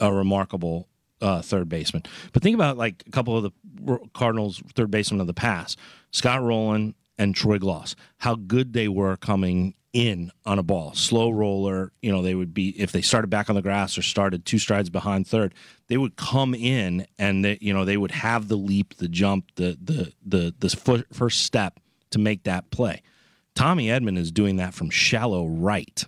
a 0.00 0.10
remarkable 0.10 0.88
uh, 1.20 1.42
third 1.42 1.68
baseman, 1.68 2.04
but 2.32 2.42
think 2.42 2.54
about 2.54 2.78
like 2.78 3.04
a 3.06 3.10
couple 3.10 3.36
of 3.36 3.42
the 3.42 3.98
Cardinals 4.14 4.62
third 4.74 4.90
basemen 4.90 5.20
of 5.20 5.26
the 5.26 5.34
past, 5.34 5.78
Scott 6.10 6.40
Rolen 6.40 6.94
and 7.18 7.36
Troy 7.36 7.58
Glaus, 7.58 7.94
how 8.16 8.34
good 8.34 8.72
they 8.72 8.88
were 8.88 9.18
coming 9.18 9.74
in 9.92 10.32
on 10.46 10.58
a 10.58 10.62
ball, 10.62 10.94
slow 10.94 11.30
roller. 11.30 11.92
You 12.00 12.12
know, 12.12 12.22
they 12.22 12.34
would 12.34 12.54
be 12.54 12.70
if 12.80 12.92
they 12.92 13.02
started 13.02 13.28
back 13.28 13.50
on 13.50 13.56
the 13.56 13.62
grass 13.62 13.98
or 13.98 14.02
started 14.02 14.44
two 14.44 14.58
strides 14.58 14.90
behind 14.90 15.26
third, 15.26 15.54
they 15.88 15.96
would 15.96 16.16
come 16.16 16.54
in 16.54 17.06
and 17.18 17.44
they, 17.44 17.58
you 17.60 17.72
know 17.72 17.84
they 17.84 17.96
would 17.96 18.12
have 18.12 18.48
the 18.48 18.56
leap, 18.56 18.96
the 18.96 19.08
jump, 19.08 19.46
the 19.56 19.78
the 19.82 20.12
the 20.24 20.54
the 20.58 20.70
foot, 20.70 21.06
first 21.12 21.42
step 21.42 21.78
to 22.10 22.18
make 22.18 22.44
that 22.44 22.70
play. 22.70 23.02
Tommy 23.54 23.88
Edman 23.88 24.16
is 24.16 24.32
doing 24.32 24.56
that 24.56 24.74
from 24.74 24.90
shallow 24.90 25.46
right. 25.46 26.04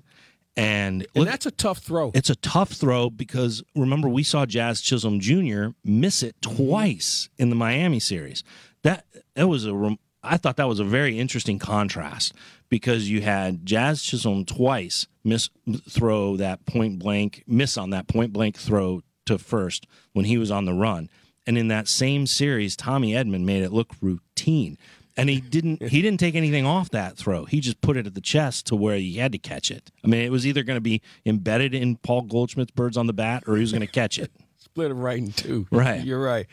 And, 0.56 1.04
and 1.16 1.26
that's 1.26 1.46
a 1.46 1.50
tough 1.50 1.78
throw. 1.78 2.12
It's 2.14 2.30
a 2.30 2.36
tough 2.36 2.70
throw 2.70 3.10
because 3.10 3.62
remember 3.74 4.08
we 4.08 4.22
saw 4.22 4.46
Jazz 4.46 4.80
Chisholm 4.80 5.18
Jr. 5.18 5.70
miss 5.84 6.22
it 6.22 6.40
twice 6.40 7.28
in 7.38 7.50
the 7.50 7.56
Miami 7.56 7.98
series. 7.98 8.44
That 8.82 9.04
that 9.34 9.48
was 9.48 9.66
a 9.66 9.96
I 10.24 10.36
thought 10.36 10.56
that 10.56 10.68
was 10.68 10.80
a 10.80 10.84
very 10.84 11.18
interesting 11.18 11.58
contrast 11.58 12.32
because 12.68 13.10
you 13.10 13.20
had 13.20 13.66
Jazz 13.66 14.02
Chisholm 14.02 14.44
twice 14.44 15.06
miss 15.22 15.50
throw 15.88 16.36
that 16.36 16.66
point 16.66 16.98
blank 16.98 17.44
miss 17.46 17.76
on 17.76 17.90
that 17.90 18.08
point 18.08 18.32
blank 18.32 18.56
throw 18.56 19.02
to 19.26 19.38
first 19.38 19.86
when 20.12 20.24
he 20.24 20.38
was 20.38 20.50
on 20.50 20.64
the 20.64 20.74
run, 20.74 21.08
and 21.46 21.56
in 21.56 21.68
that 21.68 21.88
same 21.88 22.26
series, 22.26 22.76
Tommy 22.76 23.12
Edman 23.12 23.44
made 23.44 23.62
it 23.62 23.72
look 23.72 23.92
routine 24.00 24.78
and 25.16 25.28
he 25.28 25.40
didn't 25.40 25.82
he 25.82 26.02
didn't 26.02 26.20
take 26.20 26.34
anything 26.34 26.66
off 26.66 26.90
that 26.90 27.16
throw. 27.16 27.44
He 27.44 27.60
just 27.60 27.80
put 27.80 27.96
it 27.96 28.06
at 28.06 28.14
the 28.14 28.20
chest 28.20 28.66
to 28.66 28.76
where 28.76 28.96
he 28.96 29.14
had 29.14 29.32
to 29.32 29.38
catch 29.38 29.70
it. 29.70 29.90
I 30.02 30.08
mean, 30.08 30.20
it 30.22 30.32
was 30.32 30.46
either 30.46 30.62
going 30.62 30.76
to 30.76 30.82
be 30.82 31.02
embedded 31.24 31.74
in 31.74 31.96
Paul 31.96 32.22
Goldschmidt's 32.22 32.72
birds 32.72 32.96
on 32.96 33.06
the 33.06 33.12
bat, 33.12 33.44
or 33.46 33.54
he 33.54 33.60
was 33.60 33.72
going 33.72 33.80
to 33.82 33.86
catch 33.86 34.18
it. 34.18 34.32
Split 34.74 34.90
it 34.90 34.94
right 34.94 35.18
in 35.18 35.30
two. 35.30 35.68
Right. 35.70 36.04
You're 36.04 36.20
right. 36.20 36.48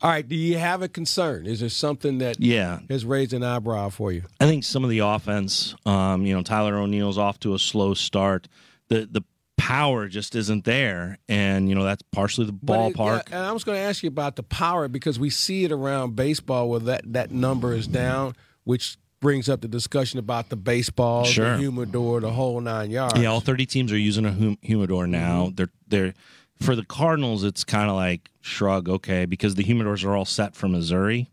All 0.00 0.08
right. 0.08 0.26
Do 0.26 0.34
you 0.34 0.56
have 0.56 0.80
a 0.80 0.88
concern? 0.88 1.44
Is 1.44 1.60
there 1.60 1.68
something 1.68 2.18
that 2.18 2.40
yeah 2.40 2.78
has 2.88 3.04
raised 3.04 3.34
an 3.34 3.42
eyebrow 3.42 3.90
for 3.90 4.10
you? 4.12 4.22
I 4.40 4.46
think 4.46 4.64
some 4.64 4.82
of 4.82 4.88
the 4.88 5.00
offense. 5.00 5.74
Um, 5.84 6.24
you 6.24 6.34
know, 6.34 6.42
Tyler 6.42 6.78
O'Neill's 6.78 7.18
off 7.18 7.38
to 7.40 7.52
a 7.52 7.58
slow 7.58 7.92
start. 7.92 8.48
The 8.88 9.04
the 9.04 9.22
power 9.58 10.08
just 10.08 10.34
isn't 10.34 10.64
there, 10.64 11.18
and 11.28 11.68
you 11.68 11.74
know 11.74 11.84
that's 11.84 12.00
partially 12.12 12.46
the 12.46 12.54
ballpark. 12.54 13.20
It, 13.20 13.28
yeah, 13.30 13.38
and 13.38 13.46
I 13.46 13.52
was 13.52 13.62
going 13.62 13.76
to 13.76 13.84
ask 13.84 14.02
you 14.02 14.08
about 14.08 14.36
the 14.36 14.42
power 14.42 14.88
because 14.88 15.18
we 15.18 15.28
see 15.28 15.64
it 15.64 15.72
around 15.72 16.16
baseball 16.16 16.70
where 16.70 16.80
that 16.80 17.12
that 17.12 17.30
number 17.30 17.74
is 17.74 17.86
down, 17.86 18.36
which 18.64 18.96
brings 19.20 19.50
up 19.50 19.60
the 19.60 19.68
discussion 19.68 20.18
about 20.18 20.48
the 20.48 20.56
baseball, 20.56 21.24
sure. 21.24 21.52
the 21.52 21.58
humidor, 21.58 22.20
the 22.20 22.30
whole 22.30 22.58
nine 22.58 22.90
yards. 22.90 23.20
Yeah, 23.20 23.28
all 23.28 23.40
thirty 23.40 23.66
teams 23.66 23.92
are 23.92 23.98
using 23.98 24.24
a 24.24 24.32
hum- 24.32 24.58
humidor 24.62 25.06
now. 25.06 25.46
Mm-hmm. 25.46 25.54
They're 25.56 25.70
they're 25.88 26.14
for 26.60 26.74
the 26.76 26.84
Cardinals. 26.84 27.44
It's 27.44 27.64
kind 27.64 27.90
of 27.90 27.96
like 27.96 28.30
shrug, 28.40 28.88
okay, 28.88 29.26
because 29.26 29.54
the 29.54 29.64
humidors 29.64 30.04
are 30.04 30.16
all 30.16 30.24
set 30.24 30.54
for 30.54 30.68
Missouri, 30.68 31.28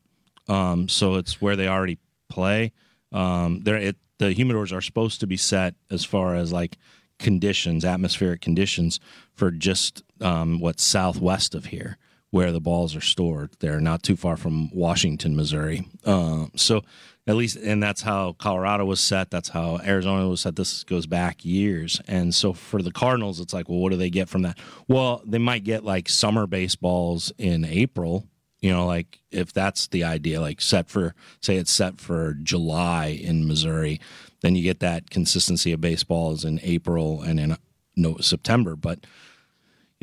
um, 0.48 0.90
so 0.90 1.16
it's 1.16 1.42
where 1.42 1.56
they 1.56 1.68
already 1.68 1.98
play. 2.30 2.72
Um, 3.12 3.62
they're 3.64 3.78
it, 3.78 3.98
the 4.20 4.34
humidors 4.34 4.76
are 4.76 4.82
supposed 4.82 5.20
to 5.20 5.28
be 5.28 5.38
set 5.38 5.76
as 5.90 6.06
far 6.06 6.36
as 6.36 6.52
like 6.52 6.78
conditions, 7.20 7.86
atmospheric 7.86 8.42
conditions 8.42 9.00
for 9.34 9.52
just 9.52 10.04
um, 10.22 10.60
what's 10.60 10.84
southwest 10.84 11.56
of 11.56 11.66
here, 11.66 11.98
where 12.32 12.52
the 12.52 12.62
balls 12.62 12.96
are 12.96 13.02
stored. 13.02 13.52
They're 13.60 13.80
not 13.80 14.04
too 14.04 14.16
far 14.16 14.38
from 14.38 14.70
Washington, 14.72 15.36
Missouri. 15.36 15.88
Uh, 16.06 16.48
so 16.56 16.82
at 17.26 17.36
least, 17.36 17.56
and 17.58 17.82
that's 17.82 18.02
how 18.02 18.34
Colorado 18.34 18.86
was 18.86 19.00
set. 19.00 19.32
That's 19.32 19.50
how 19.50 19.80
Arizona 19.84 20.28
was 20.28 20.42
set. 20.42 20.56
This 20.56 20.84
goes 20.84 21.06
back 21.06 21.46
years. 21.46 22.02
And 22.08 22.36
so 22.36 22.54
for 22.54 22.82
the 22.82 22.92
Cardinals, 22.92 23.40
it's 23.40 23.54
like, 23.54 23.70
well, 23.70 23.80
what 23.80 23.92
do 23.92 23.98
they 23.98 24.10
get 24.10 24.28
from 24.30 24.42
that? 24.42 24.58
Well, 24.88 25.22
they 25.26 25.38
might 25.38 25.64
get 25.64 25.86
like 25.86 26.10
summer 26.10 26.48
baseballs 26.48 27.32
in 27.38 27.64
April. 27.66 28.28
You 28.60 28.72
know, 28.72 28.86
like 28.86 29.20
if 29.32 29.54
that's 29.54 29.88
the 29.88 30.04
idea, 30.04 30.42
like 30.42 30.62
set 30.62 30.90
for, 30.90 31.16
say 31.42 31.58
it's 31.58 31.72
set 31.72 32.00
for 32.00 32.34
July 32.36 33.08
in 33.08 33.48
Missouri 33.48 34.00
then 34.44 34.56
you 34.56 34.62
get 34.62 34.82
that 34.82 35.10
consistency 35.10 35.72
of 35.72 35.82
baseballs 35.82 36.46
in 36.46 36.60
April 36.62 37.22
and 37.22 37.40
in 37.40 37.58
no 37.96 38.18
September. 38.18 38.76
But 38.76 39.00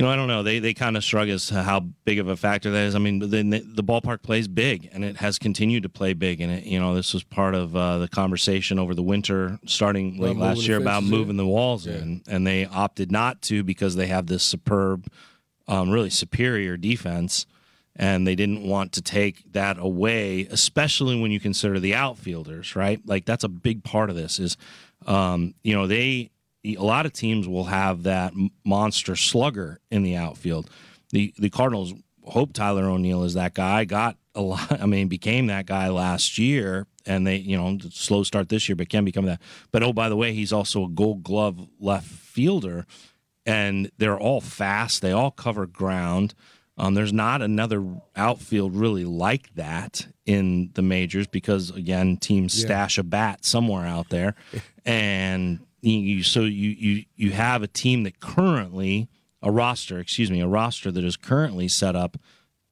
you 0.01 0.07
know, 0.07 0.13
I 0.13 0.17
don't 0.17 0.29
know. 0.29 0.43
They 0.43 0.61
they 0.61 0.73
kind 0.73 0.97
of 0.97 1.05
shrug 1.05 1.29
as 1.29 1.49
to 1.49 1.63
how 1.63 1.81
big 1.81 2.19
of 2.19 2.29
a 2.29 2.37
factor 2.37 2.71
that 2.71 2.85
is. 2.85 2.95
I 2.95 2.99
mean, 2.99 3.19
the, 3.19 3.27
the 3.29 3.85
ballpark 3.85 4.23
plays 4.23 4.49
big, 4.49 4.89
and 4.95 5.05
it 5.05 5.19
has 5.19 5.39
continued 5.39 5.83
to 5.83 5.91
play 5.91 6.15
big. 6.15 6.41
And 6.41 6.51
it, 6.51 6.65
you 6.65 6.81
know, 6.81 6.95
this 6.95 7.13
was 7.13 7.23
part 7.23 7.55
of 7.55 7.77
uh, 7.77 7.99
the 7.99 8.09
conversation 8.09 8.79
over 8.79 8.95
the 8.95 9.03
winter, 9.03 9.59
starting 9.67 10.19
late 10.19 10.39
last 10.39 10.67
year, 10.67 10.79
about 10.79 11.05
moving 11.05 11.31
in. 11.31 11.37
the 11.37 11.47
walls 11.47 11.87
yeah. 11.87 11.97
in, 11.97 12.23
and 12.27 12.47
they 12.47 12.65
opted 12.65 13.13
not 13.13 13.43
to 13.43 13.63
because 13.63 13.95
they 13.95 14.07
have 14.07 14.27
this 14.27 14.43
superb, 14.43 15.07
um, 15.69 15.91
really 15.91 16.11
superior 16.11 16.79
defense 16.79 17.47
and 17.97 18.27
they 18.27 18.35
didn't 18.35 18.63
want 18.63 18.93
to 18.93 19.03
take 19.03 19.53
that 19.53 19.77
away, 19.79 20.47
especially 20.51 21.21
when 21.21 21.31
you 21.31 21.41
consider 21.41 21.79
the 21.79 21.95
outfielders, 21.95 22.75
right? 22.75 23.01
Like 23.05 23.27
that's 23.27 23.45
a 23.45 23.49
big 23.49 23.85
part 23.85 24.09
of 24.09 24.17
this 24.17 24.39
is, 24.39 24.57
um, 25.07 25.55
you 25.63 25.75
know, 25.75 25.87
they 25.87 26.31
a 26.65 26.77
lot 26.77 27.07
of 27.07 27.13
teams 27.13 27.49
will 27.49 27.65
have 27.65 28.03
that 28.05 28.33
monster 28.65 29.17
slugger 29.17 29.81
in 29.91 30.03
the 30.03 30.17
outfield. 30.17 30.71
The 31.11 31.33
the 31.39 31.51
Cardinals 31.51 31.95
hope 32.25 32.53
Tyler 32.53 32.89
O'Neill 32.89 33.25
is 33.25 33.35
that 33.35 33.55
guy. 33.55 33.85
Got 33.85 34.17
a 34.35 34.41
lot. 34.41 34.71
I 34.81 34.87
mean, 34.87 35.09
became 35.09 35.47
that 35.47 35.67
guy 35.67 35.89
last 35.89 36.39
year, 36.39 36.87
and 37.07 37.27
they 37.27 37.37
you 37.37 37.57
know 37.57 37.79
slow 37.91 38.23
start 38.23 38.49
this 38.49 38.69
year, 38.69 38.77
but 38.77 38.89
can 38.89 39.05
become 39.05 39.27
that. 39.27 39.41
But 39.73 39.83
oh, 39.83 39.93
by 39.93 40.09
the 40.09 40.17
way, 40.17 40.33
he's 40.33 40.53
also 40.53 40.85
a 40.85 40.89
Gold 40.89 41.23
Glove 41.23 41.69
left 41.79 42.07
fielder, 42.07 42.87
and 43.47 43.91
they're 43.99 44.19
all 44.19 44.41
fast. 44.41 45.03
They 45.03 45.13
all 45.13 45.31
cover 45.31 45.67
ground. 45.67 46.35
Um, 46.79 46.95
there's 46.95 47.13
not 47.13 47.43
another 47.43 47.85
outfield 48.17 48.75
really 48.75 49.05
like 49.05 49.55
that 49.55 50.07
in 50.25 50.71
the 50.75 50.83
majors 50.83 51.27
because 51.27 51.71
again, 51.71 52.17
teams 52.17 52.59
yeah. 52.59 52.67
stash 52.67 52.97
a 52.97 53.03
bat 53.03 53.45
somewhere 53.45 53.87
out 53.87 54.09
there, 54.09 54.35
and 54.87 55.61
you, 55.83 56.23
so 56.23 56.41
you 56.41 56.71
you 56.71 57.05
you 57.17 57.31
have 57.33 57.63
a 57.63 57.67
team 57.67 58.03
that 58.05 58.21
currently 58.21 59.09
a 59.43 59.51
roster, 59.51 59.99
excuse 59.99 60.31
me, 60.31 60.41
a 60.41 60.47
roster 60.47 60.91
that 60.91 61.05
is 61.05 61.17
currently 61.17 61.69
set 61.69 61.97
up 61.97 62.17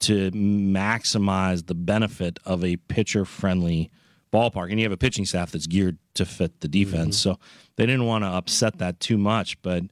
to 0.01 0.31
maximize 0.31 1.67
the 1.67 1.75
benefit 1.75 2.39
of 2.45 2.65
a 2.65 2.77
pitcher 2.77 3.25
friendly 3.25 3.91
ballpark, 4.33 4.71
and 4.71 4.79
you 4.79 4.85
have 4.85 4.93
a 4.93 4.99
pitching 4.99 5.25
staff 5.25 5.51
that's 5.51 5.67
geared 5.67 5.99
to 6.15 6.25
fit 6.25 6.61
the 6.61 6.69
defense. 6.69 7.19
Mm-hmm. 7.19 7.33
So 7.33 7.39
they 7.77 7.87
didn't 7.87 8.07
want 8.07 8.25
to 8.25 8.29
upset 8.29 8.79
that 8.79 9.01
too 9.01 9.19
much, 9.19 9.61
but 9.63 9.85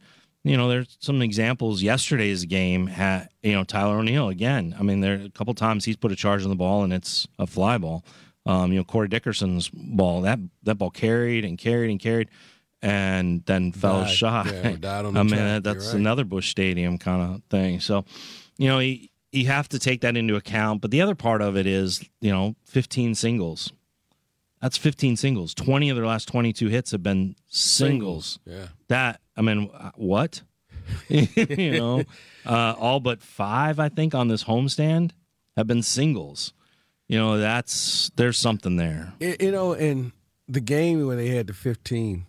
you 0.47 0.57
know, 0.57 0.69
there's 0.69 0.97
some 1.01 1.23
examples. 1.23 1.83
Yesterday's 1.83 2.45
game 2.45 2.87
had, 2.87 3.29
you 3.43 3.53
know, 3.53 3.65
Tyler 3.65 3.99
O'Neill 3.99 4.29
again. 4.29 4.77
I 4.79 4.85
mean, 4.85 5.01
there 5.01 5.15
a 5.15 5.31
couple 5.31 5.53
times 5.55 5.85
he's 5.85 5.97
put 5.97 6.13
a 6.13 6.17
charge 6.17 6.45
on 6.45 6.51
the 6.51 6.55
ball 6.55 6.85
and 6.85 6.93
it's 6.93 7.27
a 7.41 7.49
fly 7.49 7.79
ball. 7.79 8.05
Um, 8.47 8.71
you 8.71 8.79
know, 8.79 8.85
Corey 8.85 9.09
Dickerson's 9.09 9.69
ball 9.69 10.21
that 10.21 10.39
that 10.63 10.77
ball 10.77 10.91
carried 10.91 11.45
and 11.45 11.59
carried 11.59 11.91
and 11.91 11.99
carried, 11.99 12.29
and 12.87 13.45
then 13.47 13.73
fell 13.73 14.03
died. 14.03 14.11
shot. 14.11 14.47
Yeah, 14.47 14.77
died 14.77 15.05
on 15.05 15.17
I 15.17 15.23
mean, 15.25 15.37
that, 15.37 15.65
that's 15.65 15.89
right. 15.89 15.97
another 15.97 16.25
Busch 16.25 16.49
Stadium 16.49 16.99
kind 16.99 17.35
of 17.35 17.43
thing. 17.51 17.81
So, 17.81 18.05
you 18.59 18.69
know, 18.69 18.79
you, 18.79 19.09
you 19.33 19.47
have 19.49 19.69
to 19.71 19.81
take 19.81 20.03
that 20.03 20.17
into 20.17 20.37
account. 20.37 20.83
But 20.83 20.93
the 20.93 21.03
other 21.03 21.17
part 21.17 21.43
of 21.43 21.57
it 21.57 21.67
is, 21.67 22.05
you 22.21 22.31
know, 22.31 22.55
15 22.65 23.17
singles. 23.17 23.73
That's 24.63 24.79
15 24.79 25.17
singles. 25.17 25.53
20 25.53 25.91
of 25.91 25.97
their 25.97 26.07
last 26.07 26.29
22 26.29 26.69
hits 26.69 26.93
have 26.93 27.03
been 27.03 27.35
singles. 27.49 28.39
singles. 28.39 28.39
Yeah. 28.47 28.69
That 28.87 29.21
I 29.37 29.43
mean, 29.43 29.69
uh, 29.75 29.91
what? 29.97 30.43
you 31.09 31.73
know, 31.73 32.05
uh, 32.47 32.75
all 32.79 33.01
but 33.01 33.21
five, 33.21 33.81
I 33.81 33.89
think, 33.89 34.15
on 34.15 34.29
this 34.29 34.45
homestand 34.45 35.11
have 35.57 35.67
been 35.67 35.83
singles. 35.83 36.53
You 37.09 37.19
know, 37.19 37.39
that's 37.39 38.13
there's 38.15 38.39
something 38.39 38.77
there. 38.77 39.13
You 39.19 39.51
know, 39.51 39.73
and 39.73 40.13
the 40.49 40.61
game 40.61 41.05
when 41.05 41.17
they 41.17 41.29
had 41.29 41.49
the 41.49 41.53
15 41.53 42.27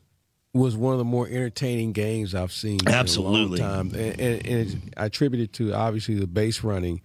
was 0.54 0.76
one 0.76 0.94
of 0.94 0.98
the 0.98 1.06
more 1.06 1.28
entertaining 1.28 1.92
games 1.92 2.34
I've 2.34 2.52
seen. 2.52 2.80
Absolutely, 2.88 3.60
time, 3.60 3.92
and, 3.94 4.20
and, 4.20 4.46
and 4.46 4.94
I 4.98 5.06
attribute 5.06 5.44
it 5.44 5.54
to 5.54 5.74
obviously 5.74 6.16
the 6.16 6.28
base 6.28 6.64
running 6.64 7.02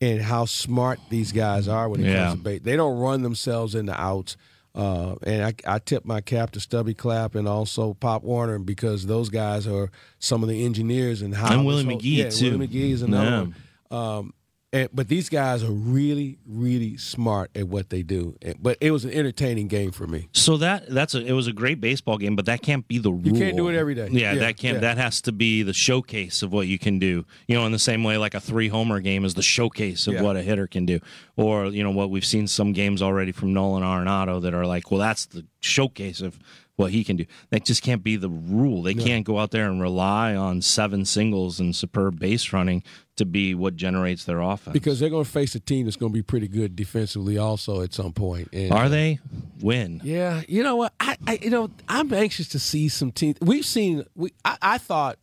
and 0.00 0.20
how 0.20 0.44
smart 0.44 1.00
these 1.10 1.32
guys 1.32 1.68
are 1.68 1.88
when 1.88 2.00
it 2.04 2.10
yeah. 2.10 2.26
comes 2.26 2.38
to 2.38 2.44
base. 2.44 2.60
They 2.62 2.76
don't 2.76 2.98
run 2.98 3.22
themselves 3.22 3.74
into 3.74 3.98
outs. 3.98 4.36
Uh, 4.74 5.16
and 5.24 5.44
I, 5.44 5.54
I, 5.66 5.78
tip 5.80 6.04
my 6.04 6.20
cap 6.20 6.52
to 6.52 6.60
Stubby 6.60 6.94
Clapp 6.94 7.34
and 7.34 7.48
also 7.48 7.94
Pop 7.94 8.22
Warner 8.22 8.60
because 8.60 9.06
those 9.06 9.28
guys 9.28 9.66
are 9.66 9.90
some 10.20 10.42
of 10.44 10.48
the 10.48 10.64
engineers 10.64 11.20
and 11.20 11.34
how. 11.34 11.52
And 11.52 11.66
Willie 11.66 11.84
whole, 11.84 11.94
McGee 11.94 12.16
yeah, 12.16 12.30
too. 12.30 12.52
Willie 12.52 12.68
McGee 12.68 12.92
is 12.92 13.02
another 13.02 13.30
yeah. 13.30 13.40
one. 13.40 13.54
Um, 13.90 14.34
and, 14.70 14.88
but 14.92 15.08
these 15.08 15.30
guys 15.30 15.64
are 15.64 15.70
really, 15.70 16.38
really 16.46 16.98
smart 16.98 17.50
at 17.54 17.68
what 17.68 17.88
they 17.88 18.02
do. 18.02 18.36
But 18.60 18.76
it 18.80 18.90
was 18.90 19.04
an 19.04 19.12
entertaining 19.12 19.66
game 19.66 19.92
for 19.92 20.06
me. 20.06 20.28
So 20.32 20.58
that 20.58 20.88
that's 20.88 21.14
a, 21.14 21.24
it 21.24 21.32
was 21.32 21.46
a 21.46 21.54
great 21.54 21.80
baseball 21.80 22.18
game, 22.18 22.36
but 22.36 22.44
that 22.46 22.60
can't 22.60 22.86
be 22.86 22.98
the 22.98 23.10
rule. 23.10 23.22
You 23.24 23.32
can't 23.32 23.56
do 23.56 23.68
it 23.68 23.76
every 23.76 23.94
day. 23.94 24.08
Yeah, 24.10 24.32
yeah 24.32 24.40
that 24.40 24.58
can't. 24.58 24.76
Yeah. 24.76 24.80
That 24.80 24.98
has 24.98 25.22
to 25.22 25.32
be 25.32 25.62
the 25.62 25.72
showcase 25.72 26.42
of 26.42 26.52
what 26.52 26.66
you 26.66 26.78
can 26.78 26.98
do. 26.98 27.24
You 27.46 27.56
know, 27.56 27.64
in 27.64 27.72
the 27.72 27.78
same 27.78 28.04
way, 28.04 28.18
like 28.18 28.34
a 28.34 28.40
three 28.40 28.68
homer 28.68 29.00
game 29.00 29.24
is 29.24 29.34
the 29.34 29.42
showcase 29.42 30.06
of 30.06 30.14
yeah. 30.14 30.22
what 30.22 30.36
a 30.36 30.42
hitter 30.42 30.66
can 30.66 30.84
do, 30.84 31.00
or 31.36 31.66
you 31.66 31.82
know 31.82 31.90
what 31.90 32.10
we've 32.10 32.26
seen 32.26 32.46
some 32.46 32.72
games 32.72 33.00
already 33.00 33.32
from 33.32 33.54
Nolan 33.54 33.82
Arenado 33.82 34.42
that 34.42 34.52
are 34.52 34.66
like, 34.66 34.90
well, 34.90 35.00
that's 35.00 35.24
the 35.26 35.46
showcase 35.60 36.20
of 36.20 36.38
what 36.76 36.92
he 36.92 37.02
can 37.02 37.16
do. 37.16 37.24
That 37.50 37.64
just 37.64 37.82
can't 37.82 38.04
be 38.04 38.16
the 38.16 38.30
rule. 38.30 38.82
They 38.82 38.94
no. 38.94 39.04
can't 39.04 39.26
go 39.26 39.38
out 39.38 39.50
there 39.50 39.68
and 39.68 39.80
rely 39.80 40.36
on 40.36 40.62
seven 40.62 41.04
singles 41.04 41.58
and 41.58 41.74
superb 41.74 42.20
base 42.20 42.52
running 42.52 42.84
to 43.18 43.24
be 43.24 43.54
what 43.54 43.76
generates 43.76 44.24
their 44.24 44.40
offense. 44.40 44.72
Because 44.72 44.98
they're 44.98 45.10
going 45.10 45.24
to 45.24 45.30
face 45.30 45.54
a 45.54 45.60
team 45.60 45.84
that's 45.84 45.96
going 45.96 46.12
to 46.12 46.14
be 46.14 46.22
pretty 46.22 46.48
good 46.48 46.74
defensively 46.74 47.38
also 47.38 47.82
at 47.82 47.92
some 47.94 48.12
point. 48.12 48.48
And, 48.52 48.72
Are 48.72 48.88
they? 48.88 49.20
win. 49.60 50.00
Yeah, 50.02 50.42
you 50.48 50.62
know 50.62 50.76
what? 50.76 50.92
I, 51.00 51.16
I 51.26 51.38
you 51.42 51.50
know 51.50 51.70
I'm 51.88 52.12
anxious 52.12 52.48
to 52.48 52.58
see 52.58 52.88
some 52.88 53.12
teams. 53.12 53.36
We've 53.40 53.64
seen. 53.66 54.04
We 54.14 54.32
I, 54.44 54.56
I 54.62 54.78
thought 54.78 55.18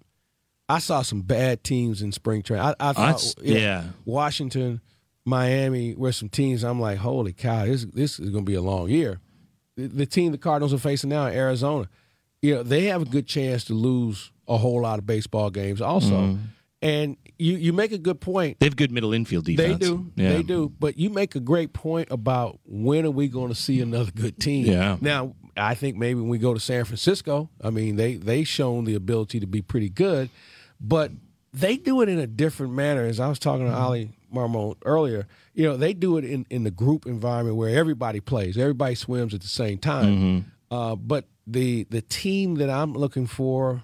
I 0.67 0.79
saw 0.79 1.01
some 1.01 1.21
bad 1.21 1.63
teams 1.63 2.01
in 2.01 2.11
spring 2.11 2.41
training. 2.43 2.65
I, 2.65 2.89
I 2.89 2.93
thought 2.93 3.35
yeah. 3.41 3.83
Washington, 4.05 4.81
Miami 5.25 5.95
were 5.95 6.11
some 6.11 6.29
teams. 6.29 6.63
I'm 6.63 6.79
like, 6.79 6.97
holy 6.97 7.33
cow, 7.33 7.65
this 7.65 7.85
this 7.85 8.19
is 8.19 8.29
going 8.29 8.45
to 8.45 8.49
be 8.49 8.55
a 8.55 8.61
long 8.61 8.89
year. 8.89 9.19
The, 9.77 9.87
the 9.87 10.05
team 10.05 10.31
the 10.31 10.37
Cardinals 10.37 10.73
are 10.73 10.77
facing 10.77 11.09
now, 11.09 11.27
Arizona, 11.27 11.89
you 12.41 12.55
know, 12.55 12.63
they 12.63 12.85
have 12.85 13.01
a 13.01 13.05
good 13.05 13.27
chance 13.27 13.63
to 13.65 13.73
lose 13.73 14.31
a 14.47 14.57
whole 14.57 14.81
lot 14.81 14.99
of 14.99 15.05
baseball 15.05 15.49
games 15.49 15.81
also. 15.81 16.15
Mhm. 16.15 16.39
And 16.81 17.17
you 17.37 17.55
you 17.55 17.73
make 17.73 17.91
a 17.91 17.97
good 17.97 18.21
point. 18.21 18.59
They 18.59 18.65
have 18.65 18.75
good 18.75 18.91
middle 18.91 19.13
infield 19.13 19.45
defense. 19.45 19.79
They 19.79 19.85
do. 19.85 20.11
Yeah. 20.15 20.29
They 20.29 20.43
do. 20.43 20.71
But 20.79 20.97
you 20.97 21.09
make 21.09 21.35
a 21.35 21.39
great 21.39 21.73
point 21.73 22.09
about 22.11 22.59
when 22.65 23.05
are 23.05 23.11
we 23.11 23.27
going 23.27 23.49
to 23.49 23.55
see 23.55 23.81
another 23.81 24.11
good 24.11 24.39
team? 24.39 24.65
Yeah. 24.65 24.97
Now, 25.01 25.35
I 25.57 25.75
think 25.75 25.97
maybe 25.97 26.19
when 26.19 26.29
we 26.29 26.37
go 26.37 26.53
to 26.53 26.59
San 26.59 26.85
Francisco, 26.85 27.49
I 27.61 27.69
mean, 27.69 27.95
they 27.95 28.15
they 28.15 28.43
shown 28.43 28.85
the 28.85 28.95
ability 28.95 29.39
to 29.39 29.47
be 29.47 29.61
pretty 29.61 29.89
good, 29.89 30.29
but 30.79 31.11
they 31.53 31.77
do 31.77 32.01
it 32.01 32.09
in 32.09 32.19
a 32.19 32.27
different 32.27 32.73
manner. 32.73 33.05
As 33.05 33.19
I 33.19 33.27
was 33.27 33.39
talking 33.39 33.65
to 33.65 33.77
Oli 33.77 34.11
Marmol 34.33 34.75
earlier, 34.83 35.27
you 35.53 35.63
know, 35.63 35.77
they 35.77 35.93
do 35.93 36.17
it 36.17 36.25
in, 36.25 36.45
in 36.49 36.63
the 36.63 36.71
group 36.71 37.05
environment 37.05 37.55
where 37.55 37.69
everybody 37.69 38.19
plays, 38.19 38.57
everybody 38.57 38.95
swims 38.95 39.33
at 39.33 39.41
the 39.41 39.47
same 39.47 39.77
time. 39.77 40.05
Mm-hmm. 40.05 40.75
Uh, 40.75 40.95
but 40.95 41.25
the 41.47 41.85
the 41.89 42.01
team 42.01 42.55
that 42.55 42.69
I'm 42.69 42.93
looking 42.93 43.27
for 43.27 43.83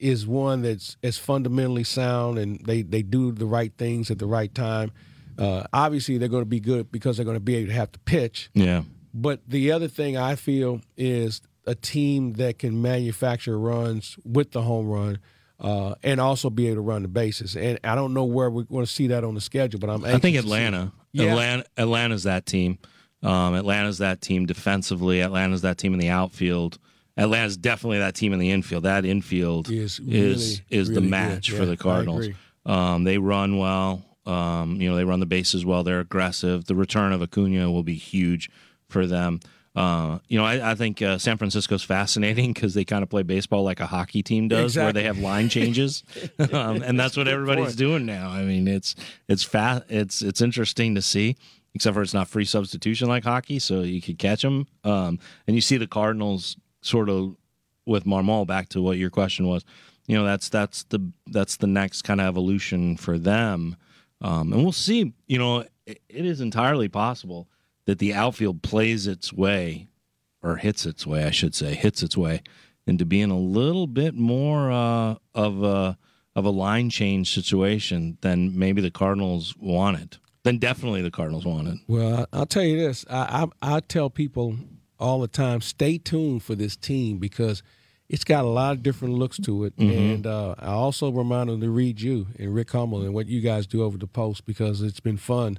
is 0.00 0.26
one 0.26 0.62
that's 0.62 0.96
as 1.02 1.18
fundamentally 1.18 1.84
sound 1.84 2.38
and 2.38 2.60
they, 2.66 2.82
they 2.82 3.02
do 3.02 3.32
the 3.32 3.46
right 3.46 3.72
things 3.76 4.10
at 4.10 4.18
the 4.18 4.26
right 4.26 4.54
time. 4.54 4.90
Uh, 5.38 5.64
obviously, 5.72 6.18
they're 6.18 6.28
going 6.28 6.42
to 6.42 6.46
be 6.46 6.60
good 6.60 6.90
because 6.90 7.16
they're 7.16 7.24
going 7.24 7.36
to 7.36 7.40
be 7.40 7.56
able 7.56 7.68
to 7.68 7.74
have 7.74 7.92
to 7.92 7.98
pitch. 8.00 8.50
Yeah. 8.54 8.82
But 9.14 9.40
the 9.48 9.72
other 9.72 9.88
thing 9.88 10.16
I 10.16 10.34
feel 10.34 10.80
is 10.96 11.40
a 11.66 11.74
team 11.74 12.34
that 12.34 12.58
can 12.58 12.82
manufacture 12.82 13.58
runs 13.58 14.16
with 14.24 14.52
the 14.52 14.62
home 14.62 14.88
run 14.88 15.18
uh, 15.58 15.94
and 16.02 16.20
also 16.20 16.50
be 16.50 16.66
able 16.66 16.76
to 16.76 16.80
run 16.82 17.02
the 17.02 17.08
bases. 17.08 17.56
And 17.56 17.78
I 17.84 17.94
don't 17.94 18.14
know 18.14 18.24
where 18.24 18.50
we're 18.50 18.64
going 18.64 18.84
to 18.84 18.90
see 18.90 19.08
that 19.08 19.24
on 19.24 19.34
the 19.34 19.40
schedule, 19.40 19.78
but 19.80 19.90
I'm 19.90 20.04
I 20.04 20.12
think 20.12 20.36
anxious 20.36 20.44
to 20.44 20.48
see. 20.48 20.54
Atlanta. 20.54 20.92
Yeah. 21.12 21.30
Atlanta. 21.30 21.64
Atlanta's 21.76 22.22
that 22.24 22.46
team. 22.46 22.78
Um, 23.22 23.54
Atlanta's 23.54 23.98
that 23.98 24.20
team 24.20 24.46
defensively. 24.46 25.20
Atlanta's 25.20 25.62
that 25.62 25.76
team 25.76 25.92
in 25.92 26.00
the 26.00 26.08
outfield. 26.08 26.78
Atlanta's 27.20 27.56
definitely 27.56 27.98
that 27.98 28.14
team 28.14 28.32
in 28.32 28.38
the 28.38 28.50
infield. 28.50 28.84
That 28.84 29.04
infield 29.04 29.70
Is 29.70 30.00
is 30.00 30.00
really, 30.00 30.80
is 30.80 30.88
the 30.88 30.94
really 30.94 31.02
good. 31.02 31.10
match 31.10 31.50
for 31.50 31.66
the 31.66 31.76
Cardinals. 31.76 32.26
Um, 32.66 33.04
they 33.04 33.18
run 33.18 33.58
well. 33.58 34.04
Um, 34.26 34.80
you 34.80 34.88
know, 34.88 34.96
they 34.96 35.04
run 35.04 35.20
the 35.20 35.26
bases 35.26 35.64
well. 35.64 35.82
They're 35.82 36.00
aggressive. 36.00 36.66
The 36.66 36.74
return 36.74 37.12
of 37.12 37.22
Acuna 37.22 37.70
will 37.70 37.82
be 37.82 37.94
huge 37.94 38.50
for 38.88 39.06
them. 39.06 39.40
Uh, 39.74 40.18
you 40.28 40.36
know, 40.36 40.44
I, 40.44 40.72
I 40.72 40.74
think 40.74 41.00
uh, 41.00 41.16
San 41.18 41.36
Francisco's 41.38 41.82
fascinating 41.84 42.52
because 42.52 42.74
they 42.74 42.84
kind 42.84 43.02
of 43.04 43.08
play 43.08 43.22
baseball 43.22 43.62
like 43.62 43.78
a 43.80 43.86
hockey 43.86 44.22
team 44.22 44.48
does, 44.48 44.76
where 44.76 44.92
they 44.92 45.04
have 45.04 45.18
line 45.18 45.48
changes, 45.48 46.02
um, 46.52 46.82
and 46.82 46.98
that's 46.98 47.16
what 47.16 47.28
everybody's 47.28 47.76
doing 47.76 48.04
now. 48.04 48.30
I 48.30 48.42
mean, 48.42 48.66
it's 48.66 48.96
it's 49.28 49.44
fast. 49.44 49.84
It's 49.88 50.22
it's 50.22 50.40
interesting 50.40 50.96
to 50.96 51.02
see, 51.02 51.36
except 51.72 51.94
for 51.94 52.02
it's 52.02 52.12
not 52.12 52.26
free 52.26 52.44
substitution 52.44 53.08
like 53.08 53.22
hockey, 53.22 53.60
so 53.60 53.82
you 53.82 54.02
could 54.02 54.18
catch 54.18 54.42
them. 54.42 54.66
Um, 54.82 55.20
and 55.46 55.54
you 55.54 55.60
see 55.60 55.76
the 55.76 55.86
Cardinals 55.86 56.56
sort 56.82 57.08
of 57.08 57.36
with 57.86 58.04
Marmol. 58.04 58.46
Back 58.46 58.68
to 58.70 58.82
what 58.82 58.98
your 58.98 59.10
question 59.10 59.46
was, 59.46 59.64
you 60.06 60.16
know, 60.16 60.24
that's 60.24 60.48
that's 60.48 60.84
the 60.84 61.10
that's 61.26 61.56
the 61.56 61.66
next 61.66 62.02
kind 62.02 62.20
of 62.20 62.26
evolution 62.26 62.96
for 62.96 63.18
them, 63.18 63.76
um, 64.20 64.52
and 64.52 64.62
we'll 64.62 64.72
see. 64.72 65.12
You 65.26 65.38
know, 65.38 65.60
it, 65.86 66.00
it 66.08 66.24
is 66.26 66.40
entirely 66.40 66.88
possible 66.88 67.48
that 67.86 67.98
the 67.98 68.12
outfield 68.14 68.62
plays 68.62 69.06
its 69.06 69.32
way, 69.32 69.88
or 70.42 70.56
hits 70.56 70.86
its 70.86 71.06
way, 71.06 71.24
I 71.24 71.30
should 71.30 71.54
say, 71.54 71.74
hits 71.74 72.02
its 72.02 72.16
way 72.16 72.42
into 72.86 73.04
being 73.04 73.30
a 73.30 73.38
little 73.38 73.86
bit 73.86 74.14
more 74.14 74.70
uh, 74.70 75.16
of 75.34 75.62
a 75.62 75.98
of 76.36 76.44
a 76.44 76.50
line 76.50 76.90
change 76.90 77.34
situation 77.34 78.16
than 78.20 78.56
maybe 78.58 78.80
the 78.80 78.90
Cardinals 78.90 79.54
wanted. 79.58 80.16
Then 80.44 80.58
definitely 80.58 81.02
the 81.02 81.10
Cardinals 81.10 81.44
wanted. 81.44 81.78
Well, 81.88 82.20
I- 82.32 82.36
I'll 82.38 82.46
tell 82.46 82.62
you 82.62 82.76
this. 82.78 83.04
I, 83.10 83.46
I 83.62 83.76
I 83.76 83.80
tell 83.80 84.08
people 84.10 84.56
all 85.00 85.20
the 85.20 85.28
time, 85.28 85.60
stay 85.60 85.98
tuned 85.98 86.42
for 86.42 86.54
this 86.54 86.76
team 86.76 87.18
because 87.18 87.62
it's 88.08 88.24
got 88.24 88.44
a 88.44 88.48
lot 88.48 88.72
of 88.72 88.82
different 88.82 89.14
looks 89.14 89.38
to 89.38 89.64
it. 89.64 89.76
Mhm. 89.76 90.14
And 90.14 90.26
uh, 90.26 90.54
I 90.58 90.72
also 90.72 91.10
remind 91.10 91.48
them 91.48 91.60
to 91.60 91.70
read 91.70 92.00
you 92.00 92.26
and 92.38 92.54
Rick 92.54 92.70
Hummel 92.72 93.02
and 93.02 93.14
what 93.14 93.26
you 93.26 93.40
guys 93.40 93.66
do 93.66 93.82
over 93.82 93.96
the 93.96 94.06
post 94.06 94.44
because 94.46 94.82
it's 94.82 95.00
been 95.00 95.16
fun 95.16 95.58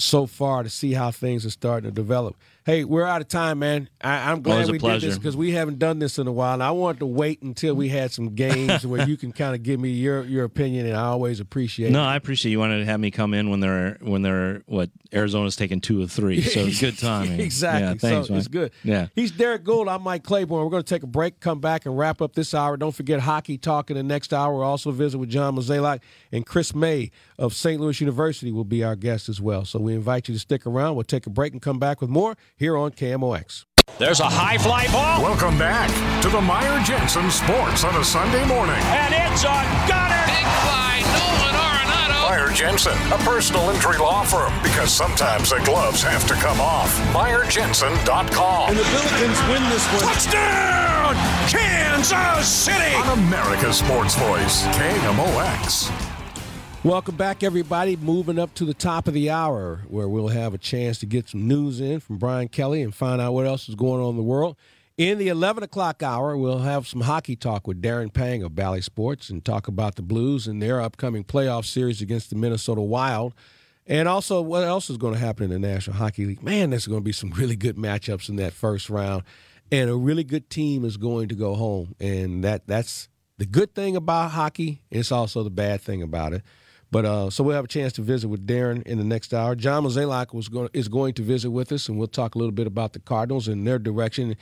so 0.00 0.26
far 0.26 0.62
to 0.62 0.70
see 0.70 0.92
how 0.92 1.10
things 1.10 1.44
are 1.46 1.50
starting 1.50 1.88
to 1.90 1.94
develop. 1.94 2.36
Hey, 2.66 2.84
we're 2.84 3.06
out 3.06 3.20
of 3.22 3.28
time, 3.28 3.58
man. 3.60 3.88
I, 4.02 4.30
I'm 4.30 4.42
glad 4.42 4.70
we 4.70 4.78
did 4.78 5.00
this 5.00 5.16
because 5.16 5.36
we 5.36 5.52
haven't 5.52 5.78
done 5.78 5.98
this 5.98 6.18
in 6.18 6.26
a 6.26 6.32
while. 6.32 6.52
And 6.54 6.62
I 6.62 6.70
wanted 6.72 7.00
to 7.00 7.06
wait 7.06 7.40
until 7.42 7.74
we 7.74 7.88
had 7.88 8.12
some 8.12 8.34
games 8.34 8.86
where 8.86 9.08
you 9.08 9.16
can 9.16 9.32
kind 9.32 9.54
of 9.54 9.62
give 9.62 9.80
me 9.80 9.90
your 9.90 10.22
your 10.24 10.44
opinion, 10.44 10.86
and 10.86 10.94
I 10.94 11.04
always 11.06 11.40
appreciate 11.40 11.90
No, 11.90 12.02
it. 12.02 12.06
I 12.06 12.16
appreciate 12.16 12.52
you 12.52 12.58
wanted 12.58 12.80
to 12.80 12.84
have 12.84 13.00
me 13.00 13.10
come 13.10 13.32
in 13.34 13.48
when 13.50 13.60
they're 13.60 13.96
when 14.02 14.20
they're 14.22 14.62
what 14.66 14.90
Arizona's 15.12 15.56
taking 15.56 15.80
two 15.80 16.02
of 16.02 16.12
three, 16.12 16.42
so 16.42 16.60
it's 16.60 16.80
good 16.80 16.98
timing. 16.98 17.40
exactly. 17.40 17.88
Yeah, 17.88 17.94
thanks, 18.14 18.28
so 18.28 18.34
it's 18.36 18.46
good. 18.48 18.72
Yeah. 18.84 19.08
He's 19.14 19.32
Derek 19.32 19.64
Goold. 19.64 19.88
I'm 19.88 20.02
Mike 20.02 20.22
Claiborne. 20.22 20.62
We're 20.62 20.70
going 20.70 20.82
to 20.84 20.94
take 20.94 21.02
a 21.02 21.06
break, 21.08 21.40
come 21.40 21.60
back, 21.60 21.86
and 21.86 21.96
wrap 21.96 22.20
up 22.20 22.34
this 22.34 22.52
hour. 22.54 22.76
Don't 22.76 22.94
forget 22.94 23.20
hockey 23.20 23.56
talk 23.58 23.90
in 23.90 23.96
the 23.96 24.02
next 24.02 24.32
hour. 24.34 24.54
We'll 24.54 24.64
also 24.64 24.90
visit 24.92 25.18
with 25.18 25.30
John 25.30 25.56
Mozeliak 25.56 26.00
and 26.30 26.44
Chris 26.46 26.74
May 26.74 27.10
of 27.40 27.54
St. 27.54 27.80
Louis 27.80 27.98
University 28.00 28.52
will 28.52 28.64
be 28.64 28.84
our 28.84 28.94
guest 28.94 29.28
as 29.28 29.40
well. 29.40 29.64
So 29.64 29.80
we 29.80 29.94
invite 29.94 30.28
you 30.28 30.34
to 30.34 30.38
stick 30.38 30.66
around. 30.66 30.94
We'll 30.94 31.04
take 31.04 31.26
a 31.26 31.30
break 31.30 31.52
and 31.52 31.60
come 31.62 31.78
back 31.78 32.00
with 32.00 32.10
more 32.10 32.36
here 32.56 32.76
on 32.76 32.92
KMOX. 32.92 33.64
There's 33.98 34.20
a 34.20 34.28
high 34.28 34.56
fly 34.58 34.86
ball, 34.92 35.20
Welcome 35.22 35.58
back 35.58 35.90
to 36.22 36.28
the 36.28 36.40
Meyer 36.40 36.78
Jensen 36.84 37.28
Sports 37.30 37.82
on 37.82 37.96
a 37.96 38.04
Sunday 38.04 38.46
morning. 38.46 38.76
and 38.76 39.10
it's 39.12 39.42
a 39.42 39.58
gunner. 39.90 40.22
Big 40.30 40.46
fly, 40.62 41.02
Nolan 41.18 41.56
Arenado. 41.58 42.30
Meyer 42.30 42.54
Jensen, 42.54 42.94
a 43.10 43.18
personal 43.26 43.68
injury 43.70 43.98
law 43.98 44.22
firm, 44.22 44.52
because 44.62 44.92
sometimes 44.92 45.50
the 45.50 45.58
gloves 45.64 46.02
have 46.02 46.24
to 46.28 46.34
come 46.34 46.60
off. 46.60 46.94
MeyerJensen.com. 47.12 48.68
And 48.70 48.78
the 48.78 48.84
Billikens 48.84 49.40
win 49.50 49.62
this 49.70 49.84
one. 49.98 50.02
Touchdown, 50.12 51.14
Kansas 51.48 52.46
City. 52.46 52.94
On 52.94 53.18
America's 53.18 53.78
Sports 53.78 54.14
Voice, 54.14 54.62
KMOX. 54.78 55.90
Welcome 56.82 57.16
back, 57.16 57.42
everybody. 57.42 57.94
Moving 57.96 58.38
up 58.38 58.54
to 58.54 58.64
the 58.64 58.72
top 58.72 59.06
of 59.06 59.12
the 59.12 59.28
hour, 59.28 59.82
where 59.88 60.08
we'll 60.08 60.28
have 60.28 60.54
a 60.54 60.58
chance 60.58 60.96
to 61.00 61.06
get 61.06 61.28
some 61.28 61.46
news 61.46 61.78
in 61.78 62.00
from 62.00 62.16
Brian 62.16 62.48
Kelly 62.48 62.80
and 62.80 62.94
find 62.94 63.20
out 63.20 63.34
what 63.34 63.44
else 63.44 63.68
is 63.68 63.74
going 63.74 64.00
on 64.00 64.12
in 64.12 64.16
the 64.16 64.22
world. 64.22 64.56
In 64.96 65.18
the 65.18 65.28
11 65.28 65.62
o'clock 65.62 66.02
hour, 66.02 66.38
we'll 66.38 66.60
have 66.60 66.88
some 66.88 67.02
hockey 67.02 67.36
talk 67.36 67.66
with 67.66 67.82
Darren 67.82 68.10
Pang 68.10 68.42
of 68.42 68.54
Bally 68.54 68.80
Sports 68.80 69.28
and 69.28 69.44
talk 69.44 69.68
about 69.68 69.96
the 69.96 70.02
Blues 70.02 70.46
and 70.46 70.62
their 70.62 70.80
upcoming 70.80 71.22
playoff 71.22 71.66
series 71.66 72.00
against 72.00 72.30
the 72.30 72.36
Minnesota 72.36 72.80
Wild. 72.80 73.34
And 73.86 74.08
also, 74.08 74.40
what 74.40 74.64
else 74.64 74.88
is 74.88 74.96
going 74.96 75.12
to 75.12 75.20
happen 75.20 75.52
in 75.52 75.60
the 75.60 75.68
National 75.68 75.96
Hockey 75.96 76.24
League? 76.24 76.42
Man, 76.42 76.70
there's 76.70 76.86
going 76.86 77.00
to 77.00 77.04
be 77.04 77.12
some 77.12 77.28
really 77.32 77.56
good 77.56 77.76
matchups 77.76 78.30
in 78.30 78.36
that 78.36 78.54
first 78.54 78.88
round. 78.88 79.24
And 79.70 79.90
a 79.90 79.96
really 79.96 80.24
good 80.24 80.48
team 80.48 80.86
is 80.86 80.96
going 80.96 81.28
to 81.28 81.34
go 81.34 81.56
home. 81.56 81.94
And 82.00 82.42
that 82.42 82.66
that's 82.66 83.10
the 83.36 83.44
good 83.44 83.74
thing 83.74 83.96
about 83.96 84.30
hockey. 84.30 84.80
It's 84.90 85.12
also 85.12 85.42
the 85.42 85.50
bad 85.50 85.82
thing 85.82 86.02
about 86.02 86.32
it. 86.32 86.42
But 86.90 87.04
uh, 87.04 87.30
so 87.30 87.44
we'll 87.44 87.54
have 87.54 87.64
a 87.64 87.68
chance 87.68 87.92
to 87.94 88.02
visit 88.02 88.28
with 88.28 88.46
Darren 88.46 88.82
in 88.82 88.98
the 88.98 89.04
next 89.04 89.32
hour. 89.32 89.54
John 89.54 89.84
Mozeliak 89.84 90.34
was 90.34 90.48
going 90.48 90.70
is 90.72 90.88
going 90.88 91.14
to 91.14 91.22
visit 91.22 91.50
with 91.50 91.70
us, 91.70 91.88
and 91.88 91.98
we'll 91.98 92.08
talk 92.08 92.34
a 92.34 92.38
little 92.38 92.52
bit 92.52 92.66
about 92.66 92.92
the 92.94 92.98
Cardinals 92.98 93.46
and 93.46 93.66
their 93.66 93.78
direction. 93.78 94.36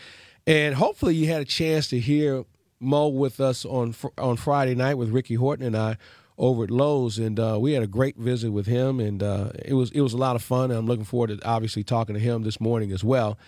And 0.46 0.74
hopefully, 0.74 1.14
you 1.14 1.26
had 1.26 1.42
a 1.42 1.46
chance 1.46 1.88
to 1.88 2.00
hear 2.00 2.44
Mo 2.80 3.08
with 3.08 3.40
us 3.40 3.64
on 3.64 3.94
on 4.16 4.36
Friday 4.36 4.74
night 4.74 4.94
with 4.94 5.10
Ricky 5.10 5.34
Horton 5.34 5.66
and 5.66 5.76
I 5.76 5.98
over 6.38 6.64
at 6.64 6.70
Lowe's, 6.70 7.18
and 7.18 7.38
uh, 7.38 7.58
we 7.60 7.72
had 7.72 7.82
a 7.82 7.88
great 7.88 8.16
visit 8.16 8.52
with 8.52 8.66
him, 8.66 9.00
and 9.00 9.22
uh, 9.22 9.50
it 9.64 9.74
was 9.74 9.90
it 9.90 10.00
was 10.00 10.14
a 10.14 10.18
lot 10.18 10.36
of 10.36 10.42
fun. 10.42 10.70
And 10.70 10.78
I'm 10.78 10.86
looking 10.86 11.04
forward 11.04 11.38
to 11.38 11.46
obviously 11.46 11.84
talking 11.84 12.14
to 12.14 12.20
him 12.20 12.44
this 12.44 12.60
morning 12.60 12.92
as 12.92 13.04
well. 13.04 13.38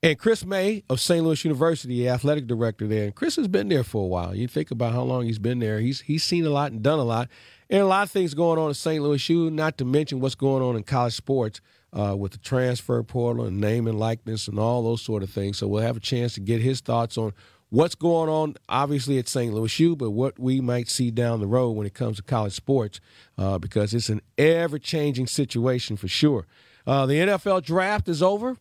And 0.00 0.16
Chris 0.16 0.44
May 0.44 0.84
of 0.88 1.00
St. 1.00 1.24
Louis 1.24 1.44
University, 1.44 2.08
athletic 2.08 2.46
director 2.46 2.86
there. 2.86 3.04
And 3.04 3.14
Chris 3.14 3.34
has 3.34 3.48
been 3.48 3.68
there 3.68 3.82
for 3.82 4.04
a 4.04 4.06
while. 4.06 4.32
You 4.32 4.46
think 4.46 4.70
about 4.70 4.92
how 4.92 5.02
long 5.02 5.24
he's 5.26 5.40
been 5.40 5.58
there. 5.58 5.80
He's 5.80 6.02
he's 6.02 6.22
seen 6.22 6.46
a 6.46 6.50
lot 6.50 6.70
and 6.70 6.82
done 6.82 7.00
a 7.00 7.04
lot. 7.04 7.28
And 7.68 7.82
a 7.82 7.86
lot 7.86 8.04
of 8.04 8.10
things 8.10 8.32
going 8.32 8.60
on 8.60 8.68
in 8.68 8.74
St. 8.74 9.02
Louis 9.02 9.28
U, 9.28 9.50
not 9.50 9.76
to 9.78 9.84
mention 9.84 10.20
what's 10.20 10.36
going 10.36 10.62
on 10.62 10.76
in 10.76 10.84
college 10.84 11.14
sports 11.14 11.60
uh, 11.92 12.14
with 12.16 12.32
the 12.32 12.38
transfer 12.38 13.02
portal 13.02 13.44
and 13.44 13.60
name 13.60 13.86
and 13.88 13.98
likeness 13.98 14.46
and 14.46 14.58
all 14.58 14.82
those 14.82 15.02
sort 15.02 15.22
of 15.22 15.30
things. 15.30 15.58
So 15.58 15.66
we'll 15.66 15.82
have 15.82 15.96
a 15.96 16.00
chance 16.00 16.34
to 16.34 16.40
get 16.40 16.62
his 16.62 16.80
thoughts 16.80 17.18
on 17.18 17.32
what's 17.70 17.94
going 17.94 18.30
on, 18.30 18.54
obviously, 18.68 19.18
at 19.18 19.28
St. 19.28 19.52
Louis 19.52 19.78
U, 19.80 19.96
but 19.96 20.10
what 20.12 20.38
we 20.38 20.60
might 20.60 20.88
see 20.88 21.10
down 21.10 21.40
the 21.40 21.46
road 21.46 21.72
when 21.72 21.86
it 21.86 21.94
comes 21.94 22.16
to 22.16 22.22
college 22.22 22.54
sports 22.54 23.00
uh, 23.36 23.58
because 23.58 23.92
it's 23.92 24.08
an 24.08 24.22
ever 24.38 24.78
changing 24.78 25.26
situation 25.26 25.96
for 25.96 26.08
sure. 26.08 26.46
Uh, 26.86 27.04
the 27.04 27.14
NFL 27.14 27.64
draft 27.64 28.08
is 28.08 28.22
over. 28.22 28.56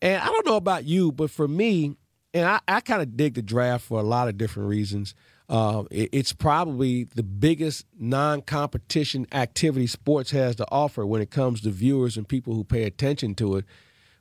And 0.00 0.22
I 0.22 0.26
don't 0.26 0.46
know 0.46 0.56
about 0.56 0.84
you, 0.84 1.10
but 1.12 1.30
for 1.30 1.48
me, 1.48 1.96
and 2.34 2.44
I, 2.46 2.60
I 2.68 2.80
kind 2.80 3.02
of 3.02 3.16
dig 3.16 3.34
the 3.34 3.42
draft 3.42 3.84
for 3.84 3.98
a 3.98 4.04
lot 4.04 4.28
of 4.28 4.38
different 4.38 4.68
reasons. 4.68 5.14
Uh, 5.48 5.84
it- 5.90 6.10
it's 6.12 6.32
probably 6.32 7.04
the 7.04 7.22
biggest 7.22 7.86
non-competition 7.98 9.26
activity 9.32 9.86
sports 9.86 10.30
has 10.30 10.56
to 10.56 10.66
offer 10.70 11.04
when 11.06 11.22
it 11.22 11.30
comes 11.30 11.60
to 11.62 11.70
viewers 11.70 12.16
and 12.16 12.28
people 12.28 12.54
who 12.54 12.64
pay 12.64 12.84
attention 12.84 13.34
to 13.36 13.56
it. 13.56 13.64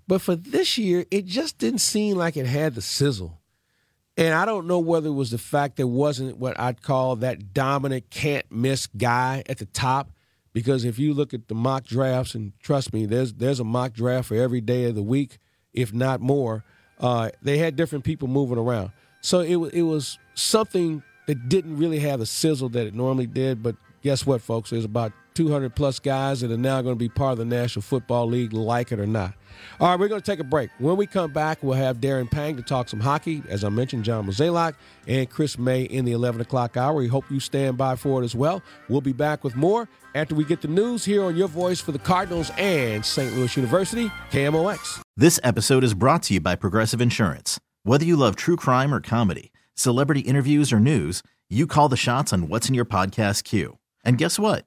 But 0.08 0.22
for 0.22 0.36
this 0.36 0.78
year, 0.78 1.06
it 1.12 1.26
just 1.26 1.58
didn't 1.58 1.80
seem 1.82 2.18
like 2.18 2.38
it 2.38 2.46
had 2.46 2.76
the 2.76 2.82
sizzle. 2.82 3.40
And 4.16 4.34
I 4.34 4.46
don't 4.46 4.66
know 4.66 4.80
whether 4.80 5.10
it 5.10 5.14
was 5.14 5.30
the 5.32 5.38
fact 5.38 5.76
there 5.76 5.86
wasn't 5.86 6.38
what 6.38 6.60
I'd 6.60 6.82
call 6.82 7.18
that 7.18 7.54
dominant, 7.54 8.10
can't 8.10 8.50
miss 8.52 8.88
guy 8.88 9.44
at 9.48 9.60
the 9.60 9.66
top. 9.66 10.12
Because 10.54 10.86
if 10.86 10.98
you 10.98 11.14
look 11.14 11.36
at 11.36 11.50
the 11.50 11.54
mock 11.56 11.84
drafts, 11.86 12.34
and 12.34 12.54
trust 12.60 12.94
me, 12.94 13.06
there's 13.06 13.34
there's 13.34 13.60
a 13.60 13.64
mock 13.64 13.94
draft 13.94 14.30
for 14.30 14.36
every 14.36 14.62
day 14.62 14.86
of 14.86 14.96
the 14.96 15.04
week, 15.04 15.38
if 15.74 15.94
not 15.94 16.22
more. 16.22 16.64
Uh, 17.00 17.30
they 17.42 17.58
had 17.58 17.76
different 17.76 18.04
people 18.04 18.28
moving 18.28 18.58
around, 18.58 18.92
so 19.22 19.40
it 19.40 19.56
it 19.74 19.84
was 19.84 20.18
something 20.34 21.04
that 21.28 21.50
didn't 21.50 21.78
really 21.78 22.00
have 22.00 22.20
the 22.20 22.26
sizzle 22.26 22.70
that 22.70 22.88
it 22.88 22.96
normally 22.96 23.28
did. 23.28 23.62
But 23.62 23.76
guess 24.02 24.26
what, 24.26 24.42
folks? 24.42 24.72
There's 24.72 24.86
about 24.86 25.12
200 25.38 25.76
plus 25.76 26.00
guys 26.00 26.42
that 26.42 26.50
are 26.50 26.58
now 26.58 26.82
going 26.82 26.96
to 26.96 27.00
be 27.00 27.10
part 27.10 27.34
of 27.34 27.38
the 27.38 27.46
National 27.46 27.84
Football 27.84 28.26
League, 28.26 28.54
like 28.54 28.92
it 28.92 29.00
or 29.00 29.06
not. 29.06 29.36
All 29.80 29.88
right, 29.88 30.00
we're 30.00 30.08
going 30.08 30.20
to 30.20 30.26
take 30.26 30.40
a 30.40 30.44
break. 30.44 30.72
When 30.80 30.98
we 30.98 31.06
come 31.06 31.32
back, 31.32 31.62
we'll 31.62 31.78
have 31.78 31.98
Darren 31.98 32.30
Pang 32.30 32.56
to 32.56 32.64
talk 32.64 32.90
some 32.90 33.00
hockey. 33.00 33.44
As 33.48 33.64
I 33.64 33.70
mentioned, 33.70 34.04
John 34.04 34.26
Mozeliak 34.26 34.74
and 35.06 35.30
Chris 35.30 35.60
May 35.60 35.84
in 35.84 36.06
the 36.06 36.12
11 36.14 36.42
o'clock 36.42 36.76
hour. 36.76 36.96
We 36.96 37.08
hope 37.08 37.30
you 37.30 37.40
stand 37.40 37.78
by 37.78 37.96
for 37.96 38.20
it 38.20 38.26
as 38.26 38.34
well. 38.34 38.64
We'll 38.90 39.02
be 39.02 39.14
back 39.14 39.44
with 39.44 39.56
more 39.56 39.88
after 40.16 40.34
we 40.34 40.44
get 40.44 40.62
the 40.62 40.68
news 40.70 41.06
here 41.06 41.24
on 41.24 41.36
Your 41.36 41.48
Voice 41.48 41.80
for 41.80 41.92
the 41.92 42.00
Cardinals 42.00 42.52
and 42.58 43.06
St. 43.06 43.32
Louis 43.36 43.56
University, 43.56 44.12
KMOX. 44.32 45.02
This 45.16 45.40
episode 45.44 45.84
is 45.84 45.94
brought 45.94 46.24
to 46.24 46.34
you 46.34 46.40
by 46.40 46.56
Progressive 46.56 47.00
Insurance. 47.00 47.60
Whether 47.84 48.06
you 48.06 48.16
love 48.16 48.36
true 48.36 48.56
crime 48.56 48.92
or 48.92 49.02
comedy, 49.02 49.52
celebrity 49.76 50.22
interviews 50.22 50.74
or 50.74 50.80
news, 50.80 51.22
you 51.48 51.68
call 51.68 51.90
the 51.90 51.96
shots 51.96 52.34
on 52.34 52.50
what's 52.50 52.68
in 52.68 52.74
your 52.74 52.86
podcast 52.86 53.44
queue. 53.44 53.78
And 54.04 54.18
guess 54.18 54.40
what? 54.40 54.67